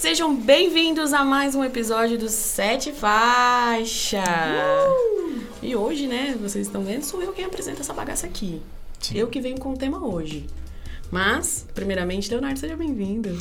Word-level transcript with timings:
Sejam 0.00 0.36
bem-vindos 0.36 1.12
a 1.14 1.24
mais 1.24 1.54
um 1.54 1.64
episódio 1.64 2.18
do 2.18 2.28
Sete 2.28 2.92
Faixa. 2.92 4.22
E 5.62 5.74
hoje, 5.74 6.06
né, 6.06 6.36
vocês 6.40 6.66
estão 6.66 6.82
vendo, 6.84 7.02
sou 7.02 7.22
eu 7.22 7.32
quem 7.32 7.44
apresenta 7.46 7.80
essa 7.80 7.94
bagaça 7.94 8.26
aqui. 8.26 8.60
Sim. 9.00 9.16
Eu 9.18 9.26
que 9.28 9.40
venho 9.40 9.58
com 9.58 9.72
o 9.72 9.76
tema 9.76 10.06
hoje. 10.06 10.44
Mas, 11.10 11.66
primeiramente, 11.74 12.30
Leonardo, 12.30 12.58
seja 12.58 12.76
bem-vindo. 12.76 13.40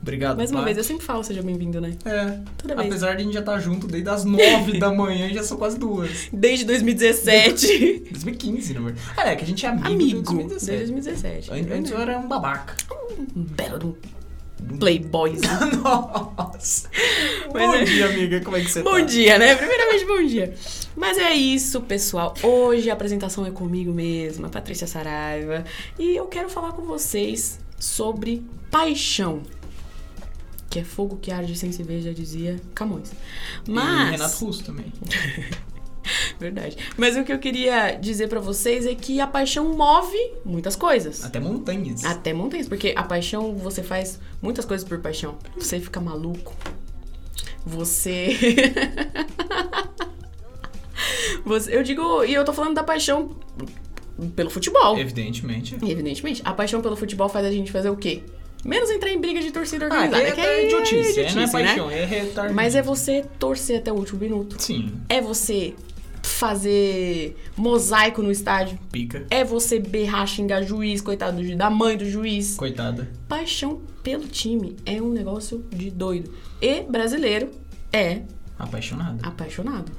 Obrigado, 0.00 0.36
Mais 0.36 0.50
uma 0.52 0.60
Paty. 0.60 0.74
vez, 0.74 0.78
eu 0.78 0.84
sempre 0.84 1.04
falo 1.04 1.24
seja 1.24 1.42
bem-vindo, 1.42 1.80
né? 1.80 1.96
É. 2.04 2.38
Toda 2.56 2.76
vez. 2.76 2.86
Apesar 2.86 3.16
de 3.16 3.22
a 3.22 3.24
gente 3.24 3.34
já 3.34 3.40
estar 3.40 3.58
junto 3.58 3.86
desde 3.88 4.08
as 4.08 4.24
nove 4.24 4.78
da 4.78 4.92
manhã, 4.92 5.28
já 5.34 5.42
são 5.42 5.56
quase 5.56 5.76
duas. 5.76 6.28
Desde 6.32 6.64
2017. 6.66 8.04
2015, 8.12 8.74
na 8.74 8.80
verdade. 8.80 9.06
Ah, 9.16 9.28
é 9.32 9.34
que 9.36 9.42
a 9.42 9.46
gente 9.46 9.66
é 9.66 9.68
amigo, 9.70 9.86
Amigo. 9.88 10.32
desde 10.48 10.66
Desde 10.66 10.92
2017. 10.92 11.48
2017. 11.50 11.50
An- 11.50 11.76
Antes 11.78 11.90
eu 11.90 11.98
era 11.98 12.18
um 12.18 12.28
babaca. 12.28 12.76
Um 13.34 13.42
belo 13.42 13.98
playboyzinho. 14.78 15.82
Nossa. 15.82 16.88
Mas 17.52 17.66
Bom 17.66 17.74
é- 17.74 17.84
dia, 17.84 18.06
amiga. 18.06 18.40
Como 18.40 18.56
é 18.56 18.60
que 18.62 18.70
você 18.70 18.82
Bom 18.82 18.92
tá? 18.92 19.00
dia, 19.00 19.38
né? 19.38 19.54
Primeiramente, 19.54 20.04
bom 20.04 20.22
dia. 20.26 20.54
Mas 20.96 21.18
é 21.18 21.32
isso, 21.34 21.80
pessoal. 21.82 22.34
Hoje 22.42 22.90
a 22.90 22.94
apresentação 22.94 23.44
é 23.46 23.50
comigo 23.50 23.92
mesma, 23.92 24.48
Patrícia 24.48 24.86
Saraiva. 24.86 25.64
E 25.98 26.16
eu 26.16 26.26
quero 26.26 26.48
falar 26.48 26.72
com 26.72 26.82
vocês 26.82 27.58
sobre 27.78 28.42
paixão. 28.70 29.42
Que 30.70 30.80
é 30.80 30.84
fogo 30.84 31.16
que 31.16 31.30
arde 31.30 31.56
sem 31.56 31.70
se 31.72 31.82
ver, 31.82 32.02
já 32.02 32.12
dizia 32.12 32.60
Camões. 32.74 33.12
Mas. 33.68 34.08
E 34.08 34.10
Renato 34.12 34.44
Russo 34.44 34.64
também. 34.64 34.86
Verdade. 36.38 36.76
Mas 36.96 37.16
o 37.16 37.24
que 37.24 37.32
eu 37.32 37.38
queria 37.38 37.92
dizer 37.92 38.28
pra 38.28 38.40
vocês 38.40 38.86
é 38.86 38.94
que 38.94 39.20
a 39.20 39.26
paixão 39.26 39.76
move 39.76 40.16
muitas 40.44 40.76
coisas. 40.76 41.24
Até 41.24 41.40
montanhas. 41.40 42.04
Até 42.04 42.32
montanhas, 42.32 42.68
porque 42.68 42.92
a 42.96 43.02
paixão, 43.02 43.54
você 43.56 43.82
faz 43.82 44.18
muitas 44.40 44.64
coisas 44.64 44.86
por 44.86 44.98
paixão. 44.98 45.36
Você 45.56 45.80
fica 45.80 46.00
maluco. 46.00 46.54
Você. 47.64 48.36
você 51.44 51.76
eu 51.76 51.82
digo, 51.82 52.24
e 52.24 52.34
eu 52.34 52.44
tô 52.44 52.52
falando 52.52 52.74
da 52.74 52.84
paixão 52.84 53.30
pelo 54.34 54.50
futebol. 54.50 54.98
Evidentemente. 54.98 55.74
Evidentemente. 55.74 56.42
A 56.44 56.52
paixão 56.52 56.80
pelo 56.80 56.96
futebol 56.96 57.28
faz 57.28 57.44
a 57.44 57.50
gente 57.50 57.70
fazer 57.70 57.90
o 57.90 57.96
quê? 57.96 58.22
Menos 58.64 58.90
entrar 58.90 59.10
em 59.10 59.20
briga 59.20 59.40
de 59.40 59.52
torcida 59.52 59.86
Ah, 59.86 59.88
organizada. 59.88 60.22
é, 60.22 60.32
que 60.32 60.40
é 60.40 60.66
idiotice. 60.66 60.94
é, 60.94 60.98
não 60.98 61.04
é 61.04 61.10
idiotice, 61.10 61.36
né? 61.36 61.46
paixão, 61.64 61.90
é 61.90 62.04
retardo. 62.04 62.54
Mas 62.54 62.74
é 62.74 62.82
você 62.82 63.24
torcer 63.38 63.78
até 63.78 63.92
o 63.92 63.96
último 63.96 64.20
minuto. 64.20 64.56
Sim. 64.60 64.92
É 65.08 65.20
você 65.20 65.74
fazer 66.36 67.34
mosaico 67.56 68.22
no 68.22 68.30
estádio. 68.30 68.78
Pica. 68.92 69.26
É 69.30 69.42
você 69.42 69.78
berrar, 69.78 70.26
xingar 70.26 70.62
juiz, 70.62 71.00
coitado 71.00 71.42
do 71.42 71.56
da 71.56 71.70
mãe 71.70 71.96
do 71.96 72.08
juiz. 72.08 72.56
Coitada. 72.56 73.08
Paixão 73.26 73.80
pelo 74.02 74.28
time 74.28 74.76
é 74.84 75.00
um 75.00 75.10
negócio 75.10 75.64
de 75.70 75.90
doido. 75.90 76.30
E 76.60 76.82
brasileiro 76.82 77.50
é 77.92 78.22
Apaixonada. 78.58 79.26
apaixonado. 79.26 79.90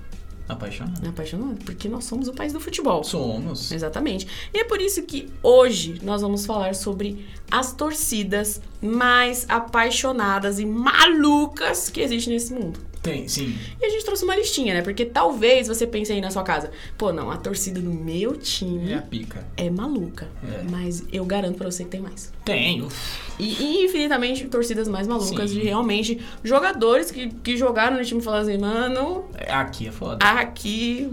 Apaixonada. 0.47 1.09
Apaixonado, 1.09 1.58
porque 1.65 1.89
nós 1.89 2.05
somos 2.05 2.27
o 2.30 2.33
país 2.33 2.53
do 2.53 2.59
futebol. 2.59 3.03
Somos. 3.03 3.71
Exatamente. 3.71 4.27
E 4.53 4.59
é 4.59 4.63
por 4.63 4.80
isso 4.80 5.03
que 5.03 5.27
hoje 5.43 5.99
nós 6.03 6.21
vamos 6.21 6.45
falar 6.45 6.73
sobre 6.73 7.25
as 7.52 7.73
torcidas 7.73 8.61
mais 8.81 9.45
apaixonadas 9.49 10.58
e 10.59 10.65
malucas 10.65 11.89
que 11.89 11.99
existem 11.99 12.33
nesse 12.33 12.53
mundo. 12.53 12.86
Tem, 13.11 13.27
sim. 13.27 13.58
E 13.81 13.86
a 13.86 13.89
gente 13.89 14.03
trouxe 14.05 14.23
uma 14.23 14.36
listinha, 14.36 14.73
né? 14.73 14.81
Porque 14.81 15.05
talvez 15.05 15.67
você 15.67 15.86
pense 15.88 16.11
aí 16.11 16.19
na 16.22 16.30
sua 16.31 16.44
casa, 16.44 16.72
pô, 16.97 17.11
não, 17.14 17.31
a 17.31 17.38
torcida 17.38 17.80
do 17.80 17.89
meu 17.91 18.36
time 18.38 18.91
É 18.91 18.95
a 18.95 19.02
pica. 19.02 19.45
é 19.55 19.69
maluca. 19.69 20.27
É. 20.44 20.64
Mas 20.69 21.03
eu 21.11 21.23
garanto 21.25 21.58
pra 21.58 21.69
você 21.69 21.83
que 21.83 21.89
tem 21.89 22.02
mais. 22.02 22.31
Tem. 22.45 22.81
uf. 22.81 22.95
E, 23.39 23.64
e 23.64 23.86
infinitamente 23.86 24.45
torcidas 24.47 24.88
mais 24.88 25.08
malucas 25.08 25.49
Sim. 25.52 25.59
de 25.59 25.64
realmente 25.66 26.19
jogadores 26.44 27.11
que, 27.11 27.27
que 27.30 27.55
jogaram 27.55 27.97
no 27.97 28.03
time 28.03 28.19
e 28.19 28.23
falaram 28.23 28.44
assim, 28.44 28.58
mano, 28.58 29.26
É, 29.36 29.52
Aqui 29.54 29.87
é 29.87 29.92
foda. 29.92 30.26
aqui 30.26 31.10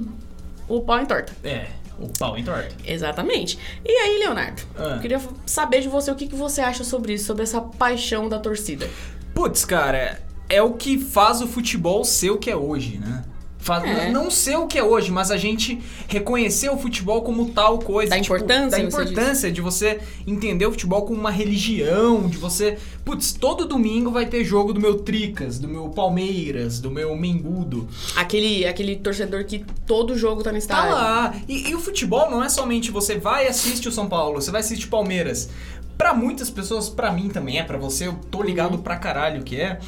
o 0.69 0.81
pau 0.81 1.01
entorta. 1.01 1.33
É. 1.45 1.67
O 1.99 2.09
pau 2.19 2.37
entorta. 2.37 2.75
Exatamente. 2.85 3.57
E 3.85 3.91
aí, 3.91 4.19
Leonardo? 4.19 4.63
Ah. 4.77 4.95
Eu 4.97 5.01
queria 5.01 5.21
saber 5.47 5.81
de 5.81 5.89
você 5.89 6.11
o 6.11 6.15
que, 6.17 6.27
que 6.27 6.35
você 6.35 6.61
acha 6.61 6.83
sobre 6.83 7.13
isso, 7.13 7.27
sobre 7.27 7.43
essa 7.45 7.61
paixão 7.61 8.29
da 8.29 8.39
torcida. 8.39 8.89
Putz, 9.35 9.65
cara, 9.65 10.21
é 10.49 10.62
o 10.62 10.72
que 10.72 10.99
faz 10.99 11.41
o 11.41 11.47
futebol 11.47 12.05
ser 12.05 12.31
o 12.31 12.38
que 12.38 12.50
é 12.50 12.56
hoje, 12.56 12.99
né? 12.99 13.25
Faz, 13.59 13.82
É. 13.82 14.10
Não 14.10 14.31
ser 14.31 14.59
o 14.59 14.66
que 14.66 14.77
é 14.78 14.84
hoje, 14.84 15.10
mas 15.10 15.31
a 15.31 15.38
gente 15.38 15.81
reconhecer 16.06 16.69
o 16.69 16.77
futebol 16.77 17.22
como 17.22 17.49
tal 17.49 17.78
coisa. 17.78 18.10
Da 18.10 18.21
tipo, 18.21 18.34
importância, 18.37 18.71
Da 18.78 18.91
você 18.91 19.03
importância 19.03 19.50
de 19.50 19.60
você 19.62 20.00
entender 20.27 20.66
o 20.66 20.71
futebol 20.71 21.00
como 21.06 21.19
uma 21.19 21.31
religião, 21.31 22.28
de 22.28 22.37
você. 22.37 22.77
Putz, 23.06 23.32
todo 23.32 23.65
domingo 23.65 24.10
vai 24.10 24.27
ter 24.27 24.44
jogo 24.44 24.75
do 24.75 24.81
meu 24.81 24.99
Tricas, 24.99 25.59
do 25.59 25.66
meu 25.66 25.88
Palmeiras, 25.88 26.78
do 26.78 26.91
meu 26.91 27.16
Mengudo. 27.16 27.88
Aquele, 28.15 28.66
aquele 28.66 28.97
torcedor 28.97 29.44
que 29.47 29.65
todo 29.87 30.15
jogo 30.19 30.43
tá 30.43 30.50
no 30.50 30.56
Tá 30.56 30.59
estádio. 30.59 30.93
lá. 30.94 31.34
E, 31.49 31.71
e 31.71 31.75
o 31.75 31.81
futebol 31.81 32.31
não 32.31 32.44
é 32.44 32.50
somente 32.50 32.91
você 32.91 33.16
vai 33.16 33.47
e 33.47 33.49
assiste 33.49 33.88
o 33.88 33.93
São 33.93 34.06
Paulo, 34.11 34.43
você 34.43 34.50
vai 34.50 34.61
assistir 34.61 34.84
o 34.87 34.91
Palmeiras. 34.91 35.49
Pra 35.97 36.12
muitas 36.12 36.50
pessoas, 36.50 36.91
pra 36.91 37.11
mim 37.11 37.31
também 37.31 37.59
é, 37.59 37.62
pra 37.62 37.78
você, 37.78 38.09
eu 38.09 38.19
tô 38.31 38.43
ligado 38.43 38.76
pra 38.81 38.97
caralho 38.97 39.43
que 39.43 39.59
é. 39.59 39.78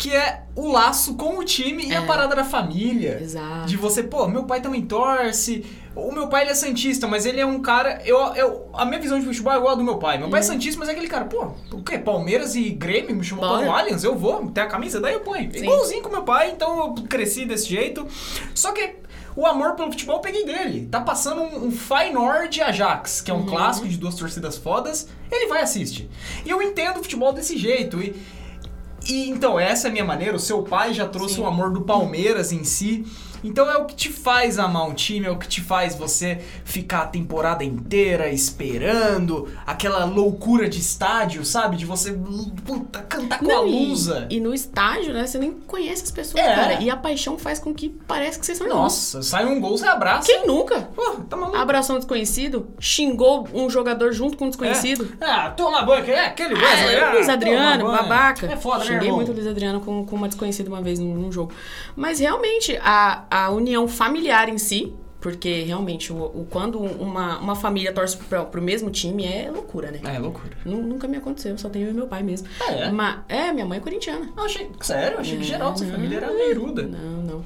Que 0.00 0.16
é 0.16 0.44
o 0.56 0.72
laço 0.72 1.14
com 1.14 1.38
o 1.38 1.44
time 1.44 1.84
e 1.86 1.94
a 1.94 2.02
É. 2.02 2.06
parada 2.06 2.34
da 2.34 2.42
família. 2.44 3.18
Exato. 3.20 3.66
De 3.66 3.76
você, 3.76 4.02
pô, 4.02 4.26
meu 4.26 4.44
pai 4.44 4.62
também 4.62 4.80
torce. 4.86 5.62
O 5.94 6.10
meu 6.10 6.26
pai 6.28 6.42
ele 6.42 6.52
é 6.52 6.54
santista, 6.54 7.06
mas 7.06 7.26
ele 7.26 7.38
é 7.38 7.44
um 7.44 7.60
cara. 7.60 8.00
Eu, 8.06 8.16
eu, 8.34 8.70
a 8.72 8.86
minha 8.86 8.98
visão 8.98 9.18
de 9.20 9.26
futebol 9.26 9.52
é 9.52 9.56
igual 9.58 9.72
a 9.72 9.74
do 9.74 9.84
meu 9.84 9.98
pai. 9.98 10.16
Meu 10.16 10.30
pai 10.30 10.40
é 10.40 10.42
santista, 10.42 10.78
mas 10.78 10.88
é 10.88 10.92
aquele 10.92 11.06
cara, 11.06 11.26
pô, 11.26 11.52
o 11.72 11.82
quê? 11.82 11.98
Palmeiras 11.98 12.54
e 12.54 12.70
Grêmio 12.70 13.14
me 13.14 13.22
chamou 13.22 13.46
para 13.46 13.68
o 13.68 13.72
Allianz? 13.72 14.02
Eu 14.02 14.16
vou, 14.16 14.46
tem 14.50 14.64
a 14.64 14.66
camisa, 14.66 15.00
daí 15.00 15.12
eu 15.14 15.20
ponho. 15.20 15.52
Sim. 15.52 15.58
Igualzinho 15.58 16.02
com 16.02 16.08
meu 16.08 16.22
pai, 16.22 16.50
então 16.50 16.78
eu 16.78 16.94
cresci 17.06 17.44
desse 17.44 17.68
jeito. 17.68 18.06
Só 18.54 18.72
que 18.72 18.94
o 19.36 19.44
amor 19.46 19.74
pelo 19.74 19.90
futebol 19.90 20.16
eu 20.16 20.20
peguei 20.22 20.46
dele. 20.46 20.88
Tá 20.90 21.00
passando 21.02 21.42
um, 21.42 21.66
um 21.66 21.70
Feyenoord 21.70 22.62
Ajax, 22.62 23.20
que 23.20 23.30
é 23.30 23.34
um 23.34 23.44
clássico 23.44 23.86
de 23.86 23.98
duas 23.98 24.14
torcidas 24.14 24.56
fodas. 24.56 25.08
Ele 25.30 25.46
vai 25.46 25.60
e 25.60 25.62
assiste. 25.64 26.08
E 26.46 26.48
eu 26.50 26.62
entendo 26.62 26.98
o 27.00 27.02
futebol 27.02 27.32
desse 27.34 27.58
jeito. 27.58 28.00
E, 28.00 28.14
e 29.10 29.28
então, 29.28 29.58
essa 29.58 29.88
é 29.88 29.90
a 29.90 29.92
minha 29.92 30.04
maneira. 30.04 30.36
O 30.36 30.40
seu 30.40 30.62
pai 30.62 30.94
já 30.94 31.06
trouxe 31.08 31.36
Sim. 31.36 31.42
o 31.42 31.46
amor 31.46 31.70
do 31.72 31.80
Palmeiras 31.80 32.52
em 32.52 32.64
si. 32.64 33.04
Então 33.42 33.70
é 33.70 33.76
o 33.76 33.84
que 33.86 33.94
te 33.94 34.10
faz 34.10 34.58
amar 34.58 34.86
um 34.88 34.94
time, 34.94 35.26
é 35.26 35.30
o 35.30 35.38
que 35.38 35.48
te 35.48 35.60
faz 35.60 35.94
você 35.94 36.38
ficar 36.64 37.02
a 37.02 37.06
temporada 37.06 37.64
inteira 37.64 38.28
esperando, 38.30 39.48
aquela 39.66 40.04
loucura 40.04 40.68
de 40.68 40.78
estádio, 40.78 41.44
sabe? 41.44 41.76
De 41.76 41.84
você 41.86 42.12
puta, 42.64 43.00
cantar 43.02 43.38
com 43.38 43.44
a 43.46 43.48
Não, 43.48 43.66
e- 43.66 43.88
lusa. 43.88 44.26
E, 44.30 44.40
no 44.40 44.54
estádio, 44.54 45.12
né, 45.12 45.26
você 45.26 45.38
nem 45.38 45.52
conhece 45.52 46.04
as 46.04 46.10
pessoas, 46.10 46.42
É. 46.44 46.54
cara. 46.54 46.74
E 46.82 46.90
a 46.90 46.96
paixão 46.96 47.38
faz 47.38 47.58
com 47.58 47.74
que 47.74 47.88
parece 48.06 48.38
que 48.38 48.46
vocês 48.46 48.58
são 48.58 48.66
irmãos. 48.66 48.82
Nossa, 48.82 49.22
sai 49.22 49.44
um 49.46 49.60
gol, 49.60 49.76
você 49.76 49.86
abraça. 49.86 50.26
Quem 50.26 50.46
nunca? 50.46 50.82
Pô, 50.94 51.12
tá 51.28 51.36
maluco? 51.36 51.56
Abraçou 51.56 51.96
um 51.96 51.98
desconhecido, 51.98 52.68
xingou 52.78 53.48
um 53.52 53.68
jogador 53.70 54.12
junto 54.12 54.36
com 54.36 54.46
um 54.46 54.48
desconhecido. 54.48 55.08
É. 55.20 55.24
Ah, 55.30 55.50
toma 55.50 55.82
banho, 55.82 56.04
é 56.10 56.26
aquele 56.26 56.54
Ah, 56.54 56.74
é, 56.80 57.00
ah, 57.04 57.12
Luiz 57.14 57.28
Adriano, 57.28 57.84
toma 57.84 57.96
banho. 57.98 58.08
babaca. 58.08 58.46
É 58.46 58.56
foda, 58.56 58.80
né, 58.80 58.84
Xinguei 58.86 59.00
irmão? 59.08 59.16
muito 59.16 59.30
o 59.30 59.34
Luiz 59.34 59.46
Adriano 59.46 59.80
com, 59.80 60.04
com 60.04 60.16
uma 60.16 60.28
desconhecida 60.28 60.68
uma 60.68 60.82
vez 60.82 60.98
num, 60.98 61.14
num 61.14 61.32
jogo. 61.32 61.52
Mas 61.96 62.18
realmente, 62.18 62.78
a, 62.82 63.24
a 63.30 63.50
união 63.50 63.86
familiar 63.86 64.48
em 64.48 64.58
si, 64.58 64.92
porque 65.20 65.62
realmente, 65.64 66.10
o, 66.12 66.16
o- 66.16 66.46
quando 66.50 66.78
uma, 66.80 67.38
uma 67.38 67.54
família 67.54 67.92
torce 67.92 68.16
pro, 68.16 68.46
pro 68.46 68.62
mesmo 68.62 68.90
time 68.90 69.24
é 69.26 69.50
loucura, 69.50 69.90
né? 69.90 70.00
É, 70.04 70.18
loucura. 70.18 70.56
Nu- 70.64 70.82
Nunca 70.82 71.06
me 71.06 71.16
aconteceu, 71.18 71.56
só 71.58 71.68
tenho 71.68 71.86
eu 71.88 71.90
e 71.90 71.94
meu 71.94 72.06
pai 72.06 72.22
mesmo. 72.22 72.48
Ah, 72.60 72.72
é? 72.72 72.90
Mas, 72.90 73.18
é, 73.28 73.52
minha 73.52 73.66
mãe 73.66 73.78
é 73.78 73.80
corintiana. 73.82 74.30
Eu 74.36 74.44
achei, 74.44 74.70
sério, 74.80 75.16
eu 75.16 75.20
achei 75.20 75.36
que 75.36 75.42
É, 75.42 75.46
geral 75.46 75.72
dessa 75.72 75.84
não. 75.84 75.92
família 75.92 76.16
era 76.16 76.32
meiruda. 76.32 76.82
Não, 76.84 77.22
não. 77.22 77.44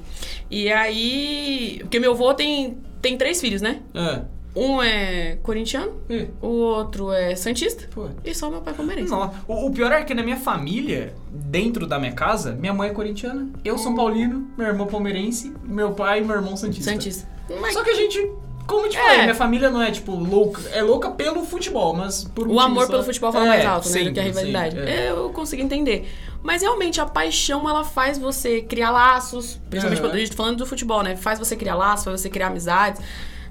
E 0.49 0.71
aí. 0.71 1.77
Porque 1.81 1.99
meu 1.99 2.11
avô 2.13 2.33
tem, 2.33 2.77
tem 3.01 3.17
três 3.17 3.41
filhos, 3.41 3.61
né? 3.61 3.81
Ah, 3.93 4.23
Um 4.55 4.81
é 4.81 5.37
corintiano, 5.43 5.91
e, 6.09 6.27
o 6.41 6.47
outro 6.47 7.11
é 7.11 7.35
santista 7.35 7.89
pô. 7.93 8.07
e 8.23 8.33
só 8.33 8.49
meu 8.49 8.61
pai 8.61 8.73
palmeirense. 8.73 9.11
Não, 9.11 9.29
o, 9.47 9.65
o 9.67 9.71
pior 9.71 9.91
é 9.91 10.01
que 10.03 10.13
na 10.13 10.23
minha 10.23 10.37
família, 10.37 11.13
dentro 11.29 11.85
da 11.85 11.99
minha 11.99 12.13
casa, 12.13 12.53
minha 12.53 12.73
mãe 12.73 12.89
é 12.89 12.93
corintiana, 12.93 13.49
eu 13.65 13.77
sou 13.77 13.93
paulino, 13.93 14.47
meu 14.57 14.67
irmão 14.67 14.87
palmeirense, 14.87 15.53
meu 15.65 15.91
pai 15.91 16.19
e 16.21 16.23
meu 16.23 16.35
irmão 16.37 16.55
santista. 16.55 16.89
Santista. 16.91 17.27
Mas 17.59 17.73
Só 17.73 17.83
que 17.83 17.89
a 17.89 17.95
gente, 17.95 18.31
como 18.65 18.85
eu 18.85 18.89
te 18.89 18.97
É. 18.97 19.01
falei, 19.01 19.21
minha 19.23 19.35
família 19.35 19.69
não 19.69 19.81
é, 19.81 19.91
tipo, 19.91 20.13
louca. 20.15 20.61
É 20.71 20.81
louca 20.81 21.11
pelo 21.11 21.43
futebol, 21.45 21.93
mas 21.93 22.23
por 22.23 22.47
um 22.47 22.53
o 22.53 22.59
amor 22.61 22.85
só- 22.85 22.91
pelo 22.93 23.03
futebol 23.03 23.33
fala 23.33 23.45
É, 23.45 23.49
mais 23.49 23.65
alto, 23.65 23.87
né? 23.87 23.91
sempre, 23.91 24.09
do 24.09 24.13
que 24.13 24.19
a 24.21 24.23
rivalidade. 24.23 24.75
sempre, 24.75 24.89
é. 24.89 25.09
Eu 25.11 25.29
consigo 25.31 25.61
entender. 25.61 26.09
Mas 26.41 26.61
realmente 26.61 27.01
a 27.01 27.05
paixão 27.05 27.67
ela 27.69 27.83
faz 27.83 28.17
você 28.17 28.61
criar 28.61 28.91
laços, 28.91 29.59
principalmente 29.69 29.99
Aham. 29.99 30.09
quando 30.09 30.15
a 30.15 30.19
gente 30.19 30.29
tá 30.31 30.37
falando 30.37 30.57
do 30.59 30.65
futebol, 30.65 31.03
né? 31.03 31.15
Faz 31.17 31.39
você 31.39 31.55
criar 31.57 31.75
laços, 31.75 32.05
faz 32.05 32.21
você 32.21 32.29
criar 32.29 32.47
amizades, 32.47 33.01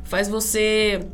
faz 0.04 0.28
você. 0.28 1.06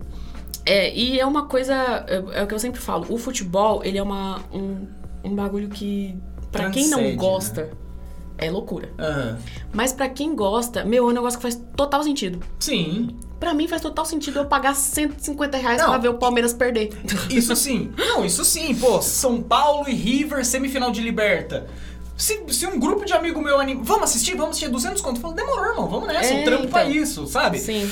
É, 0.66 0.94
e 0.94 1.18
é 1.18 1.26
uma 1.26 1.46
coisa. 1.46 1.74
É, 2.06 2.40
é 2.40 2.42
o 2.42 2.46
que 2.46 2.54
eu 2.54 2.58
sempre 2.58 2.80
falo: 2.80 3.06
o 3.08 3.18
futebol, 3.18 3.82
ele 3.84 3.98
é 3.98 4.02
uma, 4.02 4.40
um, 4.52 4.86
um 5.24 5.34
bagulho 5.34 5.68
que, 5.68 6.16
pra 6.52 6.70
quem 6.70 6.88
não 6.88 6.98
Transcende, 6.98 7.16
gosta, 7.16 7.70
é 8.38 8.50
loucura. 8.50 8.90
Aham. 8.98 9.38
Mas 9.72 9.92
pra 9.92 10.08
quem 10.08 10.34
gosta, 10.34 10.84
meu, 10.84 11.08
é 11.08 11.10
um 11.10 11.14
negócio 11.14 11.38
que 11.38 11.42
faz 11.42 11.60
total 11.76 12.02
sentido. 12.02 12.40
Sim, 12.58 13.16
Pra 13.40 13.54
mim 13.54 13.66
faz 13.66 13.80
total 13.80 14.04
sentido 14.04 14.38
eu 14.40 14.44
pagar 14.44 14.74
150 14.76 15.56
reais 15.56 15.78
Não. 15.80 15.88
pra 15.88 15.96
ver 15.96 16.08
o 16.08 16.14
Palmeiras 16.18 16.52
perder. 16.52 16.90
isso 17.30 17.56
sim. 17.56 17.90
Não, 17.96 18.22
isso 18.22 18.44
sim, 18.44 18.74
pô. 18.74 19.00
São 19.00 19.40
Paulo 19.40 19.88
e 19.88 19.94
River, 19.94 20.44
semifinal 20.44 20.90
de 20.90 21.00
Liberta. 21.00 21.66
Se, 22.18 22.38
se 22.48 22.66
um 22.66 22.78
grupo 22.78 23.06
de 23.06 23.14
amigo 23.14 23.40
meu 23.40 23.58
anima, 23.58 23.82
vamos 23.82 24.10
assistir, 24.10 24.32
vamos 24.34 24.50
assistir 24.50 24.68
200 24.68 25.00
conto, 25.00 25.16
eu 25.16 25.22
falo, 25.22 25.32
demorou, 25.32 25.70
irmão, 25.70 25.88
vamos 25.88 26.08
nessa, 26.08 26.34
É, 26.34 26.40
um 26.42 26.44
trampo 26.44 26.68
pra 26.68 26.84
então. 26.84 26.94
isso, 27.02 27.26
sabe? 27.26 27.58
Sim. 27.58 27.90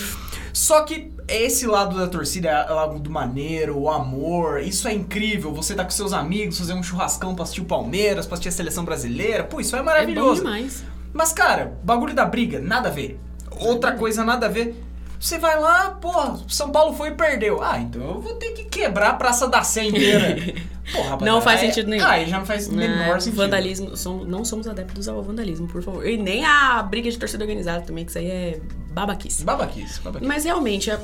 Só 0.58 0.80
que 0.82 1.12
esse 1.28 1.68
lado 1.68 1.96
da 1.96 2.08
torcida 2.08 2.48
é 2.48 2.68
algo 2.72 2.98
do 2.98 3.08
maneiro, 3.08 3.78
o 3.78 3.88
amor, 3.88 4.60
isso 4.60 4.88
é 4.88 4.92
incrível. 4.92 5.54
Você 5.54 5.72
tá 5.72 5.84
com 5.84 5.90
seus 5.90 6.12
amigos, 6.12 6.58
fazer 6.58 6.72
um 6.74 6.82
churrascão 6.82 7.32
pra 7.32 7.44
assistir 7.44 7.60
o 7.60 7.64
Palmeiras, 7.64 8.26
pra 8.26 8.34
assistir 8.34 8.48
a 8.48 8.52
seleção 8.52 8.84
brasileira, 8.84 9.44
pô, 9.44 9.60
isso 9.60 9.76
é 9.76 9.78
É 9.78 9.82
bom 9.82 9.86
maravilhoso. 9.86 10.42
demais. 10.42 10.82
Mas, 11.12 11.32
cara, 11.32 11.78
bagulho 11.84 12.12
da 12.12 12.24
briga, 12.24 12.58
nada 12.60 12.88
a 12.88 12.90
ver. 12.90 13.20
Outra 13.60 13.92
coisa, 13.92 14.24
nada 14.24 14.46
a 14.46 14.48
ver. 14.48 14.74
Você 15.20 15.38
vai 15.38 15.58
lá, 15.58 15.90
pô, 15.90 16.12
São 16.48 16.70
Paulo 16.70 16.94
foi 16.94 17.08
e 17.08 17.12
perdeu. 17.14 17.60
Ah, 17.62 17.78
então 17.78 18.00
eu 18.02 18.20
vou 18.20 18.34
ter 18.34 18.52
que 18.52 18.64
quebrar 18.64 19.10
a 19.10 19.14
Praça 19.14 19.48
da 19.48 19.62
Sé 19.62 19.84
inteira. 19.84 20.36
Porra, 20.92 21.10
rapaziada, 21.10 21.24
Não 21.36 21.42
faz 21.42 21.60
aí- 21.60 21.66
sentido 21.68 21.90
nenhum. 21.90 22.04
Ah, 22.04 22.10
aí 22.12 22.26
já 22.28 22.38
não 22.38 22.46
faz 22.46 22.68
menor 22.68 23.16
Ah, 23.16 23.20
sentido. 23.20 23.36
Vandalismo, 23.36 23.96
som- 23.96 24.24
não 24.24 24.44
somos 24.44 24.66
adeptos 24.66 25.06
ao 25.08 25.22
vandalismo, 25.22 25.66
por 25.68 25.82
favor. 25.82 26.06
E 26.06 26.16
nem 26.16 26.44
a 26.46 26.82
briga 26.82 27.10
de 27.10 27.18
torcida 27.18 27.44
organizada 27.44 27.82
também, 27.84 28.04
que 28.04 28.10
isso 28.10 28.18
aí 28.18 28.30
é 28.30 28.60
babaquice. 28.92 29.44
Babaquice, 29.44 30.00
babaquice. 30.00 30.26
Mas 30.28 30.44
realmente, 30.44 30.90
a- 30.90 30.98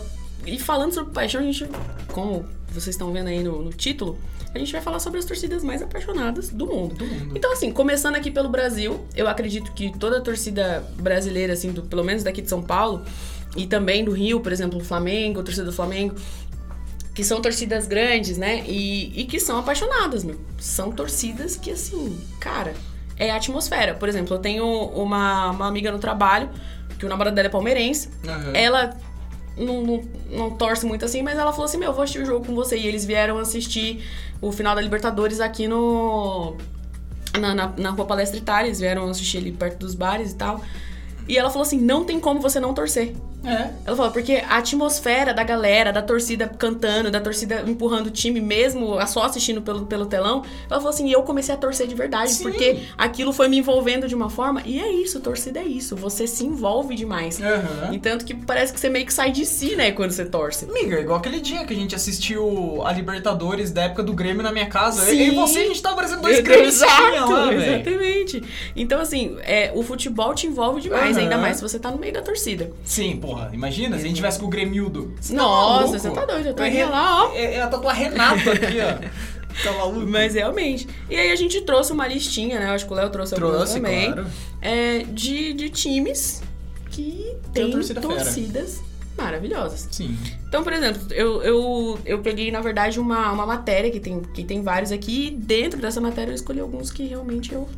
e 0.46 0.58
falando 0.58 0.93
sobre 0.94 1.12
paixão, 1.12 1.40
a 1.40 1.44
gente, 1.44 1.69
como 2.12 2.46
vocês 2.69 2.94
estão 2.94 3.12
vendo 3.12 3.28
aí 3.28 3.43
no, 3.43 3.62
no 3.62 3.70
título, 3.72 4.19
a 4.55 4.58
gente 4.58 4.72
vai 4.72 4.81
falar 4.81 5.00
sobre 5.00 5.19
as 5.19 5.25
torcidas 5.26 5.62
mais 5.64 5.82
apaixonadas 5.82 6.49
do 6.49 6.67
mundo. 6.67 6.94
Do 6.94 7.05
mundo. 7.05 7.32
Então, 7.37 7.52
assim, 7.52 7.70
começando 7.72 8.14
aqui 8.14 8.31
pelo 8.31 8.49
Brasil, 8.49 9.05
eu 9.14 9.28
acredito 9.28 9.72
que 9.72 9.93
toda 9.99 10.19
a 10.19 10.20
torcida 10.20 10.82
brasileira, 10.96 11.52
assim, 11.52 11.72
do- 11.72 11.82
pelo 11.82 12.05
menos 12.05 12.22
daqui 12.22 12.40
de 12.40 12.49
São 12.49 12.62
Paulo, 12.62 13.02
e 13.56 13.66
também 13.66 14.04
do 14.04 14.12
Rio, 14.12 14.40
por 14.40 14.52
exemplo, 14.52 14.80
o 14.80 14.84
Flamengo, 14.84 15.40
a 15.40 15.42
torcida 15.42 15.64
do 15.64 15.72
Flamengo, 15.72 16.14
que 17.14 17.22
são 17.22 17.40
torcidas 17.40 17.86
grandes, 17.86 18.36
né? 18.36 18.64
E, 18.66 19.20
e 19.20 19.24
que 19.24 19.38
são 19.38 19.58
apaixonadas, 19.58 20.24
meu. 20.24 20.38
São 20.58 20.90
torcidas 20.90 21.56
que, 21.56 21.70
assim, 21.70 22.18
cara, 22.40 22.74
é 23.16 23.30
a 23.30 23.36
atmosfera. 23.36 23.94
Por 23.94 24.08
exemplo, 24.08 24.34
eu 24.34 24.40
tenho 24.40 24.66
uma, 24.66 25.50
uma 25.50 25.68
amiga 25.68 25.92
no 25.92 25.98
trabalho, 25.98 26.50
que 26.98 27.06
o 27.06 27.08
namorado 27.08 27.34
dela 27.36 27.46
é 27.46 27.50
palmeirense. 27.50 28.10
Aham. 28.26 28.52
Ela 28.54 28.96
não, 29.56 29.82
não, 29.82 30.04
não 30.30 30.50
torce 30.50 30.84
muito 30.84 31.04
assim, 31.04 31.22
mas 31.22 31.38
ela 31.38 31.52
falou 31.52 31.66
assim: 31.66 31.78
Meu, 31.78 31.90
eu 31.90 31.94
vou 31.94 32.02
assistir 32.02 32.22
o 32.22 32.26
jogo 32.26 32.44
com 32.44 32.54
você. 32.54 32.76
E 32.76 32.86
eles 32.86 33.04
vieram 33.04 33.38
assistir 33.38 34.04
o 34.40 34.50
final 34.50 34.74
da 34.74 34.80
Libertadores 34.80 35.40
aqui 35.40 35.68
no. 35.68 36.56
Na, 37.38 37.54
na, 37.54 37.72
na 37.76 37.90
Rua 37.90 38.06
Palestra 38.06 38.38
Itália. 38.38 38.68
Eles 38.68 38.80
vieram 38.80 39.08
assistir 39.08 39.38
ali 39.38 39.52
perto 39.52 39.78
dos 39.78 39.94
bares 39.94 40.32
e 40.32 40.34
tal. 40.34 40.60
E 41.28 41.38
ela 41.38 41.48
falou 41.50 41.62
assim: 41.62 41.78
Não 41.78 42.04
tem 42.04 42.18
como 42.18 42.40
você 42.40 42.58
não 42.58 42.74
torcer. 42.74 43.14
É. 43.44 43.70
Ela 43.87 43.96
falou, 43.96 44.12
porque 44.12 44.43
a 44.49 44.58
atmosfera 44.58 45.35
da 45.35 45.43
galera, 45.44 45.93
da 45.93 46.02
torcida 46.02 46.49
cantando, 46.49 47.11
da 47.11 47.20
torcida 47.20 47.64
empurrando 47.67 48.06
o 48.06 48.11
time, 48.11 48.41
mesmo 48.41 48.94
só 49.06 49.25
assistindo 49.25 49.62
pelo, 49.62 49.87
pelo 49.87 50.06
telão, 50.06 50.43
ela 50.70 50.81
falou 50.81 50.88
assim, 50.88 51.08
e 51.08 51.12
eu 51.12 51.23
comecei 51.23 51.55
a 51.55 51.58
torcer 51.58 51.87
de 51.87 51.94
verdade, 51.94 52.32
Sim. 52.32 52.44
porque 52.44 52.79
aquilo 52.96 53.32
foi 53.32 53.49
me 53.49 53.58
envolvendo 53.58 54.08
de 54.08 54.14
uma 54.14 54.31
forma, 54.31 54.62
e 54.64 54.81
é 54.81 54.93
isso, 54.93 55.20
torcida 55.20 55.61
é 55.61 55.64
isso, 55.64 55.96
você 55.96 56.26
se 56.26 56.44
envolve 56.44 56.94
demais. 56.94 57.41
Aham. 57.41 57.93
E 57.93 57.99
tanto 57.99 58.25
que 58.25 58.35
parece 58.35 58.73
que 58.73 58.81
você 58.81 58.88
meio 58.88 59.06
que 59.06 59.12
sai 59.12 59.31
de 59.31 59.44
si, 59.44 59.76
né, 59.76 59.93
quando 59.93 60.12
você 60.12 60.25
torce. 60.25 60.64
Amiga, 60.64 61.00
igual 61.00 61.19
aquele 61.19 61.41
dia 61.41 61.64
que 61.64 61.73
a 61.73 61.76
gente 61.76 61.94
assistiu 61.94 62.82
a 62.85 62.93
Libertadores 62.93 63.70
da 63.70 63.85
época 63.85 64.02
do 64.02 64.12
Grêmio 64.12 64.43
na 64.43 64.52
minha 64.52 64.67
casa. 64.67 65.05
Sim. 65.05 65.20
Eu 65.20 65.32
e 65.32 65.37
você, 65.37 65.61
a 65.61 65.67
gente 65.67 65.82
tava 65.82 65.96
parecendo 65.96 66.23
dois 66.23 66.41
Grêmios 66.41 66.75
Exato, 66.75 67.32
lá, 67.32 67.55
exatamente. 67.55 68.43
Então, 68.75 69.00
assim, 69.00 69.37
é, 69.43 69.70
o 69.75 69.82
futebol 69.82 70.35
te 70.35 70.46
envolve 70.46 70.81
demais, 70.81 71.17
Aham. 71.17 71.25
ainda 71.25 71.38
mais 71.38 71.56
se 71.56 71.62
você 71.62 71.79
tá 71.79 71.91
no 71.91 71.99
meio 71.99 72.12
da 72.12 72.23
torcida. 72.23 72.70
Sim, 72.85 73.17
porra, 73.34 73.50
imagina 73.52 73.96
se 73.96 74.04
a 74.04 74.06
gente 74.06 74.16
tivesse 74.16 74.38
com 74.38 74.46
o 74.46 74.48
Grêmildo. 74.48 75.12
Você 75.20 75.34
Nossa, 75.34 75.81
maluco? 75.81 75.98
você 75.98 76.10
tá 76.10 76.25
doido, 76.25 76.46
eu 76.48 76.54
tô 76.54 76.64
indo 76.64 76.90
lá, 76.90 77.25
ó. 77.25 77.34
É, 77.34 77.54
é 77.54 77.62
a 77.62 77.66
tatuar 77.66 77.96
Renato 77.96 78.50
aqui, 78.50 78.78
ó. 78.81 79.34
Tá 79.62 79.70
maluco? 79.72 80.04
Mas 80.08 80.34
realmente. 80.34 80.88
E 81.08 81.14
aí 81.14 81.31
a 81.31 81.36
gente 81.36 81.60
trouxe 81.60 81.92
uma 81.92 82.08
listinha, 82.08 82.58
né? 82.58 82.66
Acho 82.70 82.86
que 82.86 82.92
o 82.92 82.96
Léo 82.96 83.08
trouxe, 83.08 83.34
algumas 83.34 83.54
Trouxe, 83.56 83.75
também. 83.75 84.12
claro. 84.12 84.26
é, 84.60 84.98
de, 85.04 85.52
de 85.52 85.70
times 85.70 86.42
que 86.90 87.36
Tem 87.52 87.64
têm 87.66 87.70
torcida 87.70 88.00
fera. 88.00 88.14
torcidas 88.14 88.82
maravilhosas. 89.16 89.86
Sim. 89.92 90.19
Então, 90.48 90.64
por 90.64 90.72
exemplo, 90.72 91.00
eu, 91.12 91.40
eu, 91.42 91.98
eu 92.04 92.19
peguei, 92.19 92.50
na 92.50 92.60
verdade, 92.60 92.98
uma, 92.98 93.31
uma 93.31 93.46
matéria 93.46 93.92
que 93.92 94.00
tem, 94.00 94.20
que 94.22 94.42
tem 94.42 94.60
vários 94.60 94.90
aqui. 94.90 95.28
E 95.28 95.31
dentro 95.31 95.81
dessa 95.81 96.00
matéria 96.00 96.32
eu 96.32 96.34
escolhi 96.34 96.58
alguns 96.58 96.90
que 96.90 97.06
realmente 97.06 97.52
eu 97.54 97.69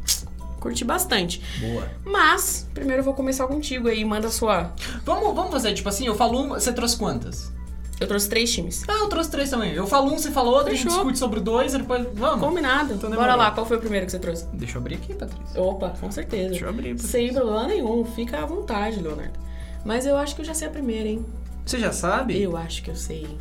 curti 0.66 0.84
bastante. 0.84 1.40
Boa. 1.60 1.88
Mas, 2.04 2.68
primeiro 2.74 3.00
eu 3.00 3.04
vou 3.04 3.14
começar 3.14 3.46
contigo 3.46 3.88
aí. 3.88 4.04
Manda 4.04 4.26
a 4.26 4.30
sua. 4.30 4.72
Vamos, 5.04 5.34
vamos 5.34 5.52
fazer, 5.52 5.72
tipo 5.74 5.88
assim, 5.88 6.06
eu 6.06 6.14
falo 6.14 6.42
uma, 6.42 6.58
você 6.58 6.72
trouxe 6.72 6.96
quantas? 6.96 7.52
Eu 8.00 8.06
trouxe 8.06 8.28
três 8.28 8.52
times. 8.52 8.84
Ah, 8.86 8.98
eu 9.00 9.08
trouxe 9.08 9.30
três 9.30 9.48
também. 9.48 9.72
Eu 9.72 9.86
falo 9.86 10.12
um, 10.12 10.18
você 10.18 10.30
fala 10.30 10.50
outro, 10.50 10.68
a 10.68 10.74
gente 10.74 10.82
Fechou. 10.82 10.98
discute 10.98 11.18
sobre 11.18 11.40
dois 11.40 11.72
e 11.72 11.78
depois. 11.78 12.06
Vamos. 12.12 12.40
Combinado. 12.46 12.92
Então 12.92 13.08
Bora 13.10 13.34
lá, 13.34 13.50
qual 13.52 13.64
foi 13.64 13.78
o 13.78 13.80
primeiro 13.80 14.04
que 14.04 14.12
você 14.12 14.18
trouxe? 14.18 14.46
Deixa 14.52 14.76
eu 14.76 14.80
abrir 14.82 14.96
aqui, 14.96 15.14
Patrícia. 15.14 15.62
Opa, 15.62 15.90
com 15.98 16.10
certeza. 16.10 16.50
Deixa 16.50 16.64
eu 16.66 16.68
abrir. 16.68 16.90
Patrícia. 16.90 17.08
Sem 17.08 17.32
problema 17.32 17.66
nenhum, 17.68 18.04
fica 18.04 18.42
à 18.42 18.44
vontade, 18.44 19.00
Leonardo. 19.00 19.38
Mas 19.82 20.04
eu 20.04 20.16
acho 20.18 20.34
que 20.34 20.42
eu 20.42 20.44
já 20.44 20.52
sei 20.52 20.68
a 20.68 20.70
primeira, 20.70 21.08
hein? 21.08 21.24
Você 21.64 21.78
já 21.78 21.90
sabe? 21.90 22.42
Eu 22.42 22.54
acho 22.56 22.82
que 22.82 22.90
eu 22.90 22.96
sei. 22.96 23.38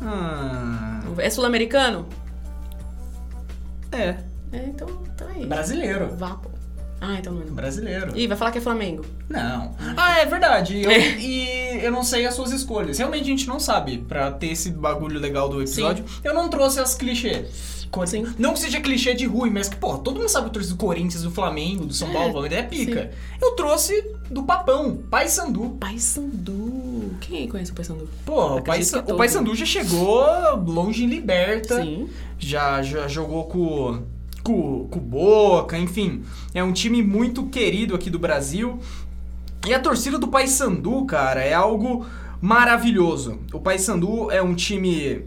Ah. 0.00 1.00
É 1.18 1.28
sul-americano? 1.28 2.06
É. 3.90 4.16
É, 4.52 4.64
então, 4.66 4.88
então 5.14 5.28
é 5.30 5.38
isso. 5.38 5.48
Brasileiro. 5.48 6.14
Vá, 6.16 6.34
pô. 6.34 6.50
Ah, 7.00 7.16
então 7.18 7.32
não 7.34 7.42
é. 7.42 7.44
Brasileiro. 7.44 8.16
Ih, 8.18 8.26
vai 8.26 8.36
falar 8.36 8.50
que 8.52 8.58
é 8.58 8.60
Flamengo. 8.60 9.04
Não. 9.28 9.74
Ah, 9.96 10.18
é 10.20 10.26
verdade. 10.26 10.82
Eu- 10.82 10.90
e 11.20 11.80
eu 11.84 11.92
não 11.92 12.02
sei 12.02 12.26
as 12.26 12.34
suas 12.34 12.52
escolhas. 12.52 12.98
Realmente 12.98 13.22
a 13.22 13.26
gente 13.26 13.46
não 13.46 13.60
sabe. 13.60 13.98
Pra 13.98 14.30
ter 14.30 14.48
esse 14.48 14.70
bagulho 14.70 15.20
legal 15.20 15.48
do 15.48 15.60
episódio, 15.60 16.04
eu 16.24 16.32
não 16.34 16.48
trouxe 16.48 16.80
as 16.80 16.94
clichês. 16.94 17.76
Sim. 18.06 18.26
Não 18.38 18.52
que 18.52 18.58
seja 18.58 18.78
clichê 18.80 19.14
de 19.14 19.24
ruim, 19.24 19.48
mas 19.48 19.68
que, 19.70 19.76
pô, 19.76 19.96
todo 19.96 20.18
mundo 20.18 20.28
sabe 20.28 20.48
o 20.48 20.50
torcida 20.50 20.74
do 20.74 20.78
Corinthians, 20.78 21.22
do 21.22 21.30
Flamengo, 21.30 21.86
do 21.86 21.94
São 21.94 22.08
É, 22.10 22.12
Paulo, 22.12 22.32
Palmeiras 22.32 22.58
é 22.58 22.62
pica. 22.62 23.10
Eu 23.40 23.52
trouxe 23.52 24.04
do 24.30 24.42
Papão, 24.42 24.96
Pai 25.08 25.28
Sandu. 25.28 25.76
Paysandu. 25.80 27.14
Quem 27.20 27.38
aí 27.38 27.48
conhece 27.48 27.70
o 27.70 27.74
Paysandu? 27.74 28.08
Pô, 28.26 28.56
o 28.56 28.62
Pai, 28.62 28.80
que 28.82 28.96
o. 29.12 29.16
Pai 29.16 29.28
Sandu 29.28 29.54
já 29.54 29.64
chegou 29.64 30.20
longe 30.66 31.04
em 31.04 31.06
liberta. 31.06 31.80
Sim. 31.82 32.08
já, 32.38 32.82
já 32.82 33.08
jogou 33.08 33.44
com, 33.44 34.02
com, 34.46 34.86
com 34.88 35.00
Boca, 35.00 35.76
enfim. 35.76 36.22
É 36.54 36.62
um 36.62 36.72
time 36.72 37.02
muito 37.02 37.46
querido 37.46 37.96
aqui 37.96 38.08
do 38.08 38.18
Brasil. 38.18 38.78
E 39.66 39.74
a 39.74 39.80
torcida 39.80 40.18
do 40.18 40.28
Paysandu, 40.28 41.04
cara, 41.04 41.42
é 41.42 41.52
algo 41.52 42.06
maravilhoso. 42.40 43.40
O 43.52 43.58
Paysandu 43.58 44.30
é 44.30 44.40
um 44.40 44.54
time 44.54 45.24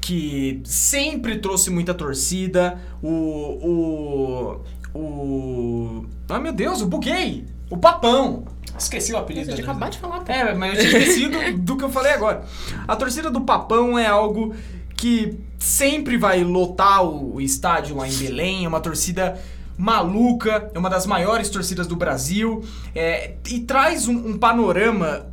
que 0.00 0.60
sempre 0.64 1.38
trouxe 1.38 1.70
muita 1.70 1.94
torcida. 1.94 2.80
O. 3.00 4.58
O. 4.92 4.98
O. 4.98 6.06
Ah, 6.28 6.40
meu 6.40 6.52
Deus, 6.52 6.82
o 6.82 6.86
Buguei! 6.86 7.46
O 7.70 7.76
Papão! 7.76 8.44
Esqueci 8.76 9.12
o 9.12 9.18
apelido 9.18 9.48
dele. 9.48 9.62
acabado 9.62 9.92
de 9.92 9.98
falar, 9.98 10.20
pô. 10.20 10.32
É, 10.32 10.54
mas 10.54 10.74
eu 10.74 10.80
tinha 10.80 10.98
esquecido 11.00 11.38
do 11.58 11.76
que 11.76 11.84
eu 11.84 11.90
falei 11.90 12.12
agora. 12.12 12.42
A 12.86 12.96
torcida 12.96 13.30
do 13.30 13.42
Papão 13.42 13.98
é 13.98 14.06
algo 14.06 14.54
que 14.98 15.38
sempre 15.58 16.16
vai 16.18 16.42
lotar 16.42 17.04
o, 17.04 17.40
estádio 17.40 17.96
lá 17.96 18.08
em 18.08 18.12
Belém. 18.12 18.64
É 18.64 18.68
uma 18.68 18.80
torcida 18.80 19.40
maluca, 19.76 20.70
é 20.74 20.78
uma 20.78 20.90
das 20.90 21.06
maiores 21.06 21.48
torcidas 21.48 21.86
do 21.86 21.94
Brasil. 21.94 22.64
é, 22.94 23.34
e 23.48 23.60
traz 23.60 24.08
um, 24.08 24.30
um 24.30 24.36
panorama 24.38 25.26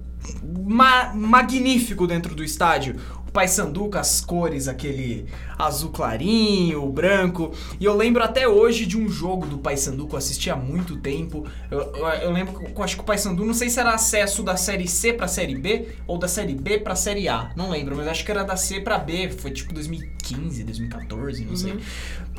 ma- 0.67 1.11
magnífico 1.15 2.05
dentro 2.05 2.35
do 2.35 2.43
estádio. 2.43 2.95
Paysandu 3.35 3.89
com 3.89 3.97
as 3.97 4.21
cores, 4.21 4.69
aquele 4.69 5.25
azul 5.59 5.91
clarinho, 5.91 6.89
branco. 6.89 7.51
E 7.79 7.83
eu 7.83 7.93
lembro 7.95 8.23
até 8.23 8.47
hoje 8.47 8.85
de 8.85 8.97
um 8.97 9.09
jogo 9.09 9.45
do 9.45 9.57
Paysandu 9.57 10.07
que 10.07 10.13
eu 10.15 10.17
assisti 10.17 10.49
há 10.49 10.55
muito 10.55 10.95
tempo. 11.01 11.45
Eu, 11.69 11.79
eu- 11.81 12.05
eu 12.07 12.31
lembro 12.31 12.53
que 12.57 12.71
eu 12.79 12.83
acho 12.83 12.95
que 12.95 13.01
o 13.01 13.05
Paysandu, 13.05 13.43
não 13.45 13.53
sei 13.53 13.69
se 13.69 13.77
era 13.79 13.93
acesso 13.93 14.41
da 14.41 14.55
série 14.55 14.87
C 14.87 15.11
pra 15.11 15.27
série 15.27 15.53
B 15.55 15.89
ou 16.07 16.17
da 16.17 16.29
série 16.29 16.55
B 16.55 16.79
pra 16.79 16.95
série 16.95 17.27
A. 17.27 17.51
Não 17.57 17.69
lembro, 17.69 17.95
mas 17.97 18.07
acho 18.07 18.23
que 18.23 18.31
era 18.31 18.43
da 18.43 18.55
C 18.55 18.79
pra 18.79 18.97
B. 18.97 19.29
Foi 19.29 19.51
tipo 19.51 19.73
2015, 19.73 20.63
2014, 20.63 21.43
não 21.43 21.57
sei. 21.57 21.77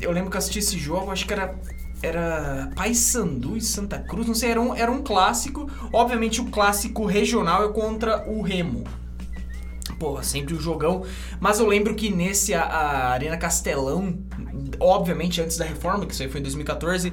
Eu 0.01 0.11
lembro 0.11 0.31
que 0.31 0.35
eu 0.35 0.39
assisti 0.39 0.57
esse 0.59 0.79
jogo, 0.79 1.11
acho 1.11 1.25
que 1.27 1.33
era 1.33 1.55
era 2.01 2.69
Paysandu 2.75 3.57
e 3.57 3.61
Santa 3.61 3.97
Cruz, 3.99 4.27
não 4.27 4.35
sei, 4.35 4.51
era 4.51 4.61
um, 4.61 4.75
era 4.75 4.91
um 4.91 5.01
clássico. 5.01 5.67
Obviamente 5.91 6.39
o 6.41 6.45
clássico 6.45 7.05
regional 7.05 7.65
é 7.65 7.69
contra 7.73 8.27
o 8.29 8.41
Remo. 8.41 8.83
Pô, 9.99 10.21
sempre 10.21 10.53
um 10.53 10.59
jogão. 10.59 11.03
Mas 11.39 11.59
eu 11.59 11.67
lembro 11.67 11.95
que 11.95 12.09
nesse 12.09 12.53
a, 12.53 12.61
a 12.63 13.09
Arena 13.11 13.37
Castelão, 13.37 14.17
obviamente 14.79 15.41
antes 15.41 15.57
da 15.57 15.65
reforma, 15.65 16.05
que 16.05 16.13
isso 16.13 16.23
aí 16.23 16.29
foi 16.29 16.39
em 16.39 16.43
2014, 16.43 17.11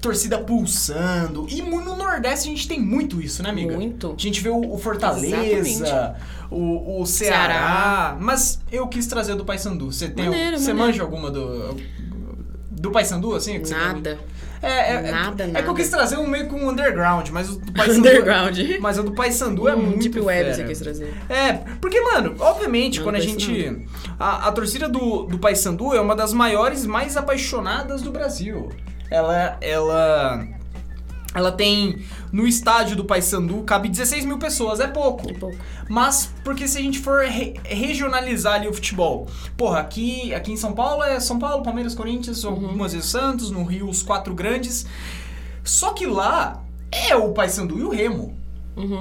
torcida 0.00 0.38
pulsando. 0.38 1.46
E 1.48 1.60
no 1.62 1.96
Nordeste 1.96 2.48
a 2.48 2.50
gente 2.50 2.66
tem 2.68 2.80
muito 2.80 3.20
isso, 3.20 3.42
né, 3.42 3.50
amiga? 3.50 3.74
Muito. 3.74 4.14
A 4.16 4.20
gente 4.22 4.40
vê 4.40 4.48
o, 4.48 4.72
o 4.72 4.78
Fortaleza, 4.78 6.16
o, 6.50 7.00
o 7.02 7.06
Ceará, 7.06 7.36
Ceará. 7.46 8.16
Mas 8.20 8.60
eu 8.70 8.86
quis 8.88 9.06
trazer 9.06 9.34
do 9.34 9.44
Paysandu. 9.44 9.92
Você 9.92 10.08
tem 10.08 10.26
Maneiro, 10.26 10.58
Você 10.58 10.68
maneiro. 10.72 10.86
manja 10.88 11.02
alguma 11.02 11.30
do. 11.30 11.76
Do 12.70 12.90
Paysandu, 12.90 13.34
assim? 13.34 13.60
tem- 13.60 14.18
Nada. 14.62 14.74
É, 14.74 14.92
é, 14.92 14.94
é- 15.08 15.10
Nada, 15.10 15.42
é, 15.44 15.46
que 15.46 15.56
eu 15.58 15.62
nada. 15.62 15.74
quis 15.74 15.88
trazer 15.90 16.16
um 16.18 16.26
meio 16.26 16.46
com 16.46 16.56
um 16.56 16.68
underground, 16.70 17.28
mas 17.30 17.50
o 17.50 17.58
do 17.58 17.72
Paysandu. 17.74 17.98
Underground. 17.98 18.58
Mas 18.80 18.98
o 18.98 19.02
do 19.02 19.12
Paysandu 19.12 19.68
é 19.68 19.74
muito 19.74 19.98
Deep 20.00 20.20
Web 20.20 20.42
fera. 20.44 20.54
você 20.54 20.64
quis 20.64 20.78
trazer. 20.78 21.14
É, 21.28 21.52
porque, 21.80 22.00
mano, 22.00 22.34
obviamente, 22.38 22.98
Não, 22.98 23.04
quando 23.04 23.16
a 23.16 23.20
gente. 23.20 23.86
A, 24.18 24.48
a 24.48 24.52
torcida 24.52 24.88
do, 24.88 25.24
do 25.24 25.38
Paysandu 25.38 25.92
é 25.94 26.00
uma 26.00 26.14
das 26.14 26.32
maiores, 26.32 26.86
mais 26.86 27.16
apaixonadas 27.16 28.02
do 28.02 28.12
Brasil. 28.12 28.68
ela, 29.10 29.56
ela, 29.60 30.46
ela 31.34 31.50
tem 31.50 32.04
no 32.30 32.46
estádio 32.46 32.94
do 32.96 33.04
Paysandu 33.04 33.62
cabe 33.62 33.88
16 33.88 34.24
mil 34.24 34.38
pessoas, 34.38 34.80
é 34.80 34.86
pouco. 34.86 35.30
É 35.30 35.32
pouco. 35.34 35.56
Mas 35.88 36.32
porque 36.44 36.68
se 36.68 36.78
a 36.78 36.82
gente 36.82 36.98
for 36.98 37.24
re- 37.24 37.54
regionalizar 37.64 38.54
ali 38.54 38.68
o 38.68 38.72
futebol, 38.74 39.26
porra, 39.56 39.80
aqui, 39.80 40.34
aqui 40.34 40.52
em 40.52 40.56
São 40.56 40.72
Paulo 40.72 41.02
é 41.02 41.18
São 41.20 41.38
Paulo, 41.38 41.62
Palmeiras, 41.62 41.94
Corinthians, 41.94 42.44
algumas 42.44 42.92
vezes 42.92 43.08
Santos, 43.08 43.50
no 43.50 43.64
Rio 43.64 43.88
os 43.88 44.02
quatro 44.02 44.34
grandes. 44.34 44.86
Só 45.64 45.92
que 45.92 46.06
lá 46.06 46.62
é 46.90 47.14
o 47.16 47.32
Paysandu 47.32 47.78
e 47.78 47.82
o 47.84 47.90
Remo. 47.90 48.36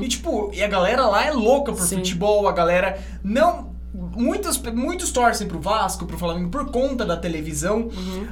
E 0.01 0.07
tipo, 0.09 0.51
e 0.53 0.61
a 0.61 0.67
galera 0.67 1.05
lá 1.07 1.25
é 1.25 1.31
louca 1.31 1.71
por 1.71 1.81
Sim. 1.85 1.97
futebol, 1.97 2.47
a 2.47 2.51
galera 2.51 2.99
não 3.23 3.70
Muitos, 3.93 4.57
muitos 4.57 5.11
torcem 5.11 5.47
pro 5.47 5.59
Vasco, 5.59 6.05
pro 6.05 6.17
Flamengo 6.17 6.49
por 6.49 6.71
conta 6.71 7.05
da 7.05 7.17
televisão, 7.17 7.89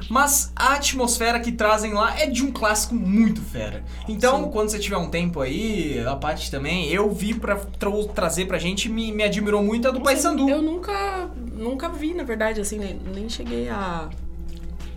mas 0.09 0.53
a 0.55 0.75
atmosfera 0.75 1.37
que 1.39 1.51
trazem 1.51 1.93
lá 1.93 2.17
é 2.17 2.27
de 2.27 2.43
um 2.43 2.51
clássico 2.51 2.95
muito 2.95 3.41
fera. 3.41 3.83
Então, 4.07 4.45
Sim. 4.45 4.51
quando 4.51 4.69
você 4.69 4.79
tiver 4.79 4.95
um 4.95 5.09
tempo 5.09 5.41
aí, 5.41 5.99
a 6.07 6.15
Paty 6.15 6.49
também, 6.49 6.87
eu 6.89 7.11
vi 7.11 7.33
pra 7.33 7.57
tra 7.57 7.89
trazer 8.13 8.45
pra 8.45 8.57
gente, 8.57 8.87
me, 8.87 9.11
me 9.11 9.21
admirou 9.21 9.61
muito 9.61 9.87
a 9.87 9.91
do 9.91 9.99
Paysandu. 9.99 10.49
Eu 10.49 10.61
nunca, 10.61 11.29
nunca 11.51 11.89
vi, 11.89 12.13
na 12.13 12.23
verdade, 12.23 12.61
assim, 12.61 12.79
nem, 12.79 12.99
nem 13.13 13.27
cheguei 13.27 13.67
a. 13.67 14.09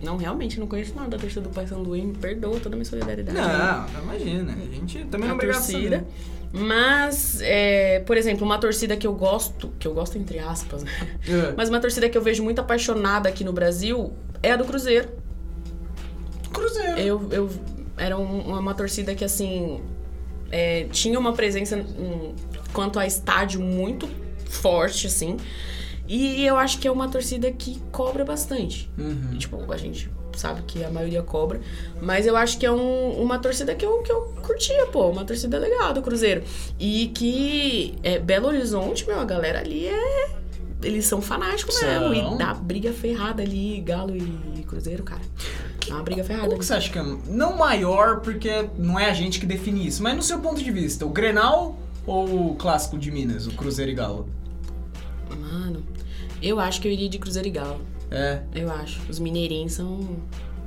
Não, 0.01 0.17
realmente, 0.17 0.59
não 0.59 0.67
conheço 0.67 0.93
nada 0.95 1.09
da 1.09 1.17
torcida 1.17 1.41
do 1.41 1.49
Paysandu, 1.49 1.95
hein? 1.95 2.07
Me 2.07 2.13
perdoa 2.13 2.59
toda 2.59 2.75
a 2.75 2.77
minha 2.77 2.85
solidariedade. 2.85 3.37
Não, 3.37 3.87
não 3.89 4.03
imagina, 4.03 4.53
a 4.53 4.75
gente 4.75 4.99
também 5.05 5.27
não 5.27 5.35
a 5.35 5.37
obrigado 5.37 5.57
a 5.57 5.59
torcida. 5.61 6.07
Mas, 6.55 7.39
é, 7.41 8.01
por 8.01 8.15
exemplo, 8.15 8.45
uma 8.45 8.59
torcida 8.59 8.95
que 8.95 9.07
eu 9.07 9.13
gosto, 9.15 9.73
que 9.79 9.87
eu 9.87 9.93
gosto 9.93 10.19
entre 10.19 10.37
aspas, 10.37 10.83
né? 10.83 10.91
É. 11.27 11.53
Mas 11.57 11.67
uma 11.67 11.79
torcida 11.79 12.07
que 12.07 12.15
eu 12.15 12.21
vejo 12.21 12.43
muito 12.43 12.61
apaixonada 12.61 13.27
aqui 13.27 13.43
no 13.43 13.51
Brasil 13.51 14.13
é 14.43 14.51
a 14.51 14.55
do 14.55 14.63
Cruzeiro. 14.63 15.09
Cruzeiro. 16.53 16.97
Eu, 16.99 17.27
eu 17.31 17.49
era 17.97 18.17
um- 18.17 18.57
uma 18.59 18.73
torcida 18.75 19.15
que, 19.15 19.25
assim, 19.25 19.81
é, 20.51 20.83
tinha 20.91 21.19
uma 21.19 21.33
presença 21.33 21.75
hum, 21.77 22.35
quanto 22.71 22.99
a 22.99 23.07
estádio 23.07 23.59
muito 23.59 24.07
forte, 24.45 25.07
assim. 25.07 25.37
E 26.07 26.45
eu 26.45 26.55
acho 26.57 26.77
que 26.79 26.87
é 26.87 26.91
uma 26.91 27.07
torcida 27.09 27.51
que 27.51 27.79
cobra 27.91 28.23
bastante. 28.23 28.91
Uhum. 28.97 29.37
Tipo, 29.39 29.71
a 29.73 29.77
gente 29.77 30.09
sabe 30.39 30.61
que 30.63 30.83
a 30.83 30.89
maioria 30.89 31.21
cobra. 31.23 31.59
Mas 32.01 32.25
eu 32.25 32.35
acho 32.35 32.57
que 32.57 32.65
é 32.65 32.71
um- 32.71 33.21
uma 33.21 33.39
torcida 33.39 33.73
que 33.75 33.85
eu, 33.85 33.99
que 34.01 34.11
eu 34.11 34.33
curtia, 34.41 34.85
pô. 34.87 35.09
Uma 35.09 35.23
torcida 35.25 35.57
legal 35.57 35.93
do 35.93 36.01
Cruzeiro. 36.01 36.43
E 36.79 37.07
que 37.07 37.95
é, 38.03 38.19
Belo 38.19 38.47
Horizonte, 38.47 39.05
meu, 39.07 39.19
a 39.19 39.25
galera 39.25 39.59
ali 39.59 39.87
é. 39.87 40.29
Eles 40.81 41.05
são 41.05 41.21
fanáticos 41.21 41.75
São. 41.75 42.09
mesmo. 42.09 42.35
E 42.35 42.37
dá 42.37 42.53
briga 42.53 42.91
ferrada 42.91 43.41
ali, 43.41 43.79
Galo 43.81 44.13
e 44.17 44.63
Cruzeiro, 44.63 45.01
cara. 45.03 45.21
Dá 45.87 45.95
uma 45.95 46.03
briga 46.03 46.23
ferrada 46.25 46.47
ali. 46.47 46.59
que 46.59 46.65
você 46.65 46.73
acha 46.73 46.89
que 46.91 46.99
é? 46.99 47.03
Não 47.27 47.55
maior, 47.57 48.19
porque 48.19 48.67
não 48.77 48.99
é 48.99 49.09
a 49.09 49.13
gente 49.13 49.39
que 49.39 49.45
define 49.45 49.87
isso, 49.87 50.03
mas 50.03 50.13
no 50.15 50.21
seu 50.21 50.39
ponto 50.39 50.61
de 50.61 50.71
vista, 50.71 51.05
o 51.05 51.09
Grenal 51.09 51.77
ou 52.05 52.51
o 52.51 52.55
clássico 52.55 52.97
de 52.97 53.09
Minas, 53.11 53.47
o 53.47 53.51
Cruzeiro 53.51 53.91
e 53.91 53.93
Galo? 53.95 54.27
Mano, 55.39 55.83
eu 56.41 56.59
acho 56.59 56.81
que 56.81 56.87
eu 56.87 56.91
iria 56.91 57.07
de 57.09 57.17
Cruzeiro 57.17 57.47
e 57.47 57.51
Galo. 57.51 57.79
É. 58.13 58.41
Eu 58.53 58.71
acho. 58.71 59.01
Os 59.09 59.19
mineirinhos 59.19 59.73
são. 59.73 60.17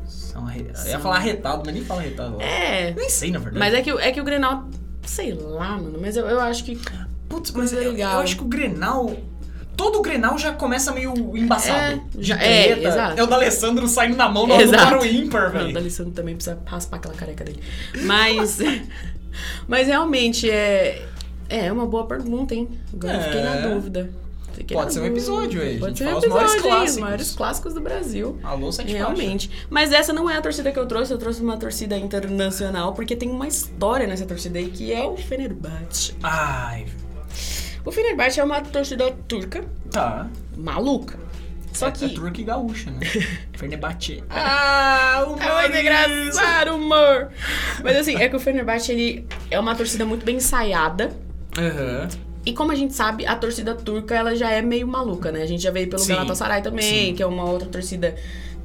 São 0.06 0.46
arre... 0.46 0.60
Eu 0.62 0.66
ia 0.66 0.74
São. 0.74 1.00
falar 1.00 1.16
arretado, 1.16 1.62
mas 1.64 1.74
nem 1.74 1.84
fala 1.84 2.00
arretado. 2.00 2.40
É. 2.42 2.92
Nem 2.92 3.08
sei, 3.08 3.30
na 3.30 3.38
verdade. 3.38 3.58
Mas 3.58 3.74
é 3.74 3.82
que, 3.82 3.92
o- 3.92 3.98
é 4.00 4.12
que 4.12 4.20
o 4.20 4.24
Grenal. 4.24 4.68
Sei 5.04 5.32
lá, 5.32 5.70
mano. 5.78 5.98
Mas 6.00 6.16
eu, 6.16 6.26
eu 6.26 6.40
acho 6.40 6.64
que. 6.64 6.76
Putz, 7.28 7.50
mas 7.52 7.70
Cruzeiro 7.70 7.90
eu, 7.90 7.94
e 7.94 7.96
Galo. 7.98 8.14
eu 8.14 8.20
acho 8.20 8.36
que 8.36 8.42
o 8.42 8.46
Grenal. 8.46 9.16
Todo 9.76 9.98
o 9.98 10.02
Grenal 10.02 10.38
já 10.38 10.52
começa 10.52 10.90
meio 10.92 11.12
embaçado. 11.36 11.96
É, 11.96 12.00
já- 12.22 12.40
é, 12.42 12.82
exato. 12.82 13.20
É 13.20 13.22
o 13.22 13.26
da 13.26 13.36
Alessandro 13.36 13.86
saindo 13.86 14.16
na 14.16 14.26
mão 14.28 14.46
do, 14.48 14.54
para 14.70 15.00
o 15.00 15.04
ímpar, 15.04 15.42
Não, 15.42 15.48
o 15.48 15.52
velho. 15.52 15.74
D'Alessandro 15.74 16.12
também 16.12 16.34
precisa 16.34 16.58
raspar 16.64 16.96
aquela 16.96 17.14
careca 17.14 17.44
dele. 17.44 17.60
Mas. 18.04 18.58
mas 19.68 19.86
realmente 19.86 20.50
é. 20.50 21.06
É 21.48 21.70
uma 21.70 21.86
boa 21.86 22.06
pergunta, 22.06 22.54
hein? 22.54 22.68
Agora 22.92 23.14
eu 23.18 23.22
fiquei 23.22 23.40
na 23.42 23.54
É. 23.56 23.68
dúvida. 23.68 24.10
Pode 24.64 24.92
ser 24.92 25.00
um 25.00 25.06
episódio 25.06 25.62
aí, 25.62 25.78
Pode 25.78 25.98
ser 25.98 26.08
um 26.08 26.16
os 26.16 26.26
maiores 26.26 26.52
episódio, 26.52 26.56
hein? 26.56 26.56
Os 26.56 26.62
clássicos. 26.62 26.98
maiores 26.98 27.34
clássicos 27.34 27.74
do 27.74 27.80
Brasil. 27.80 28.38
Alô, 28.42 28.72
sete 28.72 28.92
Realmente. 28.92 29.50
Mas 29.68 29.92
essa 29.92 30.12
não 30.12 30.28
é 30.28 30.36
a 30.36 30.42
torcida 30.42 30.72
que 30.72 30.78
eu 30.78 30.86
trouxe, 30.86 31.12
eu 31.12 31.18
trouxe 31.18 31.42
uma 31.42 31.56
torcida 31.56 31.96
internacional, 31.96 32.92
porque 32.92 33.14
tem 33.16 33.30
uma 33.30 33.46
história 33.46 34.06
nessa 34.06 34.26
torcida 34.26 34.58
aí, 34.58 34.68
que 34.68 34.92
é 34.92 35.04
o 35.04 35.16
Fenerbahçe. 35.16 36.14
Ai, 36.22 36.86
O 37.84 37.92
Fenerbahçe 37.92 38.40
é 38.40 38.44
uma 38.44 38.60
torcida 38.60 39.10
turca, 39.28 39.64
tá. 39.90 40.28
maluca. 40.56 41.18
Só 41.72 41.88
é, 41.88 41.90
que... 41.90 42.06
É 42.06 42.08
turco 42.08 42.40
e 42.40 42.44
gaúcha, 42.44 42.90
né? 42.90 43.00
Fenerbahçe. 43.52 44.24
Ah, 44.30 45.26
o 45.28 45.38
É 45.38 45.62
muito 45.62 45.78
engraçado, 45.78 46.74
humor! 46.74 47.28
Mas 47.84 47.96
assim, 47.98 48.16
é 48.16 48.28
que 48.28 48.36
o 48.36 48.40
Fenerbahçe, 48.40 48.92
ele 48.92 49.26
é 49.50 49.60
uma 49.60 49.74
torcida 49.74 50.06
muito 50.06 50.24
bem 50.24 50.36
ensaiada. 50.36 51.10
Aham. 51.58 52.08
E 52.46 52.52
como 52.52 52.70
a 52.70 52.76
gente 52.76 52.94
sabe, 52.94 53.26
a 53.26 53.34
torcida 53.34 53.74
turca, 53.74 54.14
ela 54.14 54.36
já 54.36 54.50
é 54.52 54.62
meio 54.62 54.86
maluca, 54.86 55.32
né? 55.32 55.42
A 55.42 55.46
gente 55.46 55.62
já 55.62 55.72
veio 55.72 55.88
pelo 55.90 56.00
Sim, 56.00 56.12
Galatasaray 56.14 56.62
também, 56.62 57.08
sim. 57.08 57.14
que 57.14 57.20
é 57.22 57.26
uma 57.26 57.44
outra 57.44 57.68
torcida 57.68 58.14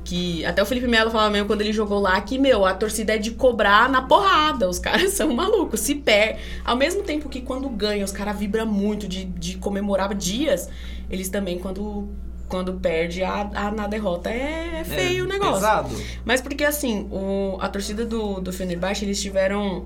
que... 0.04 0.46
Até 0.46 0.62
o 0.62 0.66
Felipe 0.68 0.88
Melo 0.88 1.10
falava 1.10 1.32
mesmo 1.32 1.48
quando 1.48 1.62
ele 1.62 1.74
jogou 1.74 2.00
lá 2.00 2.22
que, 2.22 2.38
meu, 2.38 2.64
a 2.64 2.76
torcida 2.76 3.16
é 3.16 3.18
de 3.18 3.32
cobrar 3.32 3.90
na 3.90 4.04
porrada. 4.04 4.70
Os 4.70 4.78
caras 4.80 5.14
são 5.14 5.34
malucos. 5.34 5.80
Se 5.80 5.96
perde... 5.96 6.40
Ao 6.64 6.78
mesmo 6.78 7.02
tempo 7.02 7.28
que 7.28 7.42
quando 7.42 7.68
ganha, 7.70 8.06
os 8.06 8.12
caras 8.12 8.38
vibram 8.38 8.68
muito 8.68 9.08
de, 9.08 9.26
de 9.26 9.58
comemorar 9.58 10.14
dias, 10.14 10.70
eles 11.10 11.28
também, 11.30 11.58
quando... 11.58 12.08
Quando 12.48 12.74
perde 12.74 13.24
a, 13.24 13.50
a- 13.54 13.72
na 13.72 13.88
derrota, 13.88 14.30
é, 14.30 14.82
é 14.82 14.84
feio 14.84 15.24
o 15.24 15.28
negócio. 15.28 15.54
Pesado. 15.56 15.96
Mas 16.26 16.42
porque, 16.42 16.66
assim, 16.66 17.08
o- 17.10 17.58
a 17.62 17.70
torcida 17.70 18.06
do, 18.06 18.42
do 18.42 18.52
Fenerbahçe, 18.52 19.06
eles 19.06 19.22
tiveram... 19.22 19.86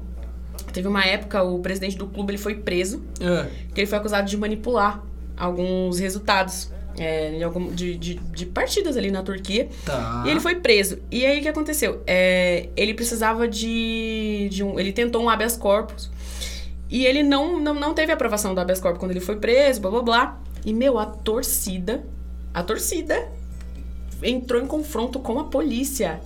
Teve 0.75 0.87
uma 0.89 1.05
época, 1.05 1.41
o 1.41 1.59
presidente 1.59 1.97
do 1.97 2.05
clube, 2.07 2.31
ele 2.31 2.37
foi 2.37 2.55
preso 2.55 3.01
Ah, 3.21 3.47
que 3.73 3.79
ele 3.79 3.87
foi 3.87 3.97
acusado 3.97 4.29
de 4.29 4.35
manipular 4.35 5.01
alguns 5.37 5.99
resultados 5.99 6.69
é, 6.97 7.31
de- 7.73 7.97
de- 7.97 8.13
de 8.15 8.45
partidas 8.45 8.95
ali 8.97 9.09
na 9.11 9.21
Turquia. 9.23 9.67
tá. 9.85 10.23
E 10.25 10.29
ele 10.29 10.39
foi 10.39 10.55
preso. 10.55 10.99
E 11.11 11.25
aí 11.25 11.39
o 11.39 11.41
que 11.41 11.47
aconteceu? 11.47 12.01
É, 12.07 12.69
ele 12.75 12.93
precisava 12.93 13.47
de, 13.47 14.47
de 14.51 14.63
um. 14.63 14.77
Ele 14.79 14.91
tentou 14.93 15.21
um 15.23 15.29
habeas 15.29 15.55
corpus. 15.57 16.09
E 16.89 17.05
ele 17.05 17.23
não, 17.23 17.59
não, 17.59 17.73
não 17.73 17.93
teve 17.93 18.11
aprovação 18.11 18.53
do 18.53 18.59
habeas 18.61 18.79
corpus 18.79 18.99
quando 18.99 19.11
ele 19.11 19.19
foi 19.21 19.37
preso, 19.37 19.79
blá 19.81 19.91
blá 19.91 20.01
blá. 20.01 20.41
E, 20.65 20.73
meu, 20.73 20.97
a 20.99 21.05
torcida. 21.05 22.03
A 22.53 22.63
torcida 22.63 23.27
entrou 24.23 24.61
em 24.61 24.65
confronto 24.67 25.19
com 25.19 25.37
a 25.39 25.45
polícia. 25.45 26.19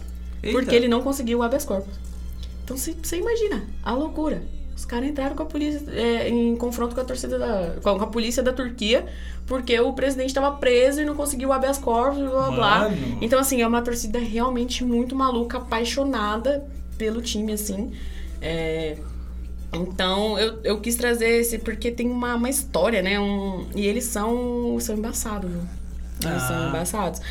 Eita. 0.44 0.58
Porque 0.58 0.76
ele 0.76 0.88
não 0.88 1.02
conseguiu 1.02 1.40
o 1.40 1.44
habeas 1.44 1.66
corpus. 1.66 1.94
Então 2.74 2.78
você 2.78 3.18
imagina 3.18 3.64
a 3.84 3.94
loucura. 3.94 4.42
Os 4.76 4.86
caras 4.86 5.10
entraram 5.10 5.36
com 5.36 5.44
a 5.44 5.46
polícia 5.46 5.82
é, 5.92 6.30
em 6.30 6.56
confronto 6.56 6.96
com 6.96 7.02
a 7.02 7.04
torcida 7.04 7.38
da. 7.38 7.76
com 7.82 7.90
a 7.90 8.08
polícia 8.08 8.42
da 8.42 8.54
Turquia, 8.54 9.06
porque 9.46 9.78
o 9.80 9.92
presidente 9.92 10.28
estava 10.30 10.52
preso 10.56 11.02
e 11.02 11.06
não 11.06 11.16
conseguiu 11.16 11.52
habeas 11.52 11.78
corpus, 11.78 12.20
blá 12.20 12.30
blá 12.30 12.52
blá. 12.52 12.92
Então, 13.20 13.40
assim, 13.40 13.62
é 13.62 13.68
uma 13.68 13.82
torcida 13.82 14.20
realmente 14.20 14.84
muito 14.86 15.16
maluca, 15.16 15.58
apaixonada 15.58 16.66
pelo 16.98 17.22
time, 17.22 17.52
assim. 17.54 17.92
É, 18.42 18.96
Então, 19.74 20.40
eu, 20.40 20.60
eu 20.64 20.80
quis 20.80 20.96
trazer 20.96 21.28
esse 21.42 21.60
porque 21.60 21.92
tem 21.92 22.10
uma, 22.10 22.36
uma 22.36 22.50
história, 22.50 23.02
né? 23.02 23.20
Um, 23.20 23.66
e 23.76 23.86
eles 23.86 24.06
são, 24.06 24.78
são 24.80 24.96
embaçados, 24.96 25.50
viu? 25.52 25.62
Eles 26.24 26.44
Ah. 26.44 26.48
são 26.48 26.70
embaçados. 26.70 27.22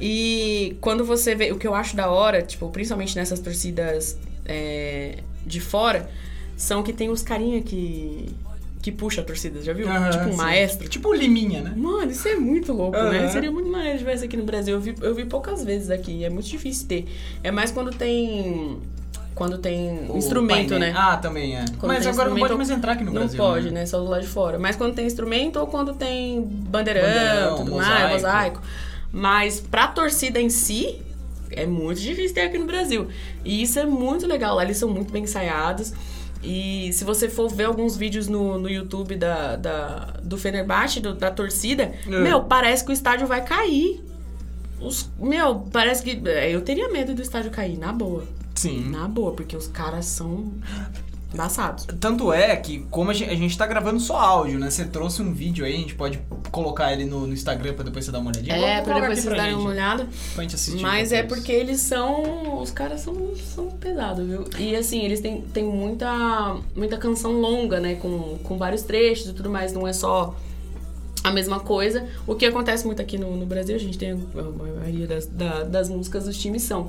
E 0.00 0.76
quando 0.80 1.04
você 1.04 1.34
vê, 1.34 1.50
o 1.52 1.56
que 1.58 1.66
eu 1.66 1.74
acho 1.74 1.96
da 1.96 2.08
hora, 2.10 2.40
tipo, 2.42 2.68
principalmente 2.70 3.16
nessas 3.16 3.40
torcidas 3.40 4.16
é, 4.48 5.18
de 5.46 5.60
fora, 5.60 6.08
são 6.56 6.82
que 6.82 6.92
tem 6.92 7.08
os 7.10 7.22
carinha 7.22 7.60
que, 7.62 8.34
que 8.82 8.90
puxa 8.90 9.20
a 9.20 9.24
torcida, 9.24 9.62
já 9.62 9.72
viu? 9.72 9.86
Tipo 10.10 10.24
um 10.28 10.30
sim. 10.32 10.36
maestro. 10.36 10.88
Tipo 10.88 11.10
o 11.10 11.14
Liminha, 11.14 11.60
né? 11.60 11.72
Mano, 11.76 12.10
isso 12.10 12.26
é 12.26 12.34
muito 12.34 12.72
louco, 12.72 12.96
né? 12.98 13.28
Seria 13.28 13.50
muito 13.50 13.68
maneiro 13.68 13.98
se 13.98 14.04
tivesse 14.04 14.24
aqui 14.24 14.36
no 14.36 14.44
Brasil. 14.44 14.74
Eu 14.74 14.80
vi, 14.80 14.94
eu 15.00 15.14
vi 15.14 15.24
poucas 15.24 15.62
vezes 15.64 15.90
aqui, 15.90 16.24
é 16.24 16.30
muito 16.30 16.48
difícil 16.48 16.88
ter. 16.88 17.06
É 17.44 17.50
mais 17.50 17.70
quando 17.70 17.90
tem. 17.90 18.78
Quando 19.34 19.56
tem 19.58 20.00
O 20.10 20.16
instrumento, 20.16 20.70
painel. 20.70 20.80
né? 20.80 20.94
Ah, 20.96 21.16
também 21.16 21.56
é. 21.56 21.64
Quando 21.78 21.92
Mas 21.92 22.04
agora 22.08 22.28
não 22.28 22.36
pode 22.36 22.54
mais 22.56 22.70
entrar 22.70 22.94
aqui 22.94 23.04
no 23.04 23.12
não 23.12 23.20
Brasil. 23.20 23.38
pode, 23.38 23.70
né? 23.70 23.86
Só 23.86 24.00
do 24.00 24.06
lado 24.06 24.22
de 24.22 24.26
fora. 24.26 24.58
Mas 24.58 24.74
quando 24.74 24.94
tem 24.96 25.06
instrumento 25.06 25.60
ou 25.60 25.68
quando 25.68 25.94
tem 25.94 26.42
bandeirão, 26.42 27.02
Bandeirão, 27.02 27.56
tudo 27.58 27.70
mosaico. 27.70 27.92
mais, 28.00 28.12
mosaico. 28.14 28.62
Mas 29.12 29.60
pra 29.60 29.86
torcida 29.86 30.40
em 30.40 30.50
si, 30.50 31.00
é 31.62 31.66
muito 31.66 32.00
difícil 32.00 32.34
ter 32.34 32.42
aqui 32.42 32.58
no 32.58 32.66
Brasil. 32.66 33.08
E 33.44 33.62
isso 33.62 33.78
é 33.78 33.84
muito 33.86 34.26
legal. 34.26 34.56
Lá 34.56 34.64
eles 34.64 34.76
são 34.76 34.88
muito 34.88 35.12
bem 35.12 35.24
ensaiados. 35.24 35.92
E 36.42 36.90
se 36.92 37.02
você 37.04 37.28
for 37.28 37.48
ver 37.50 37.64
alguns 37.64 37.96
vídeos 37.96 38.28
no, 38.28 38.58
no 38.58 38.68
YouTube 38.70 39.16
da, 39.16 39.56
da, 39.56 39.98
do 40.22 40.38
Fenerbahçe, 40.38 41.00
do- 41.00 41.14
da 41.14 41.30
torcida, 41.30 41.92
É. 42.06 42.10
meu, 42.20 42.44
parece 42.44 42.84
que 42.84 42.90
o 42.90 42.92
estádio 42.92 43.26
vai 43.26 43.44
cair. 43.44 44.02
Os, 44.80 45.10
meu, 45.18 45.66
parece 45.72 46.02
que. 46.04 46.20
é, 46.28 46.54
Eu 46.54 46.60
teria 46.60 46.88
medo 46.90 47.12
do 47.14 47.20
estádio 47.20 47.50
cair, 47.50 47.76
na 47.76 47.92
boa. 47.92 48.22
Sim. 48.54 48.88
Na 48.90 49.08
boa, 49.08 49.32
porque 49.32 49.56
os 49.56 49.66
caras 49.66 50.06
são. 50.06 50.52
Embaçado. 51.32 51.84
Tanto 52.00 52.32
é 52.32 52.56
que, 52.56 52.78
como 52.90 53.10
a 53.10 53.14
gente, 53.14 53.30
a 53.30 53.34
gente 53.34 53.56
tá 53.58 53.66
gravando 53.66 54.00
só 54.00 54.16
áudio, 54.18 54.58
né? 54.58 54.70
Você 54.70 54.86
trouxe 54.86 55.20
um 55.20 55.32
vídeo 55.34 55.64
aí, 55.64 55.74
a 55.74 55.78
gente 55.78 55.94
pode 55.94 56.18
colocar 56.50 56.90
ele 56.90 57.04
no, 57.04 57.26
no 57.26 57.34
Instagram 57.34 57.74
pra 57.74 57.84
depois 57.84 58.06
você 58.06 58.10
dar 58.10 58.18
uma 58.20 58.30
olhadinha. 58.30 58.56
É, 58.56 58.80
pra 58.80 58.94
depois 59.00 59.18
vocês 59.20 59.36
darem 59.36 59.54
uma 59.54 59.68
olhada. 59.68 60.08
Pra 60.34 60.42
gente 60.42 60.54
assistir. 60.54 60.80
Mas 60.80 61.12
é 61.12 61.22
porque 61.22 61.52
eles 61.52 61.80
são. 61.80 62.60
Os 62.62 62.70
caras 62.70 63.02
são, 63.02 63.14
são 63.36 63.66
pesados, 63.72 64.26
viu? 64.26 64.44
E 64.58 64.74
assim, 64.74 65.02
eles 65.04 65.20
têm, 65.20 65.42
têm 65.42 65.64
muita, 65.64 66.56
muita 66.74 66.96
canção 66.96 67.32
longa, 67.32 67.78
né? 67.78 67.96
Com, 67.96 68.38
com 68.42 68.56
vários 68.56 68.80
trechos 68.82 69.28
e 69.28 69.32
tudo 69.34 69.50
mais. 69.50 69.74
Não 69.74 69.86
é 69.86 69.92
só 69.92 70.34
a 71.22 71.30
mesma 71.30 71.60
coisa. 71.60 72.06
O 72.26 72.34
que 72.36 72.46
acontece 72.46 72.86
muito 72.86 73.02
aqui 73.02 73.18
no, 73.18 73.36
no 73.36 73.44
Brasil, 73.44 73.76
a 73.76 73.78
gente 73.78 73.98
tem 73.98 74.12
a 74.12 74.42
maioria 74.74 75.06
das, 75.06 75.26
da- 75.26 75.64
das 75.64 75.90
músicas 75.90 76.24
dos 76.24 76.38
times 76.38 76.62
são. 76.62 76.88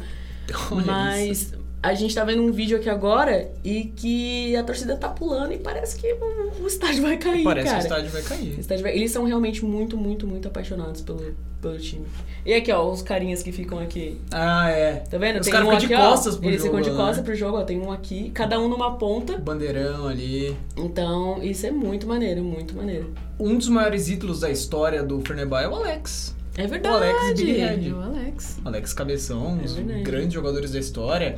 Olha 0.72 0.86
Mas 0.86 1.54
a 1.82 1.94
gente 1.94 2.14
tá 2.14 2.26
vendo 2.26 2.42
um 2.44 2.52
vídeo 2.52 2.76
aqui 2.78 2.90
agora 2.90 3.50
e 3.64 3.86
que 3.96 4.54
a 4.56 4.64
torcida 4.64 4.98
tá 4.98 5.08
pulando 5.08 5.54
e 5.54 5.58
parece 5.58 5.98
que 5.98 6.12
o, 6.14 6.64
o 6.64 6.68
estádio 6.68 7.02
vai 7.04 7.16
cair, 7.18 7.42
Parece 7.44 7.68
cara. 7.68 7.78
que 7.80 7.84
o 7.84 7.88
estádio 7.88 8.12
vai 8.12 8.22
cair. 8.22 8.60
Estádio 8.60 8.84
vai- 8.84 8.96
Eles 8.96 9.12
são 9.12 9.24
realmente 9.24 9.64
muito, 9.64 9.96
muito, 9.96 10.28
muito 10.28 10.48
apaixonados 10.50 11.00
pelo, 11.02 11.34
pelo 11.62 11.78
time. 11.80 12.06
E 12.46 12.54
aqui, 12.54 12.70
ó, 12.70 12.90
os 12.92 13.02
carinhas 13.02 13.42
que 13.42 13.54
ficam 13.54 13.80
aqui. 13.80 14.20
Ah, 14.30 14.70
é. 14.70 14.96
Tá 15.10 15.18
vendo? 15.18 15.40
Os 15.40 15.48
caras 15.48 15.68
um 15.68 15.72
ficam 15.72 15.88
de 15.88 15.94
aqui, 15.94 16.04
ó, 16.04 16.10
costas 16.10 16.36
pro 16.36 16.50
Eles 16.50 16.62
jogo, 16.64 16.78
ficam 16.78 16.82
de 16.92 16.98
né? 16.98 17.06
costas 17.06 17.24
pro 17.26 17.36
jogo, 17.36 17.58
ó. 17.60 17.64
Tem 17.64 17.80
um 17.80 17.92
aqui, 17.94 18.30
cada 18.32 18.60
um 18.60 18.68
numa 18.68 18.98
ponta. 18.98 19.38
Bandeirão 19.38 20.06
ali. 20.06 20.58
Então, 20.76 21.42
isso 21.42 21.66
é 21.66 21.72
muito 21.72 22.06
maneiro, 22.06 22.44
muito 22.44 22.76
maneiro. 22.76 23.14
Um 23.40 23.58
dos 23.58 23.70
maiores 23.70 24.10
ídolos 24.10 24.42
da 24.42 24.50
história 24.50 25.02
do 25.02 25.22
Fenerbahçe 25.22 25.66
é 25.66 25.70
o 25.70 25.76
Alex. 25.76 26.36
É 26.64 26.68
verdade. 26.68 26.96
Alex 26.96 27.42
Big 27.42 27.52
Red. 27.54 27.92
O 27.94 28.02
Alex. 28.02 28.60
Alex 28.66 28.94
Cabeção, 28.94 29.48
um 29.54 29.60
É 29.60 29.64
dos 29.64 29.74
verdade. 29.74 30.02
grandes 30.04 30.34
jogadores 30.34 30.72
da 30.72 30.80
história. 30.80 31.36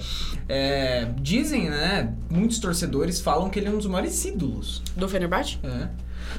É, 0.49 1.07
dizem, 1.19 1.69
né? 1.69 2.13
Muitos 2.29 2.59
torcedores 2.59 3.19
falam 3.21 3.49
que 3.49 3.59
ele 3.59 3.67
é 3.67 3.71
um 3.71 3.77
dos 3.77 3.87
maiores 3.87 4.23
ídolos. 4.25 4.81
Do 4.95 5.07
Fenerbahçe? 5.07 5.59
É. 5.63 5.87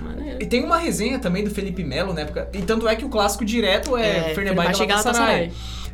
Maneiro. 0.03 0.39
E 0.43 0.47
tem 0.47 0.65
uma 0.65 0.79
resenha 0.79 1.19
também 1.19 1.45
do 1.45 1.51
Felipe 1.51 1.85
Melo 1.85 2.13
na 2.15 2.23
época. 2.23 2.49
E 2.53 2.63
tanto 2.63 2.89
é 2.89 2.97
que 2.97 3.05
o 3.05 3.09
clássico 3.09 3.45
direto 3.45 3.97
é, 3.97 4.31
É, 4.31 4.35
Fenerbahçe 4.35 4.83
e 4.83 4.87
Galatasaray. 4.87 5.53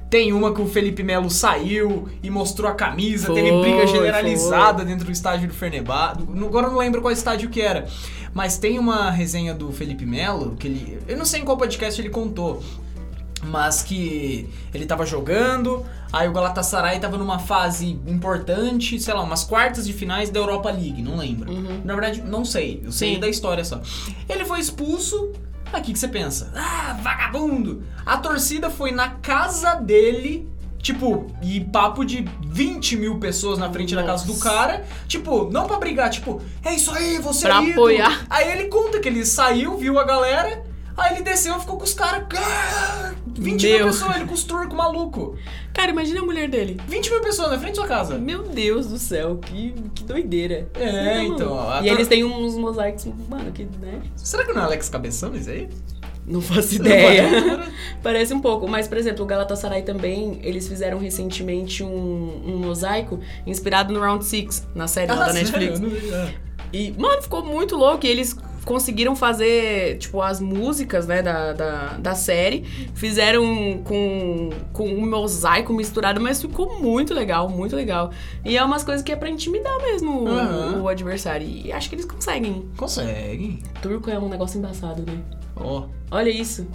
Tem 0.09 0.33
uma 0.33 0.55
que 0.55 0.63
o 0.63 0.67
Felipe 0.67 1.03
Melo 1.03 1.29
saiu 1.29 2.09
e 2.23 2.31
mostrou 2.31 2.71
a 2.71 2.75
camisa, 2.75 3.27
Foi, 3.27 3.35
teve 3.35 3.61
briga 3.61 3.87
generalizada 3.87 4.83
dentro 4.83 5.05
do 5.05 5.13
estádio 5.13 5.47
do. 5.49 6.15
Do- 6.15 6.47
Agora 6.47 6.67
eu 6.69 6.71
não 6.71 6.79
lembro 6.79 7.03
qual 7.03 7.13
estádio 7.13 7.51
que 7.51 7.61
era. 7.61 7.87
Mas 8.33 8.59
tem 8.59 8.79
uma 8.79 9.11
resenha 9.11 9.55
do 9.55 9.73
Felipe 9.73 10.07
Melo 10.07 10.57
que 10.57 10.67
ele, 10.67 10.99
eu 11.09 11.17
não 11.17 11.25
sei 11.25 11.41
em 11.41 11.45
qual 11.45 11.57
podcast 11.57 12.01
ele 12.01 12.11
contou, 12.11 12.63
mas 13.45 13.83
que 13.83 14.49
ele 14.75 14.87
tava 14.87 15.07
jogando, 15.07 15.85
aí 16.13 16.29
o 16.29 16.33
Galatasaray 16.33 16.99
tava 16.99 17.17
numa 17.17 17.39
fase 17.39 17.99
importante, 18.07 19.01
sei 19.01 19.15
lá, 19.15 19.23
umas 19.23 19.45
quartas 19.45 19.87
de 19.87 19.93
finais 19.93 20.31
da 20.31 20.41
Europa 20.41 20.71
League, 20.71 21.03
não 21.03 21.17
lembro. 21.17 21.51
Uhum. 21.51 21.81
Na 21.85 21.95
verdade, 21.95 22.23
não 22.23 22.45
sei, 22.45 22.83
eu 22.85 22.93
sei 22.93 23.15
Sim. 23.15 23.21
da 23.21 23.29
história 23.29 23.65
só. 23.65 23.81
Ele 24.29 24.45
foi 24.45 24.61
expulso, 24.61 25.33
que, 25.83 25.93
que 25.93 25.99
você 25.99 26.09
pensa? 26.09 26.51
Ah, 26.55 26.99
vagabundo! 27.03 27.83
A 28.05 28.17
torcida 28.17 28.71
foi 28.71 28.91
na 28.91 29.11
casa 29.11 29.75
dele, 29.75 30.49
tipo, 30.93 31.27
e 31.43 31.61
papo 31.61 32.05
de 32.05 32.25
20 32.47 32.97
mil 32.97 33.19
pessoas 33.19 33.59
na 33.59 33.71
frente 33.71 33.95
da 33.95 34.03
casa 34.03 34.25
do 34.25 34.33
Nossa. 34.33 34.45
cara, 34.49 34.85
tipo, 35.07 35.51
não 35.51 35.67
pra 35.67 35.77
brigar, 35.79 36.09
tipo, 36.11 36.41
é 36.65 36.75
isso 36.75 36.91
aí, 36.93 37.19
você 37.19 37.47
Pra 37.47 37.63
é 37.63 37.71
apoiar. 37.73 38.27
Aí 38.31 38.51
ele 38.53 38.65
conta 38.69 38.99
que 38.99 39.07
ele 39.09 39.25
saiu, 39.27 39.77
viu 39.77 39.99
a 39.99 40.05
galera, 40.05 40.63
aí 40.97 41.15
ele 41.17 41.23
desceu 41.25 41.57
e 41.57 41.61
ficou 41.61 41.77
com 41.77 41.85
os 41.85 41.93
caras. 41.93 42.25
ah, 42.37 43.13
20 43.27 43.67
mil 43.67 43.87
pessoas, 43.87 44.17
ele 44.17 44.25
com 44.25 44.35
os 44.35 44.43
turcos 44.45 44.77
maluco. 44.77 45.37
Cara, 45.75 45.91
imagina 45.91 46.21
a 46.21 46.25
mulher 46.25 46.49
dele. 46.49 46.81
20 46.89 47.11
mil 47.11 47.21
pessoas 47.21 47.51
na 47.51 47.59
frente 47.59 47.77
da 47.77 47.83
sua 47.83 47.87
casa. 47.87 48.19
Meu 48.19 48.43
Deus 48.43 48.87
do 48.89 48.99
céu, 48.99 49.37
que, 49.37 49.73
que 49.95 50.03
doideira. 50.03 50.69
É, 50.75 51.15
tá 51.19 51.23
então, 51.25 51.71
a 51.71 51.81
E 51.81 51.85
tor- 51.85 51.93
eles 51.93 52.09
têm 52.09 52.25
uns 52.25 52.57
mosaicos, 52.57 53.07
mano, 53.29 53.53
que, 53.53 53.65
né? 53.81 54.01
Será 54.17 54.45
que 54.45 54.53
não 54.53 54.63
é 54.63 54.65
Alex 54.65 54.89
Cabeção 54.89 55.35
isso 55.37 55.51
aí? 55.51 55.69
Não 56.29 56.41
faço 56.43 56.75
ideia. 56.77 57.63
Parece 58.03 58.35
um 58.35 58.41
pouco, 58.41 58.69
mas, 58.69 58.87
por 58.87 58.99
exemplo, 58.99 59.25
o 59.25 59.27
Galatasaray 59.27 59.83
também, 59.83 60.39
eles 60.43 60.69
fizeram 60.69 60.99
recentemente 60.99 61.83
um, 61.83 62.43
um 62.47 62.57
mosaico 62.59 63.19
inspirado 63.47 63.93
no 63.93 64.01
Round 64.01 64.25
Six 64.25 64.67
na 64.75 64.87
série 64.87 65.11
lá 65.11 65.25
Ah, 65.25 65.27
da 65.29 65.33
sério? 65.33 65.71
Netflix. 65.81 66.13
Ah. 66.13 66.29
E, 66.73 66.93
mano, 66.99 67.23
ficou 67.23 67.43
muito 67.45 67.77
louco. 67.77 68.05
E 68.05 68.09
eles 68.11 68.37
conseguiram 68.65 69.17
fazer, 69.17 69.99
tipo, 69.99 70.21
as 70.21 70.41
músicas, 70.41 71.07
né, 71.07 71.23
da, 71.23 71.53
da, 71.53 71.87
da 71.99 72.15
série. 72.15 72.65
Fizeram 72.95 73.83
com, 73.85 74.51
com 74.73 74.89
um 74.89 75.09
mosaico 75.09 75.73
misturado, 75.73 76.21
mas 76.21 76.41
ficou 76.41 76.79
muito 76.81 77.15
legal, 77.15 77.49
muito 77.49 77.75
legal. 77.75 78.11
E 78.45 78.57
é 78.57 78.65
umas 78.65 78.85
coisas 78.85 79.03
que 79.03 79.11
é 79.13 79.17
pra 79.17 79.29
intimidar 79.31 79.77
mesmo 79.83 80.25
o- 80.25 80.29
Aham. 80.29 80.83
o, 80.83 80.89
adversário. 80.89 81.47
E 81.47 81.73
acho 81.73 81.89
que 81.89 81.95
eles 81.95 82.05
conseguem. 82.05 82.69
Consegue. 82.77 83.63
Turco 83.81 84.11
é 84.11 84.19
um 84.19 84.29
negócio 84.29 84.59
embaçado, 84.59 85.03
né? 85.03 85.19
Ó. 85.57 85.85
Olha 86.11 86.31
isso. 86.31 86.67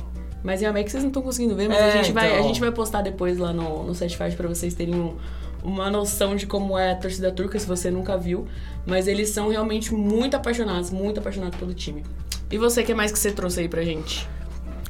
Mas 0.43 0.59
realmente 0.59 0.91
vocês 0.91 1.01
não 1.03 1.09
estão 1.09 1.21
conseguindo 1.21 1.55
ver, 1.55 1.69
mas 1.69 1.77
É, 1.77 1.83
a, 1.93 1.95
gente 2.03 2.11
vai, 2.11 2.29
a 2.29 2.33
então. 2.33 2.47
gente 2.47 2.59
vai 2.59 2.71
postar 2.71 3.01
depois 3.01 3.37
lá 3.37 3.53
no, 3.53 3.83
no 3.83 3.95
Setfast 3.95 4.35
pra 4.35 4.47
vocês 4.47 4.73
terem 4.73 4.93
um- 4.95 5.15
uma 5.63 5.89
noção 5.89 6.35
de 6.35 6.45
como 6.45 6.77
é 6.77 6.91
a 6.91 6.95
torcida 6.95 7.31
turca, 7.31 7.57
se 7.59 7.65
você 7.65 7.89
nunca 7.89 8.17
viu. 8.17 8.47
Mas 8.85 9.07
eles 9.07 9.29
são 9.29 9.49
realmente 9.49 9.93
muito 9.93 10.35
apaixonados, 10.35 10.91
muito 10.91 11.19
apaixonados 11.19 11.57
pelo 11.57 11.73
time. 11.73 12.03
E 12.51 12.57
você, 12.57 12.81
o 12.81 12.85
que 12.85 12.93
mais 12.93 13.11
que 13.11 13.17
você 13.17 13.31
trouxe 13.31 13.61
aí 13.61 13.69
pra 13.69 13.83
gente? 13.83 14.27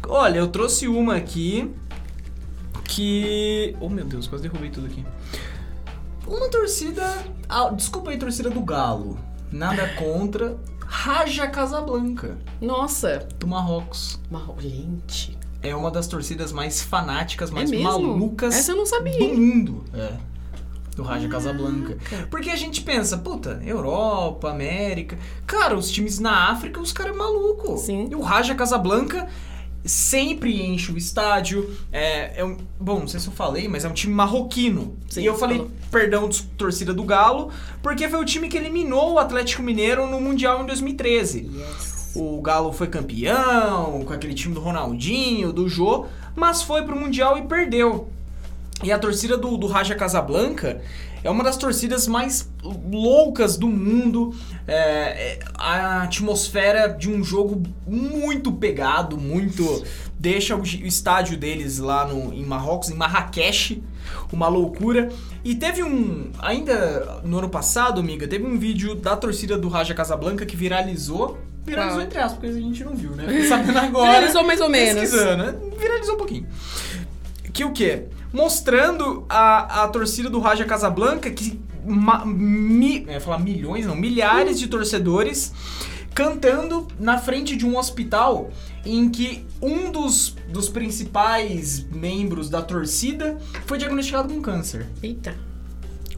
Olha, 0.08 0.40
eu 0.40 0.48
trouxe 0.48 0.88
uma 0.88 1.16
aqui 1.16 1.72
que. 2.84 3.76
Oh 3.80 3.90
meu 3.90 4.06
Deus, 4.06 4.28
quase 4.28 4.44
derrubei 4.44 4.70
tudo 4.70 4.88
aqui. 4.88 5.06
Uma 6.28 6.50
torcida. 6.50 7.04
ah, 7.48 7.70
desculpa 7.70 8.12
aí, 8.12 8.18
torcida 8.18 8.50
do 8.50 8.62
Galo. 8.62 9.18
Nada 9.52 9.88
contra. 9.96 10.58
Raja 10.86 11.48
Casablanca, 11.48 12.38
Nossa! 12.62 13.28
do 13.40 13.48
Marrocos. 13.48 14.20
Marro... 14.30 14.56
Gente. 14.60 15.36
É 15.62 15.76
uma 15.76 15.90
das 15.90 16.08
torcidas 16.08 16.52
mais 16.52 16.84
fanáticas, 16.84 17.50
mais 17.50 17.72
é 17.72 17.78
malucas 17.78 18.54
Essa 18.54 18.74
eu 18.74 18.76
não 18.76 18.86
sabia. 18.86 19.18
do 19.18 19.28
mundo. 19.30 19.86
É. 19.94 20.14
Do 20.96 21.04
Raja. 21.04 21.28
Casablanca. 21.28 21.98
Porque 22.30 22.50
a 22.50 22.56
gente 22.56 22.82
pensa, 22.82 23.18
puta, 23.18 23.62
Europa, 23.66 24.50
América. 24.50 25.18
Cara, 25.48 25.76
os 25.76 25.90
times 25.90 26.20
na 26.20 26.52
África, 26.52 26.80
os 26.80 26.94
caras 26.94 27.16
é 27.16 27.18
maluco. 27.18 27.78
Sim. 27.78 28.08
E 28.12 28.16
o 28.16 28.22
Raja 28.22 28.54
Casablanca 28.54 29.28
sempre 29.86 30.62
enche 30.62 30.92
o 30.92 30.98
estádio. 30.98 31.70
É, 31.92 32.40
é 32.40 32.46
um, 32.46 32.58
bom, 32.80 33.00
não 33.02 33.08
sei 33.08 33.20
se 33.20 33.28
eu 33.28 33.34
falei, 33.34 33.68
mas 33.68 33.86
é 33.86 33.90
um 33.90 33.94
time 33.94 34.14
marroquino. 34.14 34.98
Sim, 35.10 35.22
e 35.22 35.26
eu 35.26 35.36
falei, 35.36 35.58
falou. 35.58 35.72
perdão, 35.92 36.30
de 36.30 36.44
torcida 36.44 36.94
do 36.94 37.04
Galo, 37.04 37.50
porque 37.82 38.08
foi 38.08 38.20
o 38.20 38.26
time 38.26 38.48
que 38.48 38.58
eliminou 38.58 39.14
o 39.14 39.20
Atlético 39.20 39.62
Mineiro 39.62 40.08
no 40.08 40.20
Mundial 40.22 40.64
em 40.64 40.66
2013. 40.66 41.50
Yes. 41.54 42.14
O 42.16 42.42
Galo 42.42 42.72
foi 42.72 42.88
campeão, 42.88 44.04
com 44.06 44.14
aquele 44.14 44.34
time 44.34 44.54
do 44.54 44.62
Ronaldinho, 44.62 45.52
do 45.52 45.68
Jô, 45.68 46.06
mas 46.36 46.62
foi 46.62 46.84
pro 46.84 46.96
Mundial 46.96 47.38
e 47.38 47.44
perdeu. 47.44 48.10
E 48.84 48.92
a 48.92 49.00
torcida 49.00 49.38
do, 49.38 49.58
do 49.58 49.68
Raja 49.68 49.96
Casablanca 49.96 50.82
é 51.24 51.30
uma 51.30 51.44
das 51.44 51.56
torcidas 51.56 52.08
mais 52.08 52.52
loucas 52.62 53.56
do 53.56 53.68
mundo. 53.68 54.36
É, 54.68 54.76
é 54.76 55.40
a 55.56 56.04
atmosfera 56.04 56.88
de 56.88 57.10
um 57.10 57.24
jogo 57.24 57.64
muito 57.88 58.52
pegado, 58.52 59.18
muito. 59.18 59.84
Deixa 60.20 60.56
o, 60.56 60.64
estádio 60.64 61.38
deles 61.38 61.80
lá 61.80 62.06
no, 62.06 62.34
em 62.34 62.46
Marrocos, 62.46 62.90
em 62.90 62.96
Marrakech, 62.96 63.82
uma 64.32 64.48
loucura. 64.48 65.10
E 65.44 65.56
teve 65.56 65.82
um. 65.82 66.32
Ainda 66.40 67.22
no 67.24 67.40
ano 67.40 67.50
passado, 67.50 68.02
amiga, 68.02 68.28
teve 68.28 68.46
um 68.46 68.58
vídeo 68.58 68.96
da 68.96 69.16
torcida 69.16 69.58
do 69.58 69.70
Raja 69.70 69.94
Casablanca 69.94 70.46
que 70.46 70.58
viralizou. 70.58 71.38
Viralizou 71.66 72.00
Qual? 72.00 72.06
entre 72.06 72.20
aspas, 72.20 72.34
porque 72.34 72.48
a 72.48 72.62
gente 72.62 72.84
não 72.84 72.94
viu, 72.94 73.12
né? 73.12 73.24
Fiquei 73.26 73.48
sabendo 73.48 73.80
agora. 73.80 74.12
Viralizou 74.12 74.44
mais 74.44 74.60
ou 74.60 74.70
menos. 74.70 75.14
Né? 75.14 75.56
Viralizou 75.80 76.16
um 76.16 76.18
pouquinho. 76.18 76.46
Que 77.54 77.64
o 77.64 77.72
quê? 77.72 78.06
Mostrando 78.34 79.26
a, 79.30 79.84
a 79.84 79.88
torcida 79.88 80.30
do 80.30 80.40
Raja 80.40 80.66
Casablanca 80.66 81.30
que 81.30 81.60
ma, 81.86 82.26
mi, 82.26 83.04
eu 83.06 83.14
ia 83.14 83.22
falar 83.22 83.38
milhões, 83.40 83.86
não, 83.86 83.96
milhares 83.96 84.60
de 84.60 84.68
torcedores 84.68 85.54
cantando 86.16 86.88
na 87.00 87.18
frente 87.18 87.56
de 87.56 87.66
um 87.66 87.78
hospital 87.78 88.52
em 88.86 89.10
que 89.10 89.46
um 89.62 89.92
dos, 89.92 90.36
dos 90.50 90.70
principais 90.70 91.86
membros 91.92 92.50
da 92.50 92.62
torcida 92.62 93.38
foi 93.66 93.78
diagnosticado 93.78 94.32
com 94.34 94.42
câncer. 94.42 94.88
Eita. 95.02 95.36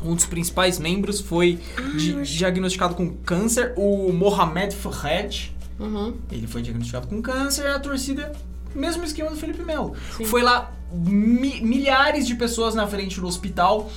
Um 0.04 0.13
dos 0.13 0.26
principais 0.26 0.78
membros 0.80 1.19
foi 1.21 1.60
di- 1.98 2.21
diagnosticado 2.24 2.93
com 2.95 3.10
câncer, 3.10 3.74
o 3.76 4.12
Mohamed 4.12 4.76
Fouad. 4.76 5.56
Uhum. 5.80 6.15
Ele 6.32 6.45
foi 6.48 6.62
diagnosticado 6.62 7.08
com 7.08 7.21
câncer, 7.21 7.67
a 7.67 7.80
torcida, 7.80 8.32
mesmo 8.74 9.04
esquema 9.04 9.30
do 9.32 9.38
Felipe 9.38 9.63
Melo. 9.63 9.95
Sim. 10.17 10.26
Foi 10.26 10.41
lá 10.41 10.71
mi- 10.91 11.62
milhares 11.62 12.26
de 12.28 12.36
pessoas 12.36 12.74
na 12.76 12.88
frente 12.88 13.19
do 13.19 13.28
hospital 13.28 13.89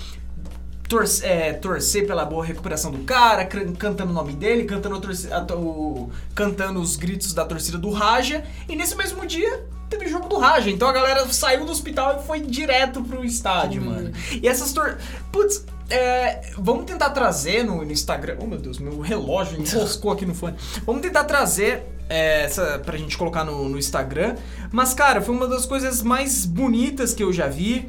torce- 0.88 1.24
é, 1.24 1.52
torcer 1.52 2.06
pela 2.06 2.24
boa 2.24 2.44
recuperação 2.44 2.90
do 2.90 3.04
cara, 3.04 3.44
cantando 3.44 4.10
o 4.10 4.14
nome 4.14 4.32
dele, 4.32 4.64
cantando, 4.64 4.96
a 4.96 5.54
o- 5.54 6.10
cantando 6.34 6.80
os 6.80 6.96
gritos 6.96 7.34
da 7.34 7.44
torcida 7.44 7.76
do 7.78 7.90
Raja. 7.90 8.44
E 8.68 8.74
nesse 8.74 8.96
mesmo 8.96 9.26
dia 9.26 9.64
teve 9.90 10.06
jogo 10.08 10.28
do 10.28 10.38
Raja. 10.38 10.70
Então 10.70 10.88
a 10.88 10.92
galera 10.92 11.26
saiu 11.32 11.64
do 11.64 11.72
hospital 11.72 12.20
e 12.20 12.26
foi 12.26 12.40
direto 12.40 13.02
pro 13.02 13.24
estádio, 13.24 13.82
Que 13.82 13.88
mano. 13.88 14.12
E 14.42 14.48
essas 14.48 14.72
tor... 14.72 14.98
Putz, 15.30 15.64
é, 15.90 16.52
vamos 16.58 16.84
tentar 16.84 17.10
trazer 17.10 17.64
no, 17.64 17.84
no 17.84 17.92
Instagram. 17.92 18.36
Oh 18.40 18.46
meu 18.46 18.58
Deus, 18.58 18.78
meu 18.78 19.00
relógio 19.00 19.56
enroscou 19.60 20.10
aqui 20.12 20.24
no 20.26 20.34
fone. 20.34 20.56
Vamos 20.86 21.02
tentar 21.02 21.24
trazer 21.24 21.82
é, 22.08 22.44
essa 22.44 22.78
pra 22.84 22.96
gente 22.96 23.16
colocar 23.16 23.44
no, 23.44 23.68
no 23.68 23.78
Instagram. 23.78 24.36
Mas, 24.70 24.94
cara, 24.94 25.20
foi 25.20 25.34
uma 25.34 25.46
das 25.46 25.66
coisas 25.66 26.02
mais 26.02 26.44
bonitas 26.44 27.14
que 27.14 27.22
eu 27.22 27.32
já 27.32 27.46
vi. 27.46 27.88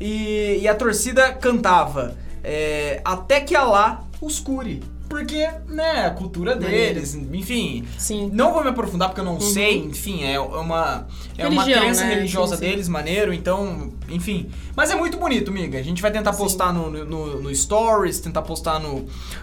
E, 0.00 0.58
e 0.60 0.68
a 0.68 0.74
torcida 0.74 1.32
cantava. 1.32 2.16
é, 2.44 3.00
até 3.04 3.40
que 3.40 3.56
Alá 3.56 4.04
os 4.20 4.38
cure. 4.38 4.82
Porque, 5.08 5.48
né, 5.68 6.06
a 6.06 6.10
cultura 6.10 6.56
deles, 6.56 7.14
enfim. 7.14 7.86
Sim. 7.96 8.30
Não 8.32 8.52
vou 8.52 8.62
me 8.62 8.70
aprofundar 8.70 9.08
porque 9.08 9.20
eu 9.20 9.24
não 9.24 9.40
sei, 9.40 9.78
enfim, 9.78 10.24
é 10.24 10.38
uma 10.40 11.06
é 11.38 11.46
uma 11.46 11.62
Religião, 11.62 11.82
crença 11.84 12.04
né? 12.04 12.14
religiosa 12.14 12.56
Sim, 12.56 12.64
sim. 12.64 12.70
deles, 12.70 12.88
maneiro, 12.88 13.32
então, 13.32 13.92
enfim. 14.08 14.50
Mas 14.74 14.90
é 14.90 14.94
muito 14.96 15.16
bonito, 15.16 15.52
miga. 15.52 15.78
A 15.78 15.82
gente 15.82 16.02
vai 16.02 16.10
tentar 16.10 16.32
Sim. 16.32 16.42
postar 16.42 16.72
no, 16.72 16.90
no, 16.90 17.40
no 17.42 17.54
Stories, 17.54 18.20
tentar 18.20 18.42
postar 18.42 18.80
no, 18.80 19.00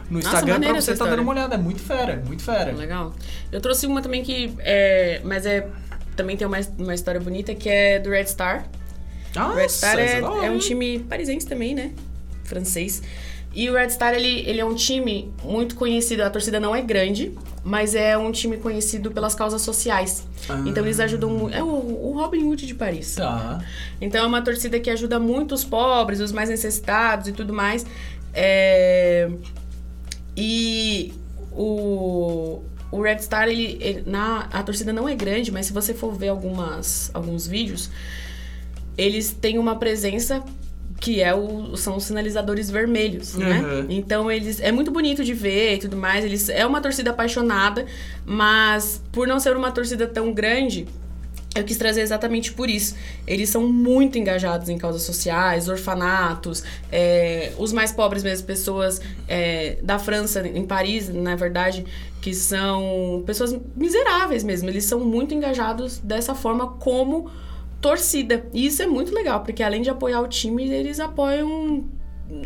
no 0.10 0.20
Nossa, 0.20 0.28
Instagram 0.28 0.46
pra 0.46 0.54
maneiro 0.54 0.82
você 0.82 0.92
essa 0.92 1.04
tá 1.04 1.10
dando 1.10 1.22
uma 1.22 1.32
olhada. 1.32 1.56
É 1.56 1.58
muito 1.58 1.82
fera, 1.82 2.22
muito 2.26 2.44
fera. 2.44 2.72
Legal. 2.74 3.14
Eu 3.52 3.62
trouxe 3.62 3.86
uma 3.88 4.02
também 4.02 4.24
que 4.24 4.54
é. 4.60 5.22
Mas 5.24 5.46
é. 5.46 5.68
Também 6.16 6.38
tem 6.38 6.46
uma, 6.46 6.60
uma 6.78 6.94
história 6.94 7.20
bonita 7.20 7.56
que 7.56 7.68
é 7.70 8.00
do 8.00 8.10
Red 8.10 8.26
Star. 8.28 8.66
Ah, 9.36 9.48
O 9.50 9.56
Red 9.56 9.70
Star 9.70 9.98
é, 9.98 10.22
hora, 10.22 10.46
é 10.46 10.52
um 10.52 10.60
time 10.60 11.00
parisense 11.00 11.48
também, 11.48 11.74
né? 11.74 11.92
Francês. 12.44 13.02
E 13.54 13.70
o 13.70 13.74
Red 13.74 13.90
Star, 13.92 14.14
ele, 14.16 14.40
ele 14.50 14.60
é 14.60 14.66
um 14.66 14.74
time 14.74 15.32
muito 15.44 15.76
conhecido. 15.76 16.22
A 16.24 16.30
torcida 16.30 16.60
não 16.60 16.76
é 16.76 16.82
grande, 16.82 17.32
mas 17.64 17.94
é 17.94 18.18
um 18.18 18.32
time 18.32 18.58
conhecido 18.58 19.12
pelas 19.12 19.36
causas 19.36 19.62
sociais. 19.62 20.26
Ah. 20.50 20.64
Então 20.66 20.84
eles 20.84 21.00
ajudam 21.00 21.30
muito. 21.30 21.56
É 21.56 21.62
o, 21.64 21.68
o 21.68 22.14
Robin 22.16 22.44
Hood 22.44 22.66
de 22.66 22.74
Paris. 22.74 23.14
Tá. 23.16 23.64
Então 24.02 24.24
é 24.24 24.28
uma 24.28 24.42
torcida 24.42 24.80
que 24.80 24.90
ajuda 24.90 25.20
muito 25.20 25.54
os 25.54 25.64
pobres, 25.64 26.20
os 26.20 26.32
mais 26.32 26.50
necessitados 26.50 27.28
e 27.28 27.32
tudo 27.32 27.54
mais. 27.54 27.86
É, 28.34 29.30
E 30.36 31.14
o, 31.52 32.62
o 32.92 33.02
Red 33.02 33.20
Star, 33.20 33.48
ele, 33.48 33.78
ele- 33.80 34.04
na, 34.08 34.48
a 34.52 34.64
torcida 34.64 34.92
não 34.92 35.08
é 35.08 35.16
grande, 35.16 35.52
mas 35.52 35.68
se 35.68 35.74
você 35.74 35.94
for 35.94 36.16
ver 36.16 36.30
algumas, 36.30 37.12
alguns 37.14 37.46
vídeos, 37.46 37.92
eles 38.98 39.32
têm 39.32 39.60
uma 39.60 39.76
presença 39.76 40.44
que 41.00 41.22
é 41.22 41.34
o, 41.34 41.76
são 41.76 41.98
os 41.98 42.06
sinalizadores 42.06 42.70
vermelhos, 42.70 43.36
né? 43.36 43.60
Uhum. 43.60 43.86
Então 43.90 44.32
eles 44.32 44.60
é 44.60 44.72
muito 44.72 44.92
bonito 44.92 45.24
de 45.24 45.34
ver 45.34 45.76
e 45.76 45.78
tudo 45.80 45.98
mais. 45.98 46.24
Eles 46.24 46.50
é 46.50 46.66
uma 46.66 46.82
torcida 46.82 47.12
apaixonada, 47.12 47.86
mas 48.26 49.02
por 49.12 49.28
não 49.28 49.40
ser 49.40 49.56
uma 49.56 49.72
torcida 49.72 50.08
tão 50.08 50.34
grande, 50.34 50.88
eu 51.56 51.64
quis 51.64 51.78
trazer 51.78 52.02
exatamente 52.02 52.52
por 52.54 52.70
isso. 52.70 52.96
Eles 53.28 53.50
são 53.50 53.68
muito 53.68 54.18
engajados 54.18 54.70
em 54.70 54.78
causas 54.78 55.04
sociais, 55.04 55.68
orfanatos, 55.68 56.64
é, 56.92 57.54
os 57.58 57.72
mais 57.72 57.92
pobres 57.92 58.24
mesmo, 58.24 58.48
pessoas 58.48 59.00
é, 59.28 59.78
da 59.84 60.00
França, 60.00 60.46
em 60.48 60.66
Paris, 60.66 61.10
na 61.10 61.36
verdade, 61.36 61.86
que 62.22 62.34
são 62.34 63.24
pessoas 63.26 63.56
miseráveis 63.76 64.44
mesmo. 64.44 64.70
Eles 64.70 64.86
são 64.86 65.00
muito 65.02 65.34
engajados 65.34 66.00
dessa 66.00 66.34
forma 66.34 66.68
como 66.68 67.30
torcida. 67.84 68.46
E 68.54 68.66
isso 68.66 68.82
é 68.82 68.88
muito 68.88 69.14
legal, 69.14 69.42
porque 69.42 69.62
além 69.62 69.82
de 69.82 69.90
apoiar 69.90 70.22
o 70.22 70.28
time, 70.28 70.68
eles 70.70 71.00
apoiam. 71.02 71.84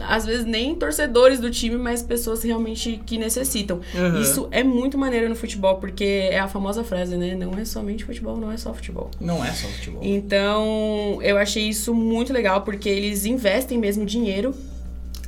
Às 0.02 0.26
vezes 0.26 0.44
nem 0.44 0.76
torcedores 0.76 1.40
do 1.40 1.52
time, 1.52 1.78
mas 1.78 2.02
pessoas 2.02 2.44
realmente 2.44 3.00
que 3.06 3.18
necessitam. 3.18 3.80
Uhum. 3.94 4.20
Isso 4.20 4.48
é 4.52 4.64
muito 4.64 4.98
maneiro 4.98 5.30
no 5.30 5.36
futebol, 5.36 5.76
porque 5.76 6.04
é 6.04 6.40
a 6.40 6.48
famosa 6.48 6.84
frase, 6.84 7.16
né? 7.16 7.36
Não 7.36 7.58
é 7.58 7.64
somente 7.64 8.04
futebol, 8.04 8.36
não 8.36 8.52
é 8.52 8.58
só 8.58 8.74
futebol. 8.74 9.12
Não 9.22 9.46
é 9.46 9.52
só 9.52 9.68
futebol. 9.68 10.02
Então, 10.04 11.20
eu 11.22 11.38
achei 11.38 11.70
isso 11.70 11.94
muito 11.94 12.34
legal, 12.34 12.64
porque 12.64 12.90
eles 12.90 13.24
investem 13.26 13.78
mesmo 13.78 14.04
dinheiro. 14.04 14.54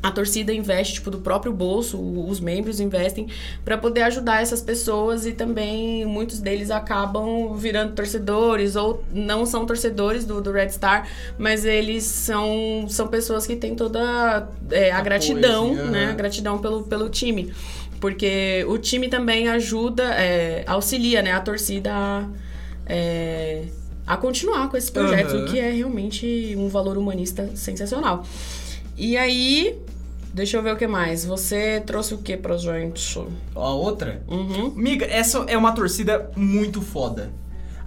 A 0.01 0.11
torcida 0.11 0.53
investe, 0.53 0.95
tipo, 0.95 1.11
do 1.11 1.19
próprio 1.19 1.51
bolso, 1.51 1.99
os 1.99 2.39
membros 2.39 2.79
investem 2.79 3.27
para 3.65 3.77
poder 3.77 4.03
ajudar 4.03 4.41
essas 4.41 4.61
pessoas 4.61 5.25
e 5.25 5.33
também 5.33 6.05
muitos 6.05 6.39
deles 6.39 6.71
acabam 6.71 7.53
virando 7.55 7.93
torcedores 7.93 8.77
ou 8.77 9.03
não 9.11 9.45
são 9.45 9.65
torcedores 9.65 10.23
do, 10.23 10.39
do 10.39 10.51
Red 10.53 10.69
Star, 10.69 11.05
mas 11.37 11.65
eles 11.65 12.05
são, 12.05 12.85
são 12.87 13.07
pessoas 13.07 13.45
que 13.45 13.57
têm 13.57 13.75
toda 13.75 14.47
é, 14.71 14.89
a 14.89 14.99
Apoio, 14.99 15.03
gratidão, 15.03 15.65
assim, 15.65 15.79
aham. 15.79 15.91
né? 15.91 16.05
A 16.11 16.13
gratidão 16.13 16.57
pelo, 16.59 16.83
pelo 16.83 17.09
time. 17.09 17.53
Porque 17.99 18.65
o 18.69 18.77
time 18.77 19.09
também 19.09 19.49
ajuda, 19.49 20.03
é, 20.13 20.63
auxilia, 20.65 21.21
né, 21.21 21.33
a 21.33 21.41
torcida 21.41 21.91
a, 21.93 22.25
é, 22.85 23.65
a 24.07 24.15
continuar 24.15 24.69
com 24.69 24.77
esse 24.77 24.89
projeto, 24.89 25.35
o 25.35 25.45
que 25.45 25.59
é 25.59 25.69
realmente 25.71 26.55
um 26.57 26.69
valor 26.69 26.97
humanista 26.97 27.51
sensacional. 27.55 28.25
E 28.99 29.15
aí, 29.15 29.79
deixa 30.33 30.57
eu 30.57 30.61
ver 30.61 30.73
o 30.73 30.75
que 30.75 30.85
mais. 30.85 31.23
Você 31.23 31.81
trouxe 31.85 32.13
o 32.13 32.17
que 32.17 32.35
pra 32.35 32.57
gente? 32.57 33.17
A 33.55 33.69
outra? 33.69 34.21
Uhum. 34.27 34.71
Miga, 34.75 35.05
essa 35.05 35.37
é 35.47 35.57
uma 35.57 35.71
torcida 35.71 36.29
muito 36.35 36.81
foda. 36.81 37.31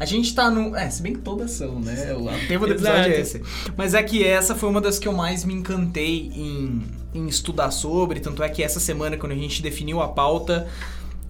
A 0.01 0.07
gente 0.07 0.35
tá 0.35 0.51
no. 0.51 0.75
É, 0.75 0.89
se 0.89 1.03
bem 1.03 1.13
que 1.13 1.21
todas 1.21 1.51
são, 1.51 1.79
né? 1.79 2.15
O 2.15 2.27
tema 2.49 2.67
do 2.67 2.73
episódio 2.73 3.13
é 3.13 3.21
esse. 3.21 3.43
Mas 3.77 3.93
é 3.93 4.03
que 4.03 4.25
essa 4.25 4.55
foi 4.55 4.71
uma 4.71 4.81
das 4.81 4.99
que 4.99 5.07
eu 5.07 5.13
mais 5.13 5.45
me 5.45 5.53
encantei 5.53 6.33
em, 6.35 6.83
em 7.13 7.29
estudar 7.29 7.71
sobre. 7.71 8.19
Tanto 8.19 8.43
é 8.43 8.49
que 8.49 8.63
essa 8.63 8.81
semana, 8.81 9.19
quando 9.19 9.33
a 9.33 9.37
gente 9.37 9.61
definiu 9.61 10.01
a 10.01 10.09
pauta, 10.09 10.67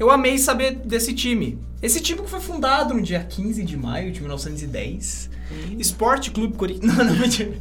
eu 0.02 0.10
amei 0.10 0.36
saber 0.36 0.74
desse 0.74 1.14
time. 1.14 1.60
Esse 1.80 2.00
time 2.00 2.22
que 2.22 2.28
foi 2.28 2.40
fundado 2.40 2.92
no 2.92 3.00
dia 3.00 3.22
15 3.22 3.62
de 3.62 3.76
maio 3.76 4.10
de 4.10 4.20
1910. 4.20 5.30
Esporte 5.78 6.32
Clube 6.32 6.56
Corinthians. 6.56 6.92
Não, 6.96 7.04
não, 7.04 7.14
mentira. 7.14 7.52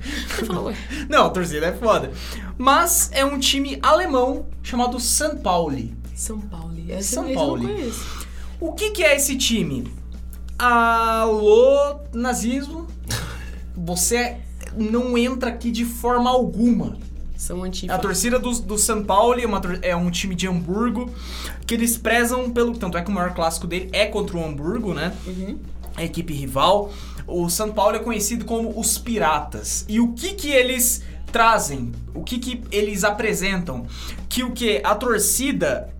Não, 1.08 1.26
a 1.28 1.30
torcida 1.30 1.68
é 1.68 1.72
foda. 1.72 2.12
Mas 2.58 3.12
é 3.14 3.24
um 3.24 3.38
time 3.38 3.78
alemão 3.82 4.48
chamado 4.64 5.00
São 5.00 5.38
Pauli. 5.38 5.94
São 6.16 6.40
Paulo. 6.40 6.74
Essa 6.90 7.16
São 7.16 7.32
conheço. 7.32 8.28
O 8.60 8.74
que, 8.74 8.90
que 8.90 9.04
é 9.04 9.16
esse 9.16 9.36
time? 9.36 9.92
Alô, 10.58 12.00
nazismo. 12.12 12.88
Você 13.76 14.38
não 14.76 15.16
entra 15.16 15.50
aqui 15.50 15.70
de 15.70 15.86
forma 15.86 16.30
alguma. 16.30 16.98
São 17.42 17.64
antifa. 17.64 17.92
A 17.92 17.98
torcida 17.98 18.38
do, 18.38 18.52
do 18.60 18.78
São 18.78 19.04
Paulo 19.04 19.40
é, 19.40 19.46
uma 19.48 19.60
é 19.82 19.96
um 19.96 20.12
time 20.12 20.36
de 20.36 20.48
Hamburgo 20.48 21.10
que 21.66 21.74
eles 21.74 21.98
prezam 21.98 22.52
pelo. 22.52 22.78
Tanto 22.78 23.00
é 23.00 23.02
que 23.02 23.10
o 23.10 23.12
maior 23.12 23.34
clássico 23.34 23.66
dele 23.66 23.90
é 23.92 24.06
contra 24.06 24.38
o 24.38 24.46
Hamburgo, 24.46 24.94
né? 24.94 25.12
Uhum. 25.26 25.58
a 25.96 26.04
equipe 26.04 26.32
rival. 26.34 26.94
O 27.26 27.50
São 27.50 27.72
Paulo 27.72 27.96
é 27.96 28.00
conhecido 28.00 28.46
como 28.46 28.80
os 28.80 29.00
Piratas. 29.00 29.86
E 29.90 30.00
o 30.00 30.14
que 30.14 30.36
que 30.36 30.52
eles 30.52 31.02
trazem? 31.32 31.92
O 32.14 32.24
que 32.24 32.38
que 32.38 32.64
eles 32.72 33.04
apresentam? 33.04 33.88
Que 34.30 34.44
o 34.44 34.52
que 34.52 34.80
a 34.84 34.94
torcida 34.94 35.92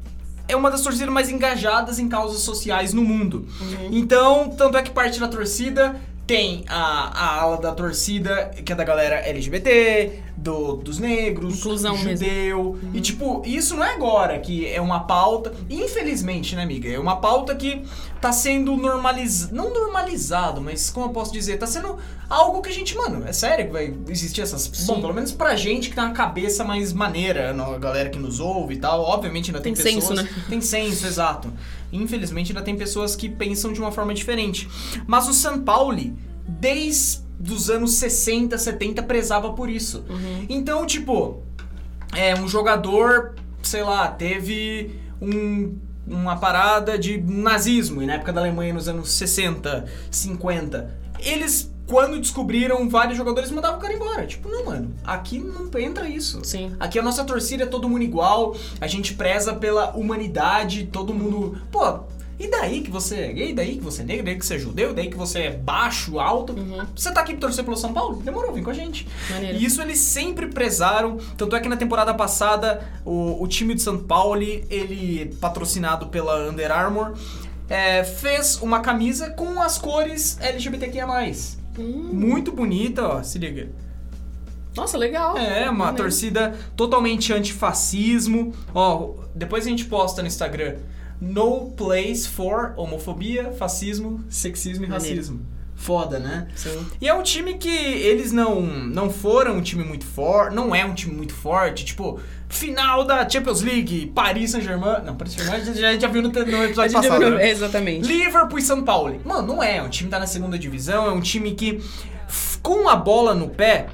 é 0.48 0.56
uma 0.56 0.70
das 0.70 0.82
torcidas 0.82 1.12
mais 1.12 1.28
engajadas 1.28 1.98
em 1.98 2.08
causas 2.08 2.42
sociais 2.42 2.94
no 2.94 3.02
mundo. 3.02 3.48
Então, 3.92 4.50
tanto 4.50 4.78
é 4.78 4.84
que 4.84 4.92
parte 4.92 5.20
da 5.20 5.28
torcida 5.28 6.00
tem 6.28 6.64
a, 6.70 7.12
a 7.14 7.42
ala 7.42 7.58
da 7.58 7.74
torcida, 7.74 8.52
que 8.64 8.72
é 8.72 8.76
da 8.76 8.84
galera 8.84 9.16
LGBT, 9.28 10.22
do, 10.42 10.78
dos 10.78 10.98
negros, 10.98 11.60
Inclusão 11.60 11.94
mesmo. 11.94 12.10
judeu. 12.10 12.80
E 12.94 13.00
tipo, 13.00 13.44
isso 13.46 13.76
não 13.76 13.84
é 13.84 13.94
agora 13.94 14.40
que 14.40 14.66
é 14.68 14.82
uma 14.82 15.02
pauta. 15.02 15.54
Infelizmente, 15.70 16.56
né, 16.56 16.64
amiga? 16.64 16.90
É 16.90 16.98
uma 17.00 17.18
pauta 17.18 17.54
que 17.56 17.84
tá 18.20 18.32
sendo 18.32 18.76
normalizado. 18.76 19.54
Não 19.56 19.72
normalizado, 19.72 20.60
mas 20.60 20.90
como 20.90 21.06
eu 21.06 21.10
posso 21.12 21.32
dizer? 21.32 21.58
Tá 21.60 21.68
sendo 21.68 21.96
algo 22.28 22.62
que 22.62 22.70
a 22.70 22.74
gente, 22.74 22.96
mano, 22.98 23.24
é 23.28 23.32
sério 23.34 23.68
que 23.68 23.72
vai 23.72 23.94
existir 24.10 24.42
essas. 24.42 24.68
Bom, 24.68 24.96
Sim. 24.96 25.02
pelo 25.02 25.14
menos 25.14 25.32
pra 25.32 25.56
gente 25.56 25.90
que 25.90 25.96
tem 25.96 26.04
uma 26.04 26.14
cabeça 26.14 26.64
mais 26.64 26.92
maneira, 26.92 27.52
a 27.52 27.78
galera 27.78 28.10
que 28.10 28.18
nos 28.18 28.40
ouve 28.40 28.74
e 28.74 28.78
tal. 28.78 29.02
Obviamente 29.04 29.52
ainda 29.52 29.62
tem, 29.62 29.74
Tem 29.76 29.84
pessoas. 29.96 30.20
senso, 30.20 30.24
né? 30.24 30.44
Tem 30.50 30.60
senso, 30.60 31.06
exato. 31.06 31.54
Infelizmente 31.94 32.52
ainda 32.52 32.64
tem 32.64 32.76
pessoas 32.76 33.16
que 33.16 33.30
pensam 33.30 33.72
de 33.72 33.80
uma 33.80 33.92
forma 33.92 34.14
diferente. 34.14 34.68
Mas 35.06 35.28
o 35.30 35.34
São 35.34 35.60
Paulo, 35.62 35.96
desde 36.48 37.21
os 37.50 37.70
anos 37.70 37.94
60, 37.94 38.58
70, 38.58 39.04
prezava 39.04 39.54
por 39.54 39.70
isso. 39.70 40.04
Então, 40.50 40.86
tipo, 40.86 41.42
é 42.16 42.36
um 42.36 42.48
jogador, 42.48 43.36
sei 43.64 43.84
lá, 43.84 44.08
teve 44.10 45.00
um- 45.22 45.76
uma 46.08 46.36
parada 46.36 46.98
de 46.98 47.22
nazismo, 47.22 48.02
e 48.02 48.06
na 48.06 48.14
época 48.16 48.34
da 48.34 48.42
Alemanha, 48.42 48.74
nos 48.74 48.88
anos 48.88 49.12
60, 49.12 49.86
50. 50.10 50.90
Eles, 51.20 51.72
quando 51.86 52.20
descobriram 52.20 52.90
vários 52.90 53.16
jogadores, 53.18 53.52
mandavam 53.52 53.78
o 53.78 53.82
cara 53.82 53.94
embora. 53.94 54.26
Tipo, 54.26 54.50
não, 54.50 54.66
mano, 54.66 54.94
aqui 55.04 55.38
não 55.40 55.70
entra 55.80 56.10
isso. 56.10 56.42
Sim. 56.44 56.76
Aqui 56.80 56.98
a 56.98 57.04
nossa 57.04 57.24
torcida 57.24 57.64
é 57.64 57.66
todo 57.68 57.88
mundo 57.88 58.02
igual, 58.04 58.56
a 58.82 58.88
gente 58.88 59.14
preza 59.14 59.54
pela 59.54 59.92
humanidade, 59.96 60.88
todo 60.92 61.14
mundo. 61.14 61.58
Pô, 61.72 62.00
e 62.42 62.50
daí 62.50 62.82
que 62.82 62.90
você 62.90 63.16
é 63.16 63.34
gay? 63.34 63.54
Daí 63.54 63.78
que 63.78 63.84
você 63.84 64.02
é 64.02 64.06
negro? 64.06 64.26
Daí 64.26 64.36
que 64.36 64.46
você 64.46 64.56
é 64.56 64.60
judeu? 64.60 64.94
Daí 64.94 65.10
que 65.10 65.16
você 65.16 65.40
é 65.40 65.52
baixo, 65.52 66.20
alto? 66.20 66.54
Uhum. 66.54 66.86
Você 66.96 67.12
tá 67.12 67.22
aqui 67.22 67.34
pra 67.34 67.42
torcer 67.42 67.64
pelo 67.64 67.78
São 67.78 67.94
Paulo? 67.94 68.22
Demorou, 68.24 68.52
vem 68.52 68.64
com 68.64 68.72
a 68.72 68.74
gente. 68.74 69.08
Maneiro. 69.30 69.58
E 69.58 69.64
isso 69.64 69.82
eles 69.82 70.00
sempre 70.00 70.48
prezaram. 70.48 71.18
Tanto 71.38 71.56
é 71.56 71.60
que 71.60 71.70
na 71.70 71.78
temporada 71.78 72.14
passada, 72.14 72.84
o, 73.06 73.44
o 73.44 73.48
time 73.48 73.76
de 73.76 73.82
São 73.84 73.98
Paulo, 73.98 74.42
ele, 74.42 75.36
patrocinado 75.40 76.08
pela 76.08 76.50
Under 76.50 76.72
Armour, 76.72 77.14
é, 77.70 78.04
fez 78.04 78.60
uma 78.62 78.80
camisa 78.80 79.30
com 79.30 79.62
as 79.62 79.78
cores 79.78 80.38
LGBTQIA. 80.42 81.06
Hum. 81.78 82.10
Muito 82.12 82.52
bonita, 82.52 83.08
ó, 83.08 83.24
se 83.24 83.38
liga. 83.38 83.70
Nossa, 84.76 84.98
legal. 84.98 85.38
É, 85.38 85.66
uma 85.66 85.86
Maneiro. 85.86 85.98
torcida 85.98 86.58
totalmente 86.76 87.34
antifascismo. 87.34 88.54
Ó, 88.74 89.16
depois 89.36 89.66
a 89.66 89.70
gente 89.70 89.86
posta 89.86 90.22
no 90.22 90.28
Instagram. 90.28 90.76
No 91.22 91.70
place 91.78 92.28
for 92.28 92.74
homofobia, 92.76 93.52
fascismo, 93.52 94.24
sexismo 94.28 94.86
e 94.86 94.90
Maneiro. 94.90 95.16
racismo. 95.18 95.46
Foda, 95.76 96.20
né? 96.20 96.48
Sim. 96.56 96.86
E 97.00 97.08
é 97.08 97.14
um 97.14 97.24
time 97.24 97.56
que 97.56 97.70
eles 97.70 98.32
não, 98.32 98.62
não 98.62 99.10
foram 99.10 99.58
um 99.58 99.62
time 99.62 99.84
muito 99.84 100.06
forte, 100.06 100.56
não 100.56 100.76
é 100.76 100.84
um 100.86 100.94
time 100.94 101.14
muito 101.14 101.34
forte, 101.34 101.86
tipo, 101.86 102.20
final 102.50 103.04
da 103.04 103.28
Champions 103.28 103.62
League, 103.62 104.12
Paris 104.14 104.52
Saint-Germain. 104.52 105.04
Não, 105.04 105.16
Paris 105.16 105.34
Saint-Germain 105.34 105.62
a 105.62 105.66
gente 105.66 106.02
já, 106.02 106.08
viu 106.08 106.22
no, 106.22 106.30
no 106.30 106.40
episódio 106.66 106.94
passado. 106.94 107.20
viu- 107.20 107.30
né? 107.36 107.50
Exatamente. 107.50 108.08
Liverpool 108.08 108.60
e 108.60 108.62
São 108.62 108.84
Paulo. 108.84 109.20
Mano, 109.26 109.48
não 109.56 109.64
é. 109.64 109.82
O 109.82 109.90
time 109.90 110.10
tá 110.10 110.20
na 110.20 110.28
segunda 110.28 110.58
divisão, 110.58 111.06
é 111.08 111.12
um 111.12 111.22
time 111.22 111.54
que, 111.56 111.82
com 112.62 112.88
a 112.88 112.96
bola 112.96 113.34
no 113.34 113.50
pé, 113.50 113.88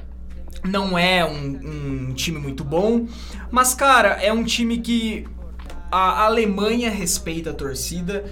não 0.64 0.98
é 0.98 1.24
um, 1.24 2.08
um 2.10 2.12
time 2.14 2.38
muito 2.38 2.64
bom. 2.64 3.06
Mas, 3.50 3.72
cara, 3.74 4.18
é 4.20 4.30
um 4.30 4.44
time 4.44 4.78
que 4.78 5.26
a 5.90 6.24
Alemanha 6.24 6.90
respeita 6.90 7.50
a 7.50 7.54
torcida. 7.54 8.24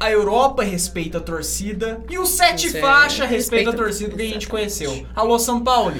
A 0.00 0.10
Europa 0.10 0.62
respeita 0.64 1.18
a 1.18 1.20
torcida. 1.20 2.00
E 2.10 2.18
o 2.18 2.26
Sete 2.26 2.70
Faixa 2.80 3.24
respeita 3.24 3.70
a 3.70 3.72
respeita- 3.72 3.72
torcida 3.76 4.16
que 4.16 4.22
a 4.22 4.26
gente 4.26 4.48
conheceu. 4.48 5.06
Alô, 5.14 5.38
São 5.38 5.62
Paulo. 5.62 5.92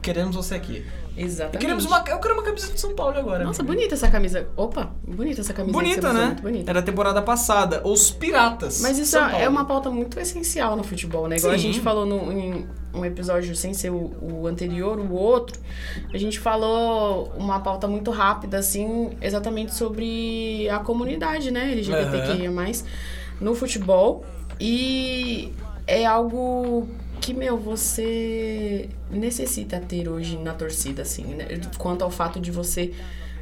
Queremos 0.00 0.34
você 0.34 0.54
aqui. 0.54 0.84
Exatamente. 1.16 1.60
Queremos 1.60 1.84
uma, 1.84 2.04
eu 2.08 2.18
quero 2.18 2.34
uma 2.34 2.42
camisa 2.42 2.72
de 2.72 2.80
São 2.80 2.94
Paulo 2.94 3.18
agora. 3.18 3.44
Nossa, 3.44 3.62
bonita 3.62 3.94
essa 3.94 4.08
camisa. 4.08 4.48
Opa, 4.56 4.92
bonita 5.06 5.40
essa 5.40 5.52
camisa. 5.52 5.72
Bonita, 5.72 6.12
né? 6.12 6.36
Bonita. 6.40 6.70
Era 6.70 6.80
a 6.80 6.82
temporada 6.82 7.20
passada. 7.20 7.86
Os 7.86 8.10
Piratas. 8.10 8.80
Mas 8.80 8.98
isso 8.98 9.16
é 9.16 9.30
Paulo. 9.30 9.48
uma 9.48 9.64
pauta 9.64 9.90
muito 9.90 10.18
essencial 10.18 10.76
no 10.76 10.82
futebol, 10.82 11.28
né? 11.28 11.36
Igual 11.36 11.52
a 11.52 11.56
Sim. 11.56 11.64
gente 11.64 11.80
falou 11.80 12.06
no, 12.06 12.32
em 12.32 12.66
um 12.94 13.04
episódio 13.04 13.54
sem 13.56 13.72
ser 13.72 13.90
o, 13.90 14.12
o 14.20 14.46
anterior, 14.46 14.98
o 14.98 15.12
outro, 15.12 15.58
a 16.12 16.18
gente 16.18 16.38
falou 16.38 17.32
uma 17.36 17.60
pauta 17.60 17.88
muito 17.88 18.10
rápida, 18.10 18.58
assim, 18.58 19.10
exatamente 19.20 19.74
sobre 19.74 20.68
a 20.68 20.78
comunidade, 20.78 21.50
né? 21.50 21.72
LGBTQIA+, 21.72 22.50
no 23.40 23.54
futebol. 23.54 24.24
E 24.60 25.52
é 25.86 26.04
algo 26.04 26.86
que, 27.22 27.32
meu, 27.32 27.56
você 27.56 28.88
necessita 29.10 29.78
ter 29.80 30.08
hoje 30.08 30.36
na 30.36 30.52
torcida, 30.52 31.02
assim, 31.02 31.24
né? 31.24 31.46
Quanto 31.78 32.02
ao 32.02 32.10
fato 32.10 32.38
de 32.40 32.50
você 32.50 32.92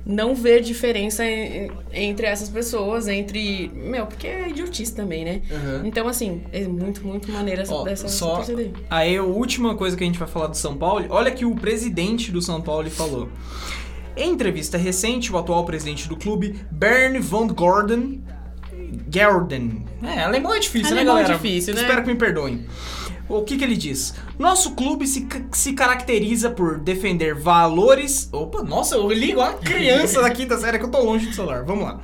não 0.04 0.34
ver 0.34 0.62
diferença 0.62 1.24
em- 1.24 1.70
entre 1.92 2.26
essas 2.26 2.48
pessoas, 2.48 3.08
entre. 3.08 3.70
Meu, 3.74 4.06
porque 4.06 4.26
é 4.26 4.48
idiotice 4.48 4.94
também, 4.94 5.24
né? 5.24 5.42
Aham. 5.50 5.82
Então, 5.84 6.08
assim, 6.08 6.42
é 6.52 6.62
muito, 6.66 7.04
muito 7.06 7.30
maneira 7.32 7.62
essa, 7.62 7.74
Ó, 7.74 7.84
dessa, 7.84 8.06
essa 8.06 8.16
só 8.16 8.42
aí. 8.56 8.72
aí 8.88 9.16
a 9.16 9.22
última 9.22 9.74
coisa 9.74 9.96
que 9.96 10.02
a 10.04 10.06
gente 10.06 10.18
vai 10.18 10.28
falar 10.28 10.46
do 10.48 10.56
São 10.56 10.76
Paulo, 10.76 11.04
olha 11.10 11.30
que 11.30 11.44
o 11.44 11.54
presidente 11.54 12.30
do 12.32 12.40
São 12.40 12.60
Paulo 12.62 12.88
falou. 12.90 13.28
Em 14.16 14.30
entrevista 14.32 14.76
recente, 14.78 15.32
o 15.32 15.38
atual 15.38 15.64
presidente 15.64 16.08
do 16.08 16.16
clube, 16.16 16.58
Bernd 16.70 17.18
von 17.20 17.46
Gordon, 17.48 18.18
Gordon. 19.12 19.82
É, 20.02 20.20
alemão 20.24 20.54
é 20.54 20.58
difícil, 20.58 20.92
Alemão 20.96 21.14
né, 21.14 21.20
é 21.20 21.24
galera? 21.24 21.42
difícil, 21.42 21.74
né? 21.74 21.80
Espero 21.82 22.02
que 22.02 22.08
me 22.08 22.16
perdoem. 22.16 22.66
O 23.30 23.44
que 23.44 23.56
que 23.56 23.62
ele 23.62 23.76
diz? 23.76 24.12
Nosso 24.36 24.72
clube 24.72 25.06
se, 25.06 25.24
se 25.52 25.72
caracteriza 25.72 26.50
por 26.50 26.80
defender 26.80 27.32
valores. 27.32 28.28
Opa, 28.32 28.60
nossa, 28.64 28.96
eu 28.96 29.08
ligo 29.12 29.40
a 29.40 29.52
criança 29.52 30.20
da 30.20 30.30
quinta 30.30 30.58
série 30.58 30.80
que 30.80 30.84
eu 30.84 30.90
tô 30.90 31.00
longe 31.00 31.26
do 31.26 31.34
celular. 31.34 31.64
Vamos 31.64 31.84
lá. 31.84 32.00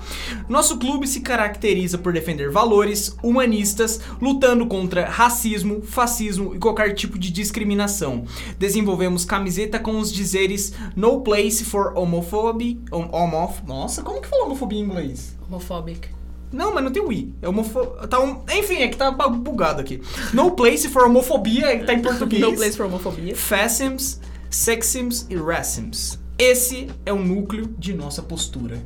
Nosso 0.49 0.79
clube 0.79 1.05
se 1.09 1.23
caracteriza 1.23 1.99
por 1.99 2.13
defender 2.13 2.49
valores 2.49 3.17
humanistas, 3.25 4.01
lutando 4.21 4.69
contra 4.69 5.09
racismo, 5.09 5.83
fascismo 5.83 6.55
e 6.55 6.61
qualquer 6.61 6.95
tipo 6.95 7.19
de 7.19 7.33
discriminação. 7.33 8.25
Desenvolvemos 8.57 9.25
camiseta 9.25 9.81
com 9.81 9.99
os 9.99 10.13
dizeres 10.13 10.75
No 10.95 11.23
place 11.23 11.65
for 11.65 11.93
homophobia. 11.99 12.77
Hom 12.93 13.09
homof 13.11 13.67
nossa, 13.67 14.01
como 14.01 14.21
que 14.21 14.29
fala 14.29 14.45
homofobia 14.45 14.79
em 14.79 14.85
inglês? 14.85 15.37
Homophobic. 15.49 16.09
Não, 16.57 16.75
mas 16.75 16.83
não 16.83 16.91
tem 16.91 17.03
o 17.03 17.13
i. 17.13 17.35
É 17.43 17.49
homofo... 17.49 17.85
tá 18.09 18.19
um... 18.19 18.43
Enfim, 18.51 18.77
é 18.77 18.89
que 18.89 18.97
tá 18.97 19.11
bugado 19.11 19.83
aqui. 19.83 20.01
No 20.33 20.53
place 20.53 20.89
for 20.89 21.05
homofobia, 21.05 21.67
é 21.67 21.79
que 21.79 21.85
tá 21.85 21.93
em 21.93 22.01
português. 22.01 22.41
No 22.41 22.55
place 22.55 22.77
for 22.77 22.87
homofobia. 22.87 23.37
Fascisms, 23.37 24.21
sexisms 24.49 25.27
e 25.29 25.37
racisms. 25.37 26.19
Esse 26.39 26.89
é 27.05 27.13
o 27.13 27.19
núcleo 27.19 27.67
de 27.79 27.93
nossa 27.93 28.23
postura. 28.23 28.83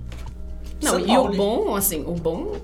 Não, 0.83 0.93
São 0.93 1.01
e 1.01 1.07
Paulo, 1.07 1.33
o 1.33 1.37
bom, 1.37 1.77
assim, 1.77 2.03
o 2.05 2.15
bom, 2.15 2.57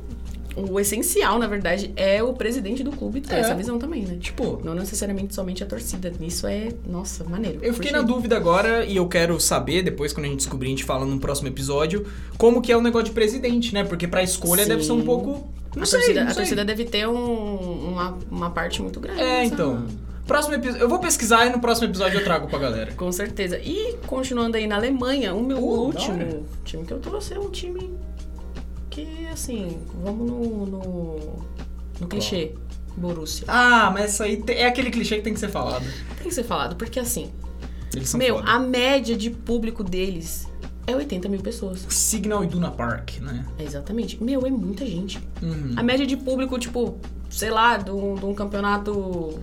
o 0.56 0.80
essencial, 0.80 1.38
na 1.38 1.46
verdade, 1.46 1.92
é 1.96 2.22
o 2.22 2.32
presidente 2.32 2.82
do 2.82 2.90
clube 2.90 3.20
ter 3.20 3.34
É. 3.36 3.40
essa 3.40 3.54
visão 3.54 3.78
também, 3.78 4.02
né? 4.06 4.16
Tipo, 4.18 4.60
Não 4.64 4.74
necessariamente 4.74 5.34
somente 5.34 5.62
a 5.62 5.66
torcida. 5.66 6.12
Isso 6.20 6.46
é, 6.46 6.68
nossa, 6.88 7.22
maneiro. 7.24 7.58
eu 7.62 7.74
fiquei 7.74 7.92
na 7.92 8.00
dúvida 8.02 8.36
agora 8.36 8.84
e 8.84 8.96
eu 8.96 9.06
quero 9.06 9.38
saber, 9.38 9.82
depois 9.82 10.12
quando 10.12 10.26
a 10.26 10.28
gente 10.28 10.38
descobrir, 10.38 10.68
a 10.68 10.70
gente 10.70 10.84
fala 10.84 11.04
no 11.04 11.18
próximo 11.20 11.48
episódio, 11.48 12.06
como 12.38 12.60
que 12.62 12.72
é 12.72 12.76
o 12.76 12.80
negócio 12.80 13.06
de 13.06 13.12
presidente, 13.12 13.72
né? 13.74 13.84
Porque 13.84 14.08
pra 14.08 14.22
escolha 14.22 14.62
Sim. 14.62 14.68
deve 14.70 14.82
ser 14.84 14.92
um 14.92 15.02
pouco... 15.04 15.46
Não 15.74 15.82
a 15.82 15.86
sei, 15.86 15.98
torcida, 15.98 16.20
não 16.20 16.26
a 16.26 16.30
sei. 16.30 16.36
torcida 16.42 16.64
deve 16.64 16.84
ter 16.84 17.06
um- 17.06 17.90
uma, 17.92 18.18
uma 18.30 18.50
parte 18.50 18.80
muito 18.80 18.98
grande. 18.98 19.20
É, 19.20 19.44
então. 19.44 19.86
Próximo 20.26 20.54
episódio... 20.54 20.80
Eu 20.82 20.88
vou 20.88 20.98
pesquisar 20.98 21.46
e 21.46 21.50
no 21.50 21.60
próximo 21.60 21.86
episódio 21.86 22.18
eu 22.18 22.24
trago 22.24 22.48
pra 22.48 22.58
galera. 22.58 22.92
Com 22.94 23.12
certeza. 23.12 23.58
E 23.58 23.94
continuando 24.06 24.56
aí 24.56 24.66
na 24.66 24.76
Alemanha, 24.76 25.34
o 25.34 25.42
meu 25.42 25.58
Pô, 25.58 25.76
da 25.76 25.80
último 25.82 26.16
hora. 26.16 26.40
time 26.64 26.84
que 26.84 26.92
eu 26.92 26.98
trouxe 26.98 27.34
é 27.34 27.38
um 27.38 27.50
time 27.50 27.90
que, 29.04 29.26
assim, 29.28 29.78
vamos 30.02 30.30
no, 30.30 30.66
no, 30.66 31.18
no 32.00 32.06
clichê. 32.08 32.52
Borussia. 32.96 33.44
Ah, 33.46 33.90
mas 33.92 34.12
isso 34.14 34.22
aí 34.22 34.38
te- 34.42 34.52
é 34.54 34.66
aquele 34.66 34.90
clichê 34.90 35.16
que 35.16 35.22
tem 35.22 35.34
que 35.34 35.40
ser 35.40 35.50
falado. 35.50 35.84
Tem 36.18 36.28
que 36.28 36.34
ser 36.34 36.44
falado, 36.44 36.76
porque 36.76 36.98
assim, 36.98 37.30
Eles 37.94 38.08
são 38.08 38.16
meu, 38.18 38.36
foda. 38.36 38.48
a 38.50 38.58
média 38.58 39.14
de 39.14 39.28
público 39.30 39.84
deles 39.84 40.48
é 40.86 40.96
80 40.96 41.28
mil 41.28 41.40
pessoas. 41.42 41.84
Signal 41.90 42.42
Iduna 42.42 42.70
Park, 42.70 43.18
né? 43.20 43.44
Exatamente. 43.58 44.22
Meu, 44.22 44.46
é 44.46 44.50
muita 44.50 44.86
gente. 44.86 45.18
Uhum. 45.42 45.74
A 45.76 45.82
média 45.82 46.06
de 46.06 46.16
público, 46.16 46.58
tipo, 46.58 46.98
sei 47.28 47.50
lá, 47.50 47.76
de 47.76 47.90
um, 47.90 48.14
de 48.14 48.24
um 48.24 48.34
campeonato 48.34 49.38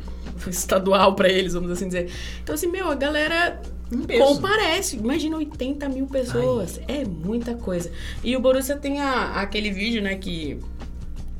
estadual 0.47 1.13
pra 1.13 1.29
eles, 1.29 1.53
vamos 1.53 1.69
assim 1.69 1.85
dizer. 1.87 2.09
Então, 2.41 2.55
assim, 2.55 2.67
meu, 2.67 2.89
a 2.89 2.95
galera. 2.95 3.61
Comparece. 4.19 4.95
Imagina 4.97 5.37
80 5.37 5.87
mil 5.89 6.07
pessoas. 6.07 6.79
É 6.87 7.03
muita 7.05 7.53
coisa. 7.55 7.91
E 8.23 8.35
o 8.35 8.39
Borussia 8.39 8.75
tem 8.77 8.99
a- 9.01 9.33
aquele 9.41 9.71
vídeo, 9.71 10.01
né, 10.01 10.15
que... 10.15 10.59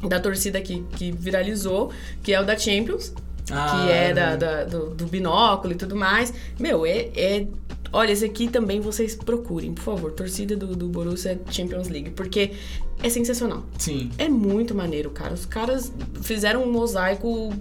Da 0.08 0.20
torcida 0.20 0.60
que, 0.62 0.84
que 0.98 1.12
viralizou, 1.14 1.90
que 2.22 2.34
é 2.34 2.42
o 2.42 2.46
da 2.46 2.58
Champions, 2.58 3.14
Ah, 3.50 3.86
que 3.86 3.92
é 3.92 4.14
da, 4.14 4.36
da- 4.36 4.64
do, 4.66 4.90
do 4.94 5.06
binóculo 5.08 5.74
e 5.74 5.78
tudo 5.78 5.96
mais. 5.96 6.34
Meu, 6.60 6.86
é, 6.86 7.10
é. 7.16 7.48
Olha, 7.92 8.12
esse 8.12 8.26
aqui 8.26 8.48
também 8.50 8.82
vocês 8.82 9.16
procurem, 9.16 9.74
por 9.74 9.82
favor. 9.84 10.12
Torcida 10.12 10.58
do, 10.58 10.76
do 10.76 10.90
Borussia 10.90 11.40
Champions 11.50 11.88
League, 11.88 12.10
porque 12.10 12.52
é 13.02 13.08
sensacional. 13.10 13.64
Sim. 13.78 14.10
É 14.18 14.28
muito 14.28 14.76
maneiro, 14.76 15.10
cara. 15.12 15.34
Os 15.34 15.46
caras 15.46 15.94
fizeram 16.22 16.64
um 16.64 16.72
mosaico 16.72 17.54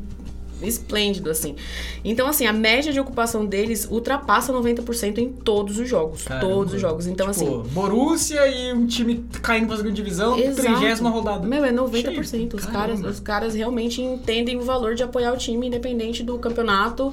esplêndido, 0.66 1.30
assim. 1.30 1.56
Então, 2.04 2.26
assim, 2.26 2.46
a 2.46 2.52
média 2.52 2.92
de 2.92 3.00
ocupação 3.00 3.44
deles 3.46 3.86
ultrapassa 3.90 4.52
90% 4.52 5.18
em 5.18 5.30
todos 5.32 5.78
os 5.78 5.88
jogos. 5.88 6.22
Caramba. 6.24 6.46
Todos 6.54 6.74
os 6.74 6.80
jogos. 6.80 7.06
Então, 7.06 7.30
tipo, 7.30 7.44
assim. 7.44 7.62
Borussia 7.70 8.46
e 8.46 8.72
um 8.72 8.86
time 8.86 9.24
caindo 9.42 9.66
pra 9.66 9.76
segunda 9.76 9.94
divisão, 9.94 10.36
trigésima 10.54 11.10
rodada. 11.10 11.46
Meu, 11.46 11.64
é 11.64 11.72
90%. 11.72 12.20
Os 12.20 12.28
Cheio. 12.30 12.48
caras, 12.48 12.72
Caramba. 12.72 13.08
os 13.08 13.20
caras 13.20 13.54
realmente 13.54 14.00
entendem 14.02 14.56
o 14.56 14.62
valor 14.62 14.94
de 14.94 15.02
apoiar 15.02 15.32
o 15.32 15.36
time, 15.36 15.66
independente 15.66 16.22
do 16.22 16.38
campeonato, 16.38 17.12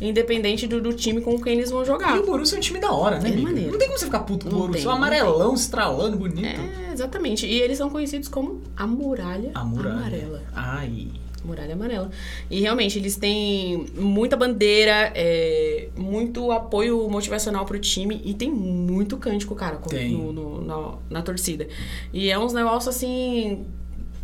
independente 0.00 0.66
do, 0.66 0.80
do 0.80 0.92
time 0.92 1.20
com 1.20 1.40
quem 1.40 1.54
eles 1.54 1.70
vão 1.70 1.84
jogar. 1.84 2.16
E 2.16 2.20
o 2.20 2.26
Borussia 2.26 2.56
é 2.56 2.58
um 2.58 2.60
time 2.60 2.78
da 2.78 2.92
hora, 2.92 3.18
né, 3.18 3.30
É 3.32 3.36
maneiro. 3.36 3.72
Não 3.72 3.78
tem 3.78 3.88
como 3.88 3.98
você 3.98 4.04
ficar 4.06 4.20
puto 4.20 4.46
com 4.46 4.54
o 4.54 4.58
Borussia. 4.58 4.82
tem, 4.82 4.90
um 4.90 4.94
amarelão, 4.94 5.54
estralando, 5.54 6.16
bonito. 6.18 6.46
É, 6.46 6.92
exatamente. 6.92 7.46
E 7.46 7.60
eles 7.60 7.78
são 7.78 7.88
conhecidos 7.88 8.28
como 8.28 8.60
a 8.76 8.86
muralha, 8.86 9.50
A 9.54 9.64
muralha. 9.64 9.96
amarela. 9.96 10.42
Ai. 10.54 11.08
Muralha 11.44 11.74
amarela. 11.74 12.10
E 12.50 12.60
realmente, 12.60 12.98
eles 12.98 13.16
têm 13.16 13.86
muita 13.94 14.36
bandeira, 14.36 15.12
é, 15.14 15.88
muito 15.96 16.50
apoio 16.50 17.08
motivacional 17.08 17.64
pro 17.64 17.78
time 17.78 18.20
e 18.24 18.34
tem 18.34 18.50
muito 18.50 19.16
cântico, 19.16 19.54
cara, 19.54 19.76
com- 19.76 19.90
no- 20.12 20.32
no- 20.32 20.60
na, 20.64 20.94
na 21.10 21.22
torcida. 21.22 21.68
E 22.12 22.30
é 22.30 22.38
uns 22.38 22.52
negócios 22.52 22.94
assim. 22.96 23.64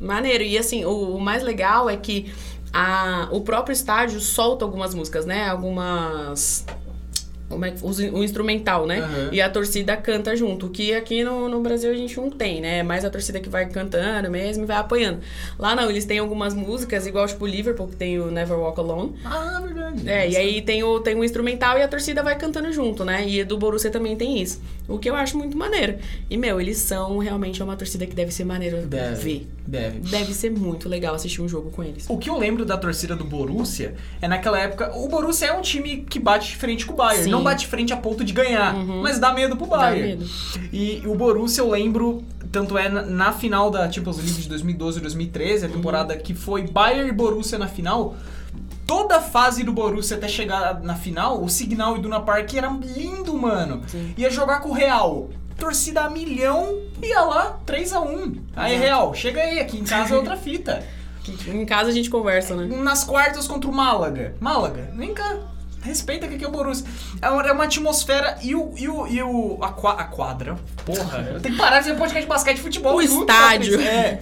maneiro. 0.00 0.42
E 0.42 0.58
assim, 0.58 0.84
o, 0.84 1.16
o 1.16 1.20
mais 1.20 1.42
legal 1.44 1.88
é 1.88 1.96
que 1.96 2.32
a, 2.72 3.28
o 3.30 3.42
próprio 3.42 3.72
estádio 3.72 4.18
solta 4.20 4.64
algumas 4.64 4.94
músicas, 4.94 5.24
né? 5.24 5.48
Algumas. 5.48 6.66
Como 7.52 7.64
é 7.64 7.70
que, 7.70 7.84
os- 7.84 7.98
o 7.98 8.24
instrumental, 8.24 8.86
né? 8.86 9.00
Aham. 9.00 9.28
E 9.32 9.40
a 9.40 9.48
torcida 9.50 9.96
canta 9.96 10.34
junto. 10.34 10.68
Que 10.70 10.94
aqui 10.94 11.22
no, 11.22 11.48
no 11.48 11.60
Brasil 11.60 11.90
a 11.90 11.94
gente 11.94 12.16
não 12.16 12.30
tem, 12.30 12.60
né? 12.60 12.78
É 12.78 12.82
mais 12.82 13.04
a 13.04 13.10
torcida 13.10 13.38
que 13.40 13.48
vai 13.48 13.66
cantando 13.68 14.30
mesmo 14.30 14.64
e 14.64 14.66
vai 14.66 14.76
apoiando. 14.78 15.20
Lá 15.58 15.74
não, 15.76 15.90
eles 15.90 16.04
têm 16.04 16.18
algumas 16.18 16.54
músicas, 16.54 17.06
igual 17.06 17.26
tipo 17.26 17.44
o 17.44 17.48
Liverpool, 17.48 17.88
que 17.88 17.96
tem 17.96 18.18
o 18.18 18.30
Never 18.30 18.58
Walk 18.58 18.80
Alone. 18.80 19.14
Ah, 19.24 19.60
verdade. 19.62 19.81
Verdade. 19.92 20.08
É, 20.10 20.30
e 20.30 20.36
aí 20.36 20.62
tem 20.62 20.82
o, 20.82 21.00
tem 21.00 21.14
o 21.14 21.24
instrumental 21.24 21.78
e 21.78 21.82
a 21.82 21.88
torcida 21.88 22.22
vai 22.22 22.36
cantando 22.36 22.72
junto, 22.72 23.04
né? 23.04 23.26
E 23.28 23.44
do 23.44 23.56
Borussia 23.58 23.90
também 23.90 24.16
tem 24.16 24.40
isso. 24.42 24.60
O 24.88 24.98
que 24.98 25.08
eu 25.08 25.14
acho 25.14 25.38
muito 25.38 25.56
maneiro. 25.56 25.96
E, 26.28 26.36
meu, 26.36 26.60
eles 26.60 26.78
são 26.78 27.18
realmente 27.18 27.62
uma 27.62 27.76
torcida 27.76 28.06
que 28.06 28.14
deve 28.14 28.32
ser 28.32 28.44
maneiro 28.44 28.78
Deve. 28.86 29.14
ver. 29.22 29.48
Deve. 29.66 29.98
Deve 30.00 30.34
ser 30.34 30.50
muito 30.50 30.88
legal 30.88 31.14
assistir 31.14 31.40
um 31.40 31.48
jogo 31.48 31.70
com 31.70 31.82
eles. 31.84 32.04
O 32.08 32.18
que 32.18 32.28
eu 32.28 32.36
lembro 32.38 32.64
da 32.64 32.76
torcida 32.76 33.14
do 33.14 33.24
Borussia 33.24 33.94
é 34.20 34.26
naquela 34.26 34.58
época. 34.58 34.92
O 34.96 35.08
Borussia 35.08 35.46
é 35.48 35.52
um 35.52 35.60
time 35.62 35.98
que 36.08 36.18
bate 36.18 36.48
de 36.50 36.56
frente 36.56 36.84
com 36.84 36.92
o 36.94 36.96
Bayern. 36.96 37.24
Sim. 37.24 37.30
Não 37.30 37.42
bate 37.42 37.60
de 37.60 37.66
frente 37.68 37.92
a 37.92 37.96
ponto 37.96 38.24
de 38.24 38.32
ganhar, 38.32 38.74
mas 38.74 39.18
dá 39.18 39.32
medo 39.32 39.56
pro 39.56 39.66
Dá 39.66 39.76
Bayern. 39.78 40.08
medo. 40.18 40.30
E 40.72 41.02
o 41.06 41.14
Borussia, 41.14 41.60
eu 41.62 41.70
lembro, 41.70 42.22
tanto 42.50 42.76
é 42.76 42.88
na, 42.88 43.02
na 43.02 43.32
final 43.32 43.70
da 43.70 43.90
Champions 43.90 44.16
League 44.18 44.32
de 44.42 44.48
2012 44.48 44.98
e 44.98 45.00
2013, 45.02 45.64
a 45.64 45.68
Uhum. 45.68 45.74
temporada 45.74 46.16
que 46.16 46.34
foi 46.34 46.62
Bayern 46.66 47.08
e 47.08 47.12
Borussia 47.12 47.56
na 47.58 47.68
final. 47.68 48.16
Toda 48.86 49.16
a 49.16 49.20
fase 49.20 49.62
do 49.62 49.72
Borussia 49.72 50.16
até 50.16 50.28
chegar 50.28 50.80
na 50.80 50.94
final, 50.94 51.42
o 51.42 51.48
Signal 51.48 51.96
Iduna 51.96 52.20
Park 52.20 52.54
era 52.54 52.68
lindo, 52.68 53.34
mano. 53.34 53.82
Sim. 53.86 54.14
Ia 54.16 54.30
jogar 54.30 54.60
com 54.60 54.70
o 54.70 54.72
Real. 54.72 55.30
Torcida 55.56 56.02
a 56.02 56.10
milhão, 56.10 56.78
ia 57.00 57.20
lá, 57.20 57.58
3x1. 57.66 58.40
Aí, 58.56 58.72
Exato. 58.72 58.84
Real, 58.84 59.14
chega 59.14 59.40
aí, 59.40 59.60
aqui 59.60 59.78
em 59.78 59.84
casa 59.84 60.14
é 60.14 60.16
outra 60.16 60.36
fita. 60.38 60.84
Em 61.46 61.64
casa 61.64 61.90
a 61.90 61.92
gente 61.92 62.10
conversa, 62.10 62.56
né? 62.56 62.76
Nas 62.76 63.04
quartas 63.04 63.46
contra 63.46 63.70
o 63.70 63.72
Málaga. 63.72 64.34
Málaga, 64.40 64.90
vem 64.96 65.14
cá. 65.14 65.38
Respeita 65.82 66.26
que 66.28 66.36
aqui 66.36 66.44
é 66.44 66.48
o 66.48 66.50
Borussia. 66.50 66.86
É 67.20 67.28
uma, 67.28 67.42
é 67.42 67.52
uma 67.52 67.64
atmosfera 67.64 68.38
e 68.42 68.54
o. 68.54 68.72
E 68.76 68.88
o, 68.88 69.06
e 69.06 69.22
o 69.22 69.58
a, 69.60 69.68
qua- 69.68 69.94
a 70.00 70.04
quadra. 70.04 70.56
Porra, 70.86 71.18
eu 71.34 71.40
tenho 71.40 71.54
que 71.54 71.60
parar 71.60 71.78
de 71.80 71.84
fazer 71.86 71.98
podcast 71.98 72.22
de 72.22 72.28
basquete 72.28 72.58
e 72.58 72.60
futebol. 72.62 72.96
O 72.96 73.02
junto, 73.02 73.20
estádio. 73.30 73.72
Patrícia. 73.78 73.90
É. 73.90 74.20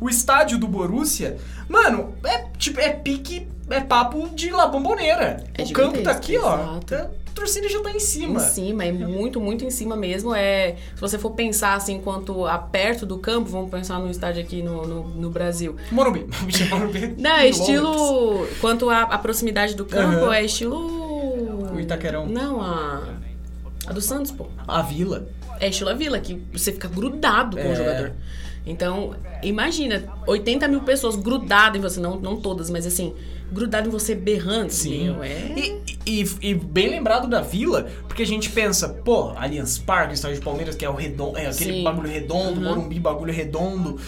O 0.00 0.08
estádio 0.08 0.58
do 0.58 0.66
Borussia. 0.66 1.36
Mano, 1.68 2.14
é 2.24 2.46
tipo, 2.58 2.80
é 2.80 2.88
pique. 2.90 3.46
É 3.70 3.80
papo 3.80 4.28
de 4.34 4.50
La 4.50 4.66
Bombonera. 4.66 5.44
É 5.56 5.62
o 5.62 5.70
campo 5.72 6.02
tá 6.02 6.10
aqui, 6.10 6.36
ó. 6.36 6.78
tá- 6.80 7.08
A 7.28 7.30
torcida 7.34 7.66
já 7.70 7.80
tá 7.80 7.90
em 7.90 7.96
Em 7.96 8.00
cima. 8.00 8.40
cima, 8.40 8.84
é 8.84 8.92
muito, 8.92 9.40
muito 9.40 9.64
em 9.64 9.70
cima 9.70 9.96
mesmo. 9.96 10.34
É, 10.34 10.76
se 10.94 11.00
você 11.00 11.18
for 11.18 11.30
pensar 11.30 11.74
assim, 11.74 11.98
quanto 12.00 12.44
a 12.44 12.58
perto 12.58 13.06
do 13.06 13.16
campo, 13.18 13.48
vamos 13.48 13.70
pensar 13.70 13.98
no 13.98 14.10
estádio 14.10 14.42
aqui 14.42 14.62
no, 14.62 14.86
no, 14.86 15.04
no 15.08 15.30
Brasil. 15.30 15.76
Morumbi. 15.90 16.26
Morumbi. 16.68 17.14
Não, 17.16 17.30
é 17.30 17.48
estilo. 17.48 18.46
Quanto 18.60 18.90
à 18.90 19.16
proximidade 19.16 19.74
do 19.74 19.86
campo, 19.86 20.24
Aham. 20.24 20.34
é 20.34 20.44
estilo. 20.44 21.01
Itaquerão. 21.84 22.26
Não, 22.26 22.60
a. 22.60 23.02
A 23.86 23.92
do 23.92 24.00
Santos, 24.00 24.30
pô. 24.30 24.46
A 24.66 24.80
vila. 24.82 25.26
É 25.60 25.68
estilo 25.68 25.90
a 25.90 25.94
Vila, 25.94 26.18
que 26.18 26.40
você 26.52 26.72
fica 26.72 26.88
grudado 26.88 27.56
com 27.56 27.62
É. 27.62 27.72
o 27.72 27.76
jogador. 27.76 28.12
Então, 28.66 29.14
imagina, 29.42 30.04
80 30.26 30.66
mil 30.68 30.80
pessoas 30.82 31.14
grudadas 31.16 31.78
em 31.78 31.80
você, 31.82 32.00
não, 32.00 32.18
não 32.18 32.36
todas, 32.36 32.70
mas 32.70 32.86
assim, 32.86 33.12
grudado 33.50 33.88
em 33.88 33.90
você 33.90 34.14
berrando. 34.14 34.70
Sim. 34.70 35.04
Meu, 35.12 35.22
é. 35.22 35.52
E, 35.56 35.82
e- 36.22 36.36
e 36.50 36.54
bem 36.54 36.88
lembrado 36.90 37.28
da 37.28 37.40
Vila, 37.40 37.88
porque 38.08 38.22
a 38.22 38.26
gente 38.26 38.48
pensa, 38.50 38.88
pô, 38.88 39.30
Allianz 39.36 39.78
Parque, 39.78 40.14
estádio 40.14 40.38
de 40.38 40.44
Palmeiras, 40.44 40.74
que 40.76 40.84
é 40.84 40.88
o 40.90 40.94
redondo, 40.94 41.36
é 41.36 41.46
aquele 41.48 41.74
Sim. 41.74 41.84
bagulho 41.84 42.08
redondo, 42.08 42.60
Uhum. 42.60 42.68
Morumbi, 42.68 42.98
bagulho 43.00 43.32
redondo. 43.32 43.98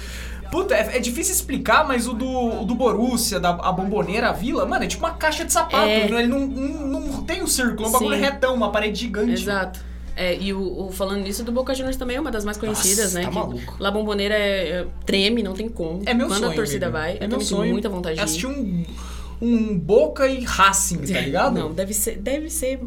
Puta, 0.51 0.75
é, 0.75 0.97
é 0.97 1.01
difícil 1.01 1.35
explicar, 1.35 1.87
mas 1.87 2.07
o 2.07 2.13
do, 2.13 2.63
o 2.63 2.65
do 2.65 2.75
Borussia, 2.75 3.39
da 3.41 3.51
a 3.51 3.73
bomboneira, 3.73 4.29
a 4.29 4.33
Vila, 4.33 4.65
mano, 4.67 4.85
é 4.85 4.87
tipo 4.87 5.05
uma 5.05 5.15
caixa 5.15 5.45
de 5.45 5.53
sapato. 5.53 5.77
É. 5.89 6.05
Ele 6.07 6.27
não, 6.27 6.41
não, 6.47 6.87
não 7.01 7.23
tem 7.25 7.43
um 7.43 7.47
círculo, 7.47 7.85
é 7.87 7.89
um 7.89 7.93
bagulho 7.93 8.17
retão, 8.19 8.55
uma 8.55 8.71
parede 8.71 9.01
gigante. 9.01 9.33
Exato. 9.33 9.81
É, 10.17 10.37
e 10.37 10.53
o, 10.53 10.87
o- 10.87 10.93
falando 10.93 11.23
nisso, 11.23 11.43
do 11.43 11.51
Boca 11.51 11.75
Juniors 11.75 11.97
também 11.97 12.17
é 12.17 12.21
uma 12.21 12.31
das 12.31 12.45
mais 12.45 12.57
conhecidas, 12.57 13.15
Nossa, 13.15 13.19
né? 13.19 13.25
tá 13.25 13.31
que 13.31 13.35
maluco. 13.37 13.77
La 13.81 13.91
Bombonera 13.91 14.35
é, 14.35 14.69
é- 14.69 14.87
treme, 15.05 15.43
não 15.43 15.55
tem 15.55 15.69
como. 15.69 16.03
É 16.07 16.15
meu 16.15 16.29
Quando 16.29 16.39
sonho. 16.39 16.53
a 16.53 16.55
torcida 16.55 16.87
amigo. 16.87 16.99
vai, 16.99 17.19
é 17.21 17.25
eu 17.25 17.29
meu 17.29 17.41
sonho. 17.41 17.73
muita 17.73 17.89
vontade 17.89 18.15
de 18.15 18.21
ir. 18.21 18.25
Assistir 18.25 18.47
um, 18.47 18.85
um 19.43 19.77
Boca 19.77 20.29
e 20.29 20.45
Racing, 20.45 20.99
tá 20.99 21.21
ligado? 21.21 21.59
Não, 21.59 21.73
deve 21.73 21.93
ser, 21.93 22.17
deve 22.19 22.49
ser 22.49 22.79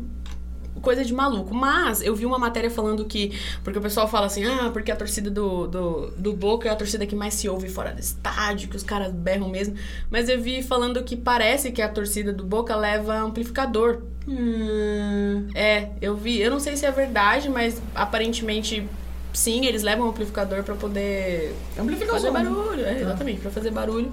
coisa 0.81 1.03
de 1.03 1.13
maluco. 1.13 1.53
Mas 1.53 2.01
eu 2.01 2.15
vi 2.15 2.25
uma 2.25 2.37
matéria 2.39 2.69
falando 2.69 3.05
que. 3.05 3.31
Porque 3.63 3.79
o 3.79 3.81
pessoal 3.81 4.07
fala 4.07 4.25
assim, 4.27 4.45
ah, 4.45 4.69
porque 4.71 4.91
a 4.91 4.95
torcida 4.95 5.29
do, 5.29 5.67
do, 5.67 6.11
do 6.17 6.33
Boca 6.33 6.67
é 6.67 6.71
a 6.71 6.75
torcida 6.75 7.05
que 7.05 7.15
mais 7.15 7.33
se 7.33 7.47
ouve 7.49 7.69
fora 7.69 7.93
do 7.93 7.99
estádio, 7.99 8.69
que 8.69 8.75
os 8.75 8.83
caras 8.83 9.11
berram 9.11 9.49
mesmo. 9.49 9.75
Mas 10.09 10.29
eu 10.29 10.39
vi 10.41 10.61
falando 10.61 11.03
que 11.03 11.15
parece 11.15 11.71
que 11.71 11.81
a 11.81 11.89
torcida 11.89 12.31
do 12.33 12.43
Boca 12.43 12.75
leva 12.75 13.15
amplificador. 13.19 14.01
Hum, 14.27 15.47
É, 15.55 15.89
eu 16.01 16.15
vi. 16.15 16.39
Eu 16.39 16.51
não 16.51 16.59
sei 16.59 16.75
se 16.75 16.85
é 16.85 16.91
verdade, 16.91 17.49
mas 17.49 17.81
aparentemente. 17.95 18.87
Sim, 19.33 19.65
eles 19.67 19.83
levam 19.83 20.07
amplificador 20.09 20.63
pra 20.63 20.73
poder 20.73 21.53
amplificação. 21.77 22.15
fazer 22.15 22.31
barulho, 22.31 22.83
é, 22.83 23.01
exatamente, 23.01 23.39
pra 23.39 23.51
fazer 23.51 23.69
barulho. 23.69 24.11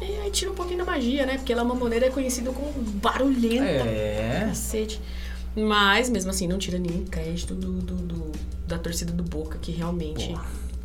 E 0.00 0.04
aí 0.20 0.30
tira 0.30 0.50
um 0.50 0.54
pouquinho 0.54 0.78
da 0.78 0.84
magia, 0.84 1.26
né? 1.26 1.36
Porque 1.36 1.54
La 1.54 1.62
Mamboneira 1.64 2.06
é 2.06 2.10
conhecido 2.10 2.50
como 2.52 2.72
barulhenta 2.72 3.64
É. 3.64 4.46
Cacete. 4.48 5.00
Mas, 5.56 6.08
mesmo 6.10 6.30
assim, 6.30 6.46
não 6.48 6.58
tira 6.58 6.78
nenhum 6.78 7.04
crédito 7.04 7.54
do, 7.54 7.72
do- 7.74 7.94
do- 7.96 8.32
da 8.66 8.78
torcida 8.78 9.12
do 9.12 9.22
Boca, 9.22 9.58
que 9.58 9.70
realmente. 9.72 10.32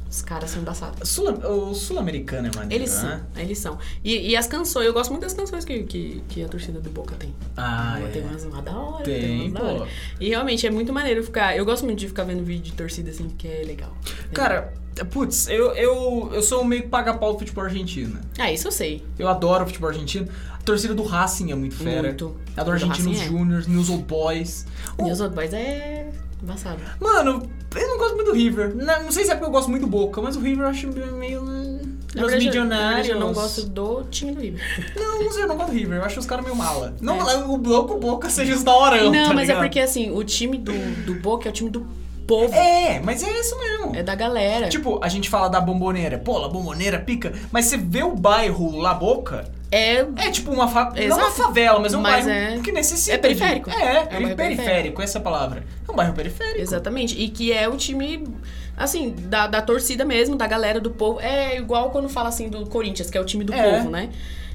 Os 0.09 0.21
caras 0.23 0.49
são 0.49 0.61
embaçados. 0.61 1.07
Sul, 1.07 1.29
o 1.31 1.73
sul-americano 1.75 2.47
é 2.47 2.55
maneiro, 2.55 2.83
Eles 2.83 2.89
são, 2.89 3.09
né? 3.09 3.23
eles 3.37 3.57
são. 3.59 3.77
E, 4.03 4.29
e 4.31 4.35
as 4.35 4.47
canções, 4.47 4.85
eu 4.87 4.93
gosto 4.93 5.11
muito 5.11 5.21
das 5.23 5.33
canções 5.33 5.63
que, 5.63 5.83
que, 5.83 6.23
que 6.27 6.43
a 6.43 6.47
torcida 6.47 6.79
do 6.79 6.89
Boca 6.89 7.15
tem. 7.15 7.33
Ah, 7.55 7.99
tem 8.11 8.21
é. 8.23 8.25
umas 8.25 8.43
uma 8.43 8.61
da 8.61 8.75
hora, 8.75 9.03
Tem, 9.03 9.21
tem, 9.21 9.41
umas 9.51 9.53
da 9.53 9.63
hora. 9.63 9.87
E 10.19 10.29
realmente 10.29 10.65
é 10.65 10.71
muito 10.71 10.91
maneiro 10.91 11.23
ficar. 11.23 11.55
Eu 11.55 11.63
gosto 11.63 11.85
muito 11.85 11.99
de 11.99 12.07
ficar 12.07 12.23
vendo 12.23 12.43
vídeo 12.43 12.63
de 12.63 12.73
torcida 12.73 13.11
assim, 13.11 13.29
que 13.29 13.47
é 13.47 13.63
legal. 13.63 13.95
Cara, 14.33 14.73
putz, 15.11 15.47
eu, 15.47 15.73
eu, 15.75 16.31
eu 16.33 16.41
sou 16.41 16.63
meio 16.63 16.81
que 16.83 16.87
paga-pau 16.89 17.33
do 17.33 17.39
futebol 17.39 17.63
argentino. 17.63 18.19
Ah, 18.39 18.51
isso 18.51 18.67
eu 18.67 18.71
sei. 18.71 19.03
Eu 19.17 19.27
adoro 19.27 19.63
o 19.63 19.67
futebol 19.67 19.89
argentino. 19.89 20.27
A 20.53 20.57
torcida 20.63 20.93
do 20.95 21.03
Racing 21.03 21.51
é 21.51 21.55
muito 21.55 21.75
fera. 21.75 22.07
Muito. 22.09 22.35
A 22.57 22.61
do 22.61 22.65
Do 22.65 22.71
Argentinos 22.71 23.19
Racing 23.19 23.35
é. 23.37 23.67
News 23.69 23.89
Old 23.89 24.03
Boys. 24.03 24.65
O- 24.97 25.05
os 25.05 25.19
outros 25.21 25.35
boys 25.35 25.53
é 25.53 26.09
embaçado. 26.43 26.79
Mano, 26.99 27.49
eu 27.75 27.87
não 27.87 27.97
gosto 27.97 28.15
muito 28.15 28.31
do 28.31 28.37
River. 28.37 28.75
Não, 28.75 29.03
não 29.03 29.11
sei 29.11 29.25
se 29.25 29.31
é 29.31 29.35
porque 29.35 29.47
eu 29.47 29.51
gosto 29.51 29.69
muito 29.69 29.81
do 29.83 29.87
Boca, 29.89 30.21
mas 30.21 30.35
o 30.35 30.39
River 30.39 30.65
eu 30.65 30.69
acho 30.69 30.87
meio... 30.87 31.41
Na 32.15 32.23
na 32.23 32.37
milionários. 32.37 33.07
eu 33.07 33.19
não 33.19 33.31
gosto 33.33 33.63
do 33.67 34.03
time 34.09 34.31
do 34.31 34.41
River. 34.41 34.59
Não, 34.97 35.23
não 35.23 35.31
sei, 35.31 35.43
eu 35.43 35.47
não 35.47 35.55
gosto 35.55 35.69
do 35.69 35.77
River. 35.77 35.99
Eu 35.99 36.03
acho 36.03 36.19
os 36.19 36.25
caras 36.25 36.43
meio 36.43 36.55
mala. 36.57 36.95
Não, 36.99 37.29
É. 37.29 37.35
o 37.45 37.55
bloco 37.55 37.99
Boca 37.99 38.31
seja 38.31 38.55
os 38.55 38.63
da 38.63 38.73
hora. 38.73 39.03
Não, 39.03 39.27
tá 39.27 39.33
mas 39.35 39.43
é 39.47 39.53
ligado? 39.53 39.59
porque 39.59 39.79
assim, 39.79 40.11
o 40.11 40.23
time 40.23 40.57
do, 40.57 40.71
do 41.05 41.13
Boca 41.15 41.47
é 41.47 41.51
o 41.51 41.53
time 41.53 41.69
do 41.69 41.85
povo. 42.29 42.53
É, 42.53 42.99
mas 43.03 43.23
é 43.23 43.31
isso 43.39 43.57
mesmo. 43.57 43.95
É 43.95 44.03
da 44.03 44.13
galera. 44.15 44.69
Tipo, 44.69 44.99
a 45.03 45.09
gente 45.09 45.27
fala 45.29 45.49
da 45.49 45.59
bomboneira. 45.59 46.17
Pô, 46.19 46.37
La 46.37 46.47
Bomboneira 46.47 46.99
pica. 46.99 47.33
Mas 47.51 47.65
você 47.65 47.75
vê 47.77 48.03
o 48.03 48.15
bairro 48.15 48.77
La 48.79 48.93
Boca, 48.93 49.51
é. 49.71 50.05
é 50.15 50.31
tipo 50.31 50.51
uma 50.51 50.67
fa... 50.67 50.93
não 51.07 51.17
uma 51.17 51.31
favela, 51.31 51.79
mas 51.79 51.93
é 51.93 51.97
um 51.97 52.01
Mas 52.01 52.25
bairro 52.25 52.59
é- 52.59 52.59
que 52.61 52.71
necessita. 52.71 53.15
é 53.15 53.17
periférico. 53.17 53.69
De... 53.69 53.75
É, 53.75 53.81
É 53.81 53.83
um 53.89 53.93
bairro 53.93 54.07
periférico, 54.11 54.37
periférico. 54.63 55.01
essa 55.01 55.17
é 55.17 55.21
a 55.21 55.23
palavra. 55.23 55.63
É 55.87 55.91
um 55.91 55.95
bairro 55.95 56.13
periférico. 56.13 56.61
Exatamente. 56.61 57.19
E 57.19 57.29
que 57.29 57.51
é 57.51 57.67
o 57.67 57.75
time, 57.75 58.25
assim, 58.77 59.09
da, 59.17 59.47
da 59.47 59.61
torcida 59.61 60.05
mesmo, 60.05 60.35
da 60.35 60.47
galera 60.47 60.79
do 60.79 60.91
povo. 60.91 61.19
É 61.19 61.57
igual 61.57 61.89
quando 61.89 62.07
fala 62.09 62.29
assim 62.29 62.47
do 62.49 62.65
Corinthians, 62.67 63.09
que 63.09 63.17
é 63.17 63.21
o 63.21 63.25
time 63.25 63.43
do 63.43 63.53
É. 63.53 63.71
povo, 63.79 63.89
né? 63.89 64.09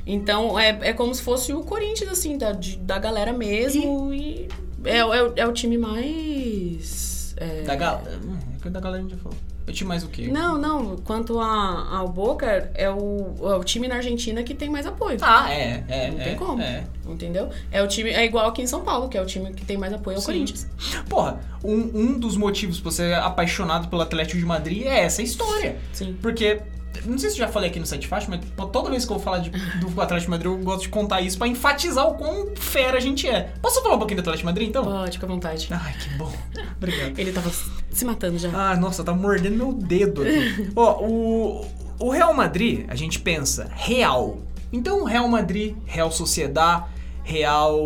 Então 0.07 0.59
é, 0.59 0.79
é 0.83 0.93
como 0.93 1.15
se 1.15 1.23
fosse 1.23 1.53
o 1.53 1.63
Corinthians, 1.63 2.11
assim, 2.11 2.37
da, 2.37 2.53
de- 2.53 2.77
da 2.77 2.99
galera 2.99 3.33
mesmo. 3.33 4.13
E, 4.13 4.49
é, 4.85 4.99
é, 4.99 5.05
o- 5.05 5.33
é 5.37 5.47
o 5.47 5.53
time 5.53 5.79
mais. 5.79 7.14
É, 7.37 7.63
Da 7.63 7.75
galera. 7.75 8.21
É, 8.65 8.71
da 8.71 8.81
galera 8.81 8.99
a 8.99 9.03
gente 9.03 9.13
já 9.17 9.23
falou. 9.23 9.39
Eu 9.67 9.73
tinha 9.73 9.89
mais 9.89 10.05
o 10.05 10.09
quê? 10.09 10.29
Não, 10.29 10.59
não. 10.59 10.97
Quanto 10.99 11.41
a- 11.41 11.89
ao 11.97 12.07
Boca, 12.09 12.71
é 12.75 12.91
o, 12.91 13.35
é 13.51 13.57
o 13.57 13.65
time 13.65 13.89
na 13.89 13.95
Argentina 13.97 14.43
que 14.43 14.53
tem 14.55 14.69
mais 14.69 14.87
apoio. 14.87 15.17
Ah, 15.23 15.51
é, 15.51 15.83
é. 15.89 16.11
Não 16.11 16.21
é, 16.21 16.25
tem 16.25 16.37
como. 16.37 16.61
É. 16.61 16.85
Entendeu? 17.07 17.49
É 17.73 17.83
o 17.83 17.89
time. 17.89 18.11
É 18.11 18.25
igual 18.27 18.47
aqui 18.49 18.61
em 18.61 18.67
São 18.67 18.83
Paulo, 18.83 19.09
que 19.09 19.17
é 19.17 19.23
o 19.23 19.27
time 19.27 19.55
que 19.55 19.65
tem 19.65 19.79
mais 19.79 19.93
apoio 19.95 20.17
ao 20.17 20.21
Sim. 20.21 20.27
Corinthians. 20.27 20.67
Porra, 21.09 21.41
um, 21.65 21.91
um 21.95 22.19
dos 22.19 22.37
motivos 22.37 22.79
pra 22.79 22.91
você 22.91 23.05
é 23.05 23.15
apaixonado 23.15 23.89
pelo 23.89 24.03
Atlético 24.03 24.39
de 24.39 24.45
Madrid 24.45 24.83
é 24.85 25.01
essa 25.01 25.23
história. 25.23 25.77
Sim. 25.95 26.15
Porque, 26.21 26.61
não 27.07 27.19
sei 27.19 27.31
se 27.31 27.37
eu 27.37 27.47
já 27.47 27.49
falei 27.49 27.71
aqui 27.71 27.79
no 27.81 27.87
Sete 27.87 28.07
Faixa, 28.07 28.27
mas 28.29 28.41
toda 28.73 28.91
vez 28.91 29.05
que 29.05 29.13
eu 29.13 29.17
vou 29.17 29.25
falar 29.25 29.39
de- 29.39 29.51
do 29.51 29.89
Atlético 30.01 30.21
de 30.27 30.31
Madrid, 30.31 30.53
eu 30.53 30.59
gosto 30.59 30.83
de 30.83 30.89
contar 30.89 31.21
isso 31.21 31.37
pra 31.39 31.47
enfatizar 31.49 32.07
o 32.09 32.15
quão 32.15 32.55
fera 32.57 32.97
a 32.99 33.01
gente 33.01 33.29
é. 33.29 33.53
Posso 33.63 33.83
falar 33.83 33.97
um 33.97 33.99
pouquinho 33.99 34.19
do 34.19 34.21
Atlético 34.21 34.41
de 34.43 34.47
Madrid, 34.47 34.69
então? 34.69 34.85
Pode, 34.85 35.13
fica 35.13 35.27
à 35.27 35.29
vontade. 35.29 35.69
Ai, 35.71 35.95
que 35.99 36.09
bom. 36.17 36.33
Obrigado. 36.77 37.19
Ele 37.19 37.33
tava 37.33 37.51
se 37.91 38.05
matando 38.05 38.39
já. 38.39 38.51
Ah, 38.53 38.77
nossa, 38.77 39.03
tá 39.05 39.13
mordendo 39.13 39.57
meu 39.57 39.73
dedo 39.73 40.23
aqui. 40.23 40.71
Ó, 40.77 41.05
o, 41.05 41.67
o 41.99 42.11
Real 42.11 42.33
Madrid, 42.35 42.85
a 42.89 42.95
gente 42.95 43.19
pensa, 43.21 43.69
Real. 43.75 44.39
Então, 44.73 45.03
o 45.03 45.05
Real 45.05 45.29
Madrid, 45.29 45.77
Real 45.87 46.11
Sociedad, 46.11 46.85
Real 47.23 47.81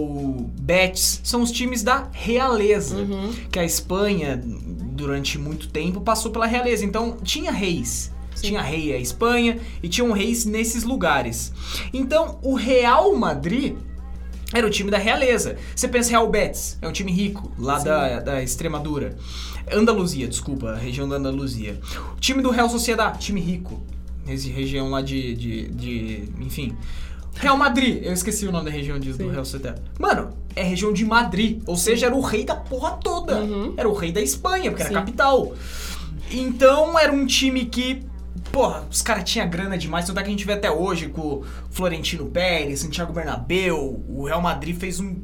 Betis, 0.61 1.21
são 1.23 1.43
os 1.43 1.51
times 1.53 1.83
da 1.83 2.09
realeza. 2.13 2.97
Uhum. 2.97 3.33
Que 3.51 3.59
a 3.59 3.65
Espanha, 3.65 4.41
durante 4.43 5.39
muito 5.39 5.69
tempo, 5.69 6.01
passou 6.01 6.31
pela 6.31 6.47
realeza. 6.47 6.85
Então, 6.85 7.17
tinha 7.23 7.51
reis. 7.53 8.13
Sim. 8.39 8.49
Tinha 8.49 8.63
rei 8.63 8.93
a 8.95 8.99
Espanha 8.99 9.59
e 9.83 9.89
tinham 9.89 10.11
reis 10.13 10.45
nesses 10.45 10.85
lugares. 10.85 11.53
Então, 11.93 12.39
o 12.43 12.55
Real 12.55 13.15
Madrid 13.15 13.77
era 14.53 14.67
o 14.67 14.71
time 14.71 14.91
da 14.91 14.99
realeza. 14.99 15.57
Você 15.77 15.87
pensa 15.89 16.11
Real 16.11 16.29
Betis, 16.31 16.79
é 16.81 16.89
um 16.89 16.93
time 16.93 17.13
rico, 17.13 17.53
lá 17.59 17.79
Sim. 17.79 17.85
da, 17.87 18.21
da 18.21 18.43
Extremadura. 18.43 19.17
Andaluzia, 19.71 20.27
desculpa, 20.27 20.71
a 20.71 20.77
região 20.77 21.09
da 21.09 21.17
Andaluzia. 21.17 21.79
O 22.17 22.21
time 22.21 22.41
do 22.43 22.51
Real 22.51 22.69
Sociedad, 22.71 23.17
time 23.19 23.41
rico. 23.41 23.83
Região 24.27 24.91
lá 24.91 25.01
de, 25.03 25.35
de, 25.35 25.69
de- 25.69 26.29
Enfim. 26.41 26.77
Real 27.35 27.57
Madrid, 27.57 28.03
eu 28.03 28.13
esqueci 28.13 28.47
o 28.47 28.53
nome 28.53 28.65
da 28.65 28.71
região 28.71 28.99
disso, 28.99 29.19
do 29.19 29.25
Sim. 29.25 29.31
Real 29.31 29.45
Sociedade. 29.45 29.81
Mano, 29.99 30.31
é 30.57 30.63
região 30.63 30.93
de 30.93 31.05
Madrid, 31.05 31.63
ou 31.67 31.77
seja, 31.77 32.07
era 32.07 32.15
o 32.15 32.21
rei 32.21 32.45
da 32.45 32.55
porra 32.57 32.93
toda. 33.03 33.37
Uhum. 33.37 33.75
Era 33.77 33.89
o 33.89 33.93
rei 33.95 34.11
da 34.11 34.21
Espanha, 34.21 34.71
porque 34.71 34.83
Sim. 34.83 34.91
era 34.91 34.99
a 34.99 35.03
capital. 35.03 35.55
Então 36.31 36.99
era 36.99 37.13
um 37.13 37.25
time 37.27 37.65
que, 37.67 38.03
porra, 38.53 38.85
os 38.91 39.03
caras 39.03 39.25
tinham 39.29 39.49
grana 39.49 39.77
demais, 39.79 40.07
tanto 40.07 40.19
é 40.19 40.23
que 40.23 40.29
a 40.29 40.31
gente 40.33 40.45
vê 40.45 40.53
até 40.55 40.71
hoje 40.71 41.09
com 41.09 41.21
o 41.21 41.45
Florentino 41.71 42.27
Pérez, 42.27 42.81
Santiago 42.81 43.13
Bernabéu, 43.13 44.03
o 44.09 44.25
Real 44.27 44.41
Madrid 44.41 44.77
fez 44.79 45.01
um 45.01 45.17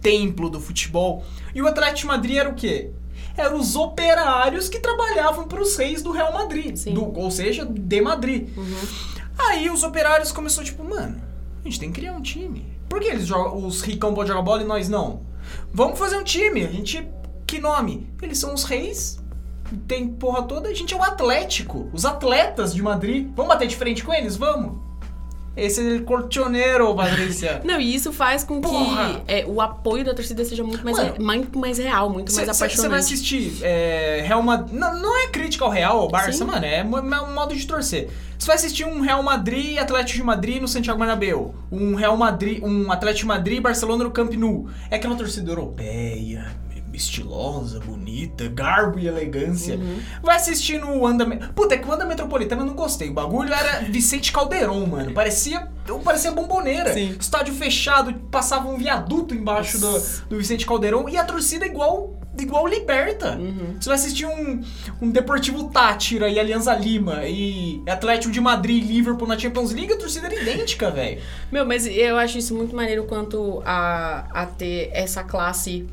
templo 0.00 0.50
do 0.50 0.60
futebol. 0.60 1.24
E 1.54 1.62
o 1.62 1.66
Atlético 1.66 2.08
Madrid 2.08 2.36
era 2.36 2.48
o 2.48 2.54
quê? 2.54 2.90
Eram 3.36 3.58
os 3.58 3.76
operários 3.76 4.68
que 4.68 4.78
trabalhavam 4.78 5.46
para 5.46 5.60
os 5.62 5.76
reis 5.76 6.02
do 6.02 6.10
Real 6.12 6.32
Madrid, 6.32 6.76
do- 6.92 7.18
ou 7.18 7.30
seja, 7.30 7.64
de 7.64 8.00
Madrid. 8.00 8.48
Uhum. 8.56 8.76
Aí 9.38 9.70
os 9.70 9.82
operários 9.82 10.30
começaram, 10.32 10.64
tipo, 10.66 10.84
mano, 10.84 11.20
a 11.60 11.64
gente 11.68 11.80
tem 11.80 11.90
que 11.90 12.00
criar 12.00 12.12
um 12.12 12.20
time. 12.20 12.66
Por 12.88 13.00
que 13.00 13.06
eles 13.08 13.26
jogam, 13.26 13.64
os 13.66 13.80
ricão 13.80 14.12
podem 14.12 14.28
jogar 14.28 14.42
bola 14.42 14.62
e 14.62 14.66
nós 14.66 14.88
não? 14.88 15.22
Vamos 15.72 15.98
fazer 15.98 16.16
um 16.18 16.24
time. 16.24 16.62
A 16.64 16.70
gente. 16.70 17.06
Que 17.46 17.58
nome? 17.58 18.10
Eles 18.20 18.38
são 18.38 18.52
os 18.52 18.64
reis. 18.64 19.18
Tem 19.88 20.08
porra 20.08 20.42
toda. 20.42 20.68
A 20.68 20.74
gente 20.74 20.92
é 20.94 20.96
o 20.96 21.02
Atlético. 21.02 21.88
Os 21.92 22.04
atletas 22.04 22.74
de 22.74 22.82
Madrid. 22.82 23.28
Vamos 23.34 23.52
bater 23.52 23.66
de 23.68 23.76
frente 23.76 24.04
com 24.04 24.12
eles? 24.12 24.36
Vamos. 24.36 24.80
Esse 25.54 25.96
é 25.96 25.98
o 25.98 26.04
colchoneiro, 26.04 26.94
Patrícia. 26.94 27.60
Não, 27.64 27.78
e 27.78 27.94
isso 27.94 28.10
faz 28.10 28.42
com 28.42 28.58
que 28.58 28.66
Porra! 28.66 29.20
é, 29.28 29.44
o 29.46 29.60
apoio 29.60 30.02
da 30.02 30.14
torcida 30.14 30.42
seja 30.46 30.64
muito 30.64 30.82
mais, 30.82 30.96
Mano, 30.96 31.12
re- 31.12 31.18
muito 31.22 31.58
mais 31.58 31.76
real, 31.76 32.08
muito 32.08 32.32
mais 32.32 32.46
Você 32.48 32.58
vai 32.58 32.68
apaixonante. 32.68 32.98
assistir 33.00 33.58
é, 33.60 34.24
Real 34.26 34.42
Madrid. 34.42 34.72
Não, 34.80 34.98
não 34.98 35.22
é 35.22 35.26
crítica 35.28 35.62
ao 35.66 35.70
Real, 35.70 35.98
ao 35.98 36.08
Barça, 36.08 36.32
Sim. 36.32 36.44
mano. 36.44 36.64
É 36.64 36.82
mo- 36.82 36.96
um 37.00 37.34
modo 37.34 37.54
de 37.54 37.66
torcer. 37.66 38.08
Você 38.38 38.46
vai 38.46 38.56
assistir 38.56 38.86
um 38.86 39.02
Real 39.02 39.22
Madrid 39.22 39.72
e 39.72 39.78
Atlético 39.78 40.16
de 40.20 40.24
Madrid 40.24 40.58
no 40.62 40.66
Santiago 40.66 40.98
Bernabéu. 40.98 41.54
Um 41.70 41.96
Real 41.96 42.16
Madrid, 42.16 42.62
um 42.64 42.90
Atlético 42.90 43.20
de 43.20 43.26
Madrid 43.26 43.58
e 43.58 43.60
Barcelona 43.60 44.04
no 44.04 44.10
Camp 44.10 44.32
Nou. 44.32 44.68
É 44.90 44.96
aquela 44.96 45.14
torcida 45.16 45.50
europeia, 45.50 46.46
estilosa, 46.92 47.80
bonita, 47.80 48.48
garbo 48.48 48.98
e 48.98 49.06
elegância. 49.06 49.76
Uhum. 49.76 49.98
Vai 50.22 50.36
assistir 50.36 50.78
no 50.78 51.00
Wanda... 51.00 51.24
Me- 51.24 51.36
Puta, 51.54 51.74
é 51.74 51.78
que 51.78 51.86
o 51.86 51.90
Wanda 51.90 52.04
Metropolitana 52.04 52.62
eu 52.62 52.66
não 52.66 52.74
gostei. 52.74 53.08
O 53.10 53.14
bagulho 53.14 53.52
era 53.52 53.80
Vicente 53.80 54.32
Calderon, 54.32 54.86
mano. 54.86 55.12
Parecia... 55.12 55.68
Parecia 56.04 56.30
bomboneira. 56.30 56.92
Sim. 56.94 57.16
Estádio 57.18 57.52
fechado, 57.54 58.14
passava 58.30 58.68
um 58.68 58.78
viaduto 58.78 59.34
embaixo 59.34 59.80
do, 59.80 60.00
do 60.28 60.38
Vicente 60.38 60.64
Calderon 60.64 61.08
e 61.08 61.16
a 61.16 61.24
torcida 61.24 61.66
igual 61.66 62.14
igual 62.38 62.66
Liberta. 62.66 63.36
Uhum. 63.36 63.76
Você 63.78 63.88
vai 63.88 63.98
assistir 63.98 64.24
um, 64.24 64.62
um 65.02 65.10
Deportivo 65.10 65.64
Tátira 65.64 66.28
e 66.28 66.38
Alianza 66.38 66.72
Lima 66.74 67.26
e 67.26 67.82
Atlético 67.86 68.32
de 68.32 68.40
Madrid 68.40 68.82
e 68.82 68.86
Liverpool 68.86 69.28
na 69.28 69.38
Champions 69.38 69.72
League, 69.72 69.92
a 69.92 69.98
torcida 69.98 70.28
era 70.28 70.40
idêntica, 70.40 70.90
velho. 70.90 71.20
Meu, 71.50 71.66
mas 71.66 71.84
eu 71.86 72.16
acho 72.16 72.38
isso 72.38 72.54
muito 72.54 72.74
maneiro 72.74 73.04
quanto 73.04 73.60
a, 73.66 74.24
a 74.32 74.46
ter 74.46 74.88
essa 74.94 75.22
classe 75.22 75.86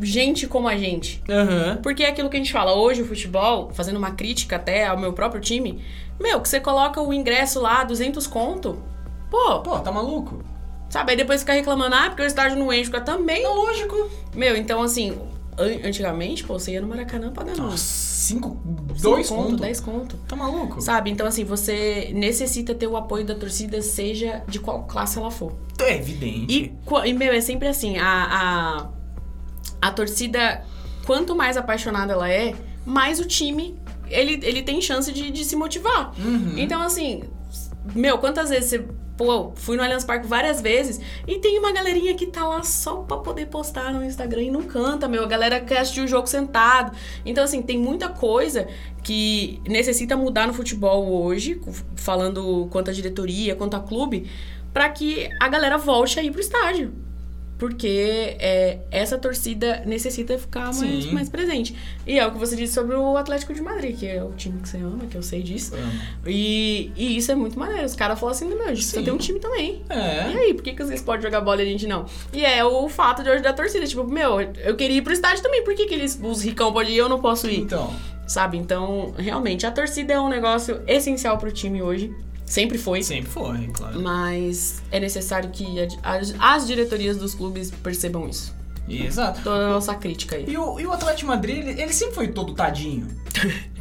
gente 0.00 0.46
como 0.46 0.68
a 0.68 0.76
gente. 0.76 1.22
Aham. 1.28 1.78
Porque 1.82 2.02
é 2.04 2.08
aquilo 2.08 2.28
que 2.28 2.36
a 2.36 2.40
gente 2.40 2.52
fala, 2.52 2.74
hoje 2.74 3.02
o 3.02 3.06
futebol, 3.06 3.70
fazendo 3.72 3.96
uma 3.96 4.12
crítica 4.12 4.56
até 4.56 4.86
ao 4.86 4.98
meu 4.98 5.12
próprio 5.12 5.40
time, 5.40 5.82
meu, 6.20 6.40
que 6.40 6.48
você 6.48 6.60
coloca 6.60 7.00
o 7.00 7.12
ingresso 7.12 7.60
lá, 7.60 7.84
200 7.84 8.26
conto, 8.26 8.82
pô, 9.30 9.60
Pô, 9.60 9.78
tá 9.80 9.90
maluco? 9.92 10.42
sabe? 10.88 11.10
Aí 11.12 11.16
depois 11.16 11.40
fica 11.40 11.52
reclamando, 11.52 11.94
ah, 11.94 12.06
porque 12.08 12.22
o 12.22 12.26
estádio 12.26 12.58
não 12.58 12.72
enche, 12.72 12.84
fica 12.86 13.00
também. 13.00 13.42
É 13.44 13.48
lógico. 13.48 14.08
Meu, 14.34 14.56
então 14.56 14.80
assim, 14.82 15.10
an- 15.58 15.86
antigamente, 15.88 16.44
pô, 16.44 16.58
você 16.58 16.72
ia 16.72 16.80
no 16.80 16.86
Maracanã 16.88 17.32
pagando 17.32 17.58
Nossa, 17.62 17.76
cinco, 17.78 18.56
cinco 18.94 19.02
dois 19.02 19.28
conto, 19.28 19.42
conto. 19.50 19.56
10 19.62 19.80
conto. 19.80 20.16
Tá 20.28 20.36
maluco? 20.36 20.80
Sabe? 20.80 21.10
Então, 21.10 21.26
assim, 21.26 21.44
você 21.44 22.10
necessita 22.14 22.74
ter 22.74 22.86
o 22.86 22.96
apoio 22.96 23.24
da 23.26 23.34
torcida, 23.34 23.82
seja 23.82 24.42
de 24.48 24.58
qual 24.58 24.84
classe 24.84 25.18
ela 25.18 25.30
for. 25.30 25.52
É 25.80 25.96
evidente. 25.96 26.46
E, 26.54 27.08
e, 27.08 27.12
meu, 27.12 27.32
é 27.32 27.40
sempre 27.40 27.68
assim, 27.68 27.98
a, 27.98 28.06
a, 28.06 28.86
a 29.80 29.90
torcida, 29.90 30.64
quanto 31.04 31.34
mais 31.34 31.56
apaixonada 31.56 32.12
ela 32.12 32.30
é, 32.30 32.54
mais 32.84 33.20
o 33.20 33.24
time, 33.24 33.78
ele, 34.08 34.40
ele 34.42 34.62
tem 34.62 34.80
chance 34.80 35.12
de, 35.12 35.30
de 35.30 35.44
se 35.44 35.56
motivar. 35.56 36.12
Uhum. 36.18 36.54
Então, 36.56 36.80
assim, 36.82 37.22
meu, 37.94 38.18
quantas 38.18 38.50
vezes 38.50 38.70
você... 38.70 38.84
Pô, 39.16 39.52
fui 39.54 39.78
no 39.78 39.82
Allianz 39.82 40.04
Parque 40.04 40.26
várias 40.26 40.60
vezes 40.60 41.00
e 41.26 41.38
tem 41.38 41.58
uma 41.58 41.72
galerinha 41.72 42.14
que 42.14 42.26
tá 42.26 42.46
lá 42.46 42.62
só 42.62 42.96
pra 42.96 43.16
poder 43.16 43.46
postar 43.46 43.90
no 43.90 44.04
Instagram 44.04 44.42
e 44.42 44.50
não 44.50 44.60
canta, 44.64 45.08
meu. 45.08 45.24
A 45.24 45.26
galera 45.26 45.58
quer 45.58 45.78
assistir 45.78 46.02
o 46.02 46.06
jogo 46.06 46.26
sentado. 46.26 46.94
Então, 47.24 47.42
assim, 47.42 47.62
tem 47.62 47.78
muita 47.78 48.10
coisa 48.10 48.68
que 49.02 49.58
necessita 49.66 50.18
mudar 50.18 50.46
no 50.46 50.52
futebol 50.52 51.22
hoje, 51.22 51.58
falando 51.94 52.68
quanto 52.70 52.90
a 52.90 52.92
diretoria, 52.92 53.56
quanto 53.56 53.74
a 53.74 53.80
clube, 53.80 54.30
pra 54.70 54.90
que 54.90 55.30
a 55.40 55.48
galera 55.48 55.78
volte 55.78 56.20
a 56.20 56.22
ir 56.22 56.30
pro 56.30 56.40
estádio. 56.42 56.92
Porque 57.58 58.36
é, 58.38 58.78
essa 58.90 59.16
torcida 59.16 59.82
necessita 59.86 60.38
ficar 60.38 60.66
mais, 60.74 60.76
Sim. 61.04 61.12
mais 61.12 61.28
presente. 61.28 61.74
E 62.06 62.18
é 62.18 62.26
o 62.26 62.30
que 62.32 62.38
você 62.38 62.54
disse 62.54 62.74
sobre 62.74 62.94
o 62.94 63.16
Atlético 63.16 63.54
de 63.54 63.62
Madrid, 63.62 63.96
que 63.98 64.06
é 64.06 64.22
o 64.22 64.32
time 64.32 64.60
que 64.60 64.68
você 64.68 64.76
ama, 64.76 65.06
que 65.06 65.16
eu 65.16 65.22
sei 65.22 65.42
disso. 65.42 65.72
E, 66.26 66.92
e 66.96 67.16
isso 67.16 67.32
é 67.32 67.34
muito 67.34 67.58
maneiro. 67.58 67.84
Os 67.86 67.94
caras 67.94 68.18
falam 68.20 68.34
assim, 68.34 68.46
meu, 68.46 68.62
a 68.62 68.68
gente 68.68 68.76
precisa 68.78 69.02
ter 69.02 69.10
um 69.10 69.16
time 69.16 69.40
também. 69.40 69.82
E 69.88 69.92
É. 69.92 70.38
aí, 70.38 70.54
por 70.54 70.62
que, 70.62 70.72
que 70.74 70.84
vocês 70.84 71.00
podem 71.00 71.22
jogar 71.22 71.40
bola 71.40 71.62
e 71.62 71.66
a 71.66 71.70
gente 71.70 71.86
não? 71.86 72.04
E 72.32 72.44
é 72.44 72.64
o 72.64 72.88
fato 72.88 73.22
de 73.22 73.30
hoje 73.30 73.42
da 73.42 73.52
torcida. 73.52 73.86
Tipo, 73.86 74.04
meu, 74.04 74.40
eu 74.40 74.76
queria 74.76 74.98
ir 74.98 75.02
pro 75.02 75.12
estádio 75.12 75.42
também. 75.42 75.64
Por 75.64 75.74
que, 75.74 75.86
que 75.86 75.94
eles, 75.94 76.20
os 76.22 76.42
ricão 76.42 76.72
podem 76.72 76.92
ir 76.92 76.96
e 76.96 76.98
eu 76.98 77.08
não 77.08 77.20
posso 77.20 77.48
ir? 77.48 77.60
Então, 77.60 77.92
Sabe? 78.26 78.58
Então, 78.58 79.14
realmente, 79.16 79.64
a 79.64 79.70
torcida 79.70 80.12
é 80.14 80.20
um 80.20 80.28
negócio 80.28 80.82
essencial 80.88 81.38
pro 81.38 81.50
time 81.52 81.80
hoje. 81.80 82.12
Sempre 82.46 82.78
foi. 82.78 83.02
sempre 83.02 83.30
foi, 83.30 83.66
claro. 83.68 84.00
Mas 84.00 84.80
é 84.90 85.00
necessário 85.00 85.50
que 85.50 85.66
as, 86.02 86.34
as 86.38 86.66
diretorias 86.66 87.16
dos 87.16 87.34
clubes 87.34 87.70
percebam 87.70 88.28
isso. 88.28 88.54
Exato. 88.88 89.40
Toda 89.42 89.66
a 89.66 89.68
nossa 89.70 89.94
crítica 89.94 90.36
aí. 90.36 90.44
E 90.48 90.56
o, 90.56 90.78
e 90.78 90.86
o 90.86 90.92
Atlético 90.92 91.28
Madrid, 91.28 91.58
ele, 91.58 91.82
ele 91.82 91.92
sempre 91.92 92.14
foi 92.14 92.28
todo 92.28 92.54
tadinho. 92.54 93.08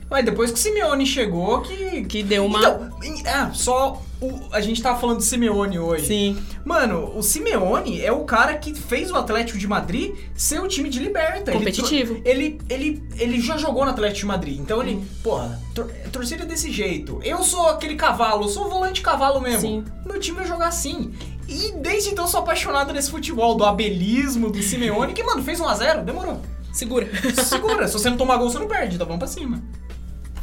Mas 0.09 0.25
depois 0.25 0.51
que 0.51 0.57
o 0.57 0.61
Simeone 0.61 1.05
chegou, 1.05 1.61
que. 1.61 2.05
Que 2.05 2.23
deu 2.23 2.45
uma. 2.45 2.91
Então, 3.03 3.33
ah, 3.33 3.51
só. 3.53 4.01
O- 4.27 4.47
a 4.51 4.61
gente 4.61 4.81
tava 4.81 4.99
falando 4.99 5.17
do 5.17 5.23
Simeone 5.23 5.77
hoje. 5.79 6.05
Sim. 6.07 6.37
Mano, 6.63 7.11
o 7.15 7.21
Simeone 7.21 8.01
é 8.01 8.11
o 8.11 8.23
cara 8.23 8.55
que 8.55 8.73
fez 8.73 9.11
o 9.11 9.15
Atlético 9.15 9.57
de 9.57 9.67
Madrid 9.67 10.15
ser 10.35 10.59
o 10.59 10.67
time 10.67 10.89
de 10.89 10.99
liberta. 10.99 11.51
Competitivo. 11.51 12.21
Ele, 12.25 12.59
ele, 12.69 13.03
ele, 13.17 13.39
já 13.41 13.57
jogou 13.57 13.85
no 13.85 13.91
Atlético 13.91 14.19
de 14.21 14.25
Madrid. 14.25 14.59
Então 14.59 14.81
ele, 14.81 15.03
porra, 15.23 15.61
tor 15.73 15.91
torcida 16.11 16.45
desse 16.45 16.71
jeito. 16.71 17.19
Eu 17.23 17.43
sou 17.43 17.67
aquele 17.69 17.95
cavalo, 17.95 18.45
eu 18.45 18.49
sou 18.49 18.65
o 18.65 18.69
volante 18.69 19.01
cavalo 19.01 19.39
mesmo. 19.41 19.61
Sim. 19.61 19.83
Meu 20.05 20.19
time 20.19 20.37
vai 20.37 20.47
jogar 20.47 20.67
assim. 20.67 21.13
E 21.47 21.73
desde 21.73 22.09
então 22.09 22.25
eu 22.25 22.29
sou 22.29 22.39
apaixonado 22.39 22.91
nesse 22.91 23.11
futebol, 23.11 23.55
do 23.55 23.63
abelismo, 23.63 24.49
do 24.49 24.61
Simeone, 24.63 25.13
que, 25.13 25.23
mano, 25.23 25.43
fez 25.43 25.59
1x0, 25.59 26.03
demorou. 26.03 26.41
Segura. 26.73 27.07
Segura, 27.43 27.87
se 27.87 27.93
você 27.93 28.09
não 28.09 28.17
tomar 28.17 28.37
gol, 28.37 28.49
você 28.49 28.59
não 28.59 28.67
perde, 28.67 28.97
tá 28.97 29.05
bom 29.05 29.17
pra 29.17 29.27
cima. 29.27 29.61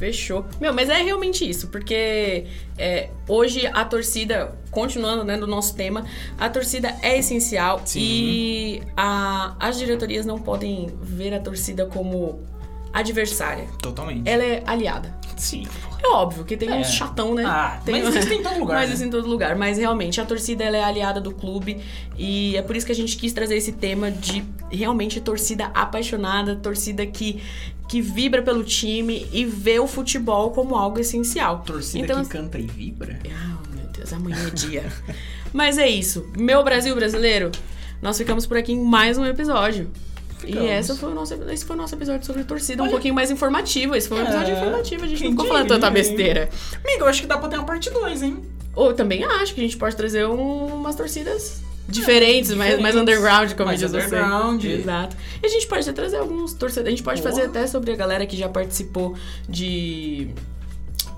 Fechou. 0.02 0.44
Meu, 0.60 0.74
mas 0.74 0.88
é 0.88 1.00
realmente 1.00 1.48
isso, 1.48 1.68
porque 1.68 2.46
é, 2.76 3.08
hoje 3.28 3.68
a 3.68 3.84
torcida, 3.84 4.52
continuando 4.68 5.22
né, 5.22 5.38
do 5.38 5.46
nosso 5.46 5.76
tema, 5.76 6.04
a 6.36 6.48
torcida 6.50 6.92
é 7.02 7.16
essencial 7.16 7.80
Sim. 7.84 8.00
e 8.02 8.82
a- 8.96 9.54
as 9.60 9.78
diretorias 9.78 10.26
não 10.26 10.40
podem 10.40 10.88
ver 11.00 11.32
a 11.34 11.38
torcida 11.38 11.86
como 11.86 12.40
adversária. 12.92 13.68
Totalmente. 13.80 14.28
Ela 14.28 14.42
é 14.42 14.62
aliada. 14.66 15.14
Sim. 15.36 15.66
É 16.02 16.08
óbvio 16.08 16.44
que 16.44 16.56
tem 16.56 16.68
É. 16.68 16.74
uns 16.74 16.88
chatão, 16.90 17.32
né? 17.34 17.44
Ah, 17.46 17.80
tem, 17.84 18.02
mas 18.02 18.14
isso 18.16 18.28
tem 18.28 18.40
em 18.40 18.42
todo 18.42 18.58
lugar, 18.58 18.74
Mas 18.80 18.88
né? 18.88 18.94
isso 18.96 19.04
em 19.04 19.10
todo 19.10 19.28
lugar. 19.28 19.54
Mas 19.56 19.78
realmente, 19.78 20.20
a 20.20 20.24
torcida 20.26 20.64
ela 20.64 20.76
é 20.76 20.82
aliada 20.82 21.20
do 21.20 21.30
clube. 21.32 21.78
E 22.18 22.56
é 22.56 22.62
por 22.62 22.74
isso 22.76 22.84
que 22.84 22.92
a 22.92 22.94
gente 22.94 23.16
quis 23.16 23.32
trazer 23.32 23.56
esse 23.56 23.70
tema 23.72 24.10
de 24.10 24.44
realmente 24.70 25.20
torcida 25.20 25.66
apaixonada, 25.74 26.56
torcida 26.56 27.06
que, 27.06 27.40
que 27.92 28.00
vibra 28.00 28.40
pelo 28.40 28.64
time 28.64 29.28
e 29.30 29.44
vê 29.44 29.78
o 29.78 29.86
futebol 29.86 30.50
como 30.50 30.74
algo 30.76 30.98
essencial. 30.98 31.58
Torcida 31.58 32.02
Então, 32.02 32.22
que 32.24 32.30
canta 32.30 32.58
e 32.58 32.62
vibra. 32.66 33.18
Ah, 33.30 33.58
meu 33.76 33.84
Deus, 33.88 34.10
amanhã 34.14 34.46
é 34.46 34.50
dia. 34.50 34.84
Mas 35.52 35.76
é 35.76 35.86
isso. 35.86 36.26
Meu 36.34 36.64
Brasil 36.64 36.94
brasileiro, 36.94 37.52
nós 38.00 38.16
ficamos 38.16 38.46
por 38.46 38.56
aqui 38.56 38.72
em 38.72 38.82
mais 38.82 39.18
um 39.18 39.26
episódio. 39.26 39.90
Ficamos. 40.38 40.64
E 40.64 40.68
essa 40.68 40.94
foi 40.94 41.10
o 41.12 41.14
nosso, 41.14 41.34
esse 41.50 41.66
foi 41.66 41.76
o 41.76 41.78
nosso 41.78 41.94
episódio 41.94 42.24
sobre 42.24 42.44
torcida, 42.44 42.80
um 42.82 42.86
Olha- 42.86 42.92
pouquinho 42.92 43.14
mais 43.14 43.30
informativo. 43.30 43.94
Esse 43.94 44.08
foi 44.08 44.20
um 44.20 44.22
episódio 44.22 44.54
É, 44.54 44.58
informativo, 44.58 45.04
a 45.04 45.06
gente 45.08 45.24
não 45.24 45.30
ficou 45.32 45.44
falando 45.44 45.68
tanta 45.68 45.90
besteira. 45.90 46.48
Amigo, 46.82 47.02
eu 47.04 47.06
acho 47.08 47.20
que 47.20 47.26
dá 47.26 47.36
pra 47.36 47.50
ter 47.50 47.56
uma 47.58 47.66
parte 47.66 47.90
2, 47.90 48.22
hein? 48.22 48.38
Ou 48.74 48.86
eu 48.88 48.94
também 48.94 49.22
acho 49.22 49.54
que 49.54 49.60
a 49.60 49.64
gente 49.64 49.76
pode 49.76 49.94
trazer 49.94 50.26
um- 50.26 50.66
umas 50.80 50.96
torcidas 50.96 51.60
diferentes, 51.88 52.50
mais, 52.50 52.80
mais 52.80 52.94
diferentes. 52.94 53.00
underground, 53.00 53.52
como 53.52 53.66
Mais 53.66 53.80
diz 53.80 53.90
você. 53.90 53.98
underground. 54.06 54.64
Exato. 54.64 55.16
E 55.42 55.46
a 55.46 55.48
gente 55.48 55.66
pode 55.66 55.82
até 55.82 55.92
trazer 55.92 56.16
alguns 56.18 56.52
torcedores. 56.54 56.86
A 56.88 56.90
gente 56.90 57.02
pode 57.02 57.20
fazer 57.22 57.42
até 57.42 57.66
sobre 57.66 57.92
a 57.92 57.96
galera 57.96 58.24
que 58.26 58.36
já 58.36 58.48
participou 58.48 59.14
de. 59.48 60.28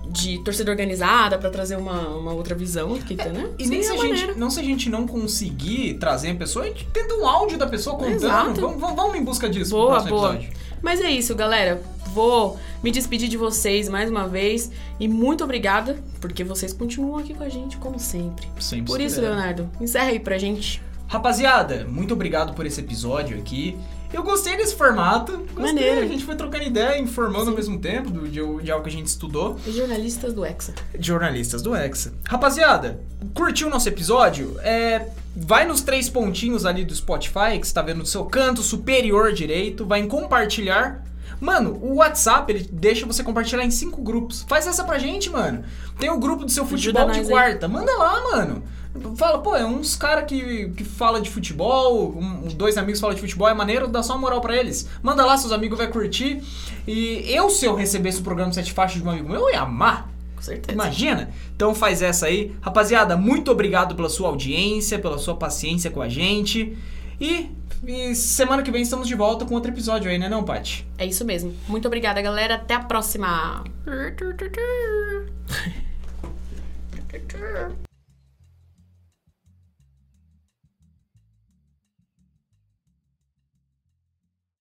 De 0.06 0.38
torcida 0.44 0.70
organizada 0.70 1.38
pra 1.38 1.48
trazer 1.48 1.76
uma, 1.76 2.08
uma 2.10 2.32
outra 2.34 2.54
visão, 2.54 2.96
que, 2.98 3.14
né? 3.16 3.48
E 3.58 3.66
nem 3.66 3.82
se, 3.82 3.90
a 3.90 3.96
Seria 3.98 4.16
gente, 4.16 4.38
não 4.38 4.50
se 4.50 4.60
a 4.60 4.62
gente 4.62 4.90
não 4.90 5.06
conseguir 5.06 5.94
trazer 5.94 6.30
a 6.30 6.34
pessoa, 6.34 6.66
a 6.66 6.68
gente 6.68 6.86
tenta 6.92 7.14
um 7.14 7.26
áudio 7.26 7.56
da 7.56 7.66
pessoa 7.66 7.96
contando. 7.96 8.16
Exato. 8.16 8.60
Vamos, 8.60 8.80
vamos, 8.80 8.96
vamos 8.96 9.16
em 9.16 9.24
busca 9.24 9.48
disso 9.48 9.70
Boa, 9.70 10.00
boa. 10.02 10.34
episódio. 10.34 10.52
Mas 10.82 11.00
é 11.00 11.10
isso, 11.10 11.34
galera. 11.34 11.82
Vou 12.14 12.56
me 12.82 12.92
despedir 12.92 13.28
de 13.28 13.36
vocês 13.36 13.88
mais 13.88 14.08
uma 14.08 14.28
vez 14.28 14.70
e 15.00 15.08
muito 15.08 15.42
obrigada, 15.42 15.98
porque 16.20 16.44
vocês 16.44 16.72
continuam 16.72 17.18
aqui 17.18 17.34
com 17.34 17.42
a 17.42 17.48
gente 17.48 17.76
como 17.78 17.98
sempre. 17.98 18.46
Sempre 18.60 18.86
Por 18.86 19.00
isso. 19.00 19.20
Leonardo, 19.20 19.68
encerra 19.80 20.10
aí 20.10 20.20
pra 20.20 20.38
gente. 20.38 20.80
Rapaziada, 21.08 21.84
muito 21.88 22.14
obrigado 22.14 22.54
por 22.54 22.64
esse 22.64 22.80
episódio 22.80 23.36
aqui. 23.36 23.76
Eu 24.12 24.22
gostei 24.22 24.56
desse 24.56 24.76
formato. 24.76 25.32
Gostei, 25.38 25.64
Maneiro. 25.64 26.02
A 26.02 26.06
gente 26.06 26.24
foi 26.24 26.36
trocando 26.36 26.62
ideia, 26.62 27.00
informando 27.00 27.50
ao 27.50 27.56
mesmo 27.56 27.80
tempo 27.80 28.10
do, 28.10 28.28
de, 28.28 28.40
de 28.62 28.70
algo 28.70 28.84
que 28.84 28.88
a 28.88 28.92
gente 28.92 29.08
estudou. 29.08 29.58
Jornalistas 29.66 30.32
do 30.32 30.44
Hexa. 30.44 30.72
jornalistas 31.00 31.62
do 31.62 31.74
Hexa. 31.74 32.12
Rapaziada, 32.24 33.00
curtiu 33.34 33.66
o 33.66 33.70
nosso 33.70 33.88
episódio? 33.88 34.56
É, 34.60 35.08
vai 35.34 35.66
nos 35.66 35.82
três 35.82 36.08
pontinhos 36.08 36.64
ali 36.64 36.84
do 36.84 36.94
Spotify, 36.94 37.58
que 37.60 37.66
você 37.66 37.74
tá 37.74 37.82
vendo 37.82 37.98
no 37.98 38.06
seu 38.06 38.24
canto 38.24 38.62
superior 38.62 39.32
direito, 39.32 39.84
vai 39.84 39.98
em 39.98 40.06
compartilhar. 40.06 41.04
Mano, 41.44 41.78
o 41.82 41.96
WhatsApp, 41.96 42.50
ele 42.50 42.68
deixa 42.72 43.04
você 43.04 43.22
compartilhar 43.22 43.64
em 43.64 43.70
cinco 43.70 44.00
grupos. 44.00 44.44
Faz 44.48 44.66
essa 44.66 44.82
pra 44.84 44.98
gente, 44.98 45.28
mano. 45.28 45.62
Tem 45.98 46.08
o 46.10 46.18
grupo 46.18 46.44
do 46.44 46.50
seu 46.50 46.64
futebol 46.66 47.02
de 47.10 47.18
nós 47.18 47.28
aí. 47.28 47.32
quarta. 47.34 47.68
Manda 47.68 47.92
lá, 47.98 48.22
mano. 48.32 48.62
Fala, 49.16 49.38
pô, 49.40 49.54
é 49.56 49.66
uns 49.66 49.96
cara 49.96 50.22
que, 50.22 50.68
que 50.70 50.84
fala 50.84 51.20
de 51.20 51.28
futebol, 51.28 52.16
um- 52.16 52.46
dois 52.54 52.78
amigos 52.78 53.00
falam 53.00 53.14
de 53.14 53.20
futebol, 53.20 53.48
é 53.48 53.52
maneiro, 53.52 53.88
dá 53.88 54.02
só 54.04 54.12
uma 54.14 54.20
moral 54.20 54.40
pra 54.40 54.56
eles. 54.56 54.88
Manda 55.02 55.24
lá, 55.26 55.36
seus 55.36 55.52
amigos 55.52 55.76
vai 55.76 55.88
curtir. 55.88 56.40
E 56.86 57.24
eu, 57.28 57.50
se 57.50 57.66
eu 57.66 57.74
recebesse 57.74 58.20
o 58.20 58.22
programa 58.22 58.52
Sete 58.52 58.72
Faixas 58.72 59.02
de 59.02 59.06
um 59.06 59.10
amigo 59.10 59.28
meu, 59.28 59.40
eu 59.40 59.50
ia 59.50 59.60
amar. 59.62 60.08
Com 60.36 60.42
certeza. 60.42 60.72
Imagina? 60.72 61.30
Então 61.56 61.74
faz 61.74 62.02
essa 62.02 62.26
aí. 62.26 62.54
Rapaziada, 62.60 63.16
muito 63.16 63.50
obrigado 63.50 63.94
pela 63.96 64.08
sua 64.08 64.28
audiência, 64.28 64.98
pela 64.98 65.18
sua 65.18 65.34
paciência 65.36 65.90
com 65.90 66.00
a 66.00 66.08
gente. 66.08 66.76
E, 67.20 67.50
e 67.86 68.14
semana 68.14 68.62
que 68.62 68.70
vem 68.70 68.82
estamos 68.82 69.08
de 69.08 69.14
volta 69.14 69.44
com 69.44 69.54
outro 69.54 69.70
episódio 69.70 70.10
aí, 70.10 70.18
né 70.18 70.28
não, 70.28 70.44
Paty? 70.44 70.86
É 70.98 71.06
isso 71.06 71.24
mesmo. 71.24 71.54
Muito 71.68 71.86
obrigada, 71.86 72.20
galera. 72.20 72.56
Até 72.56 72.74
a 72.74 72.80
próxima. 72.80 73.64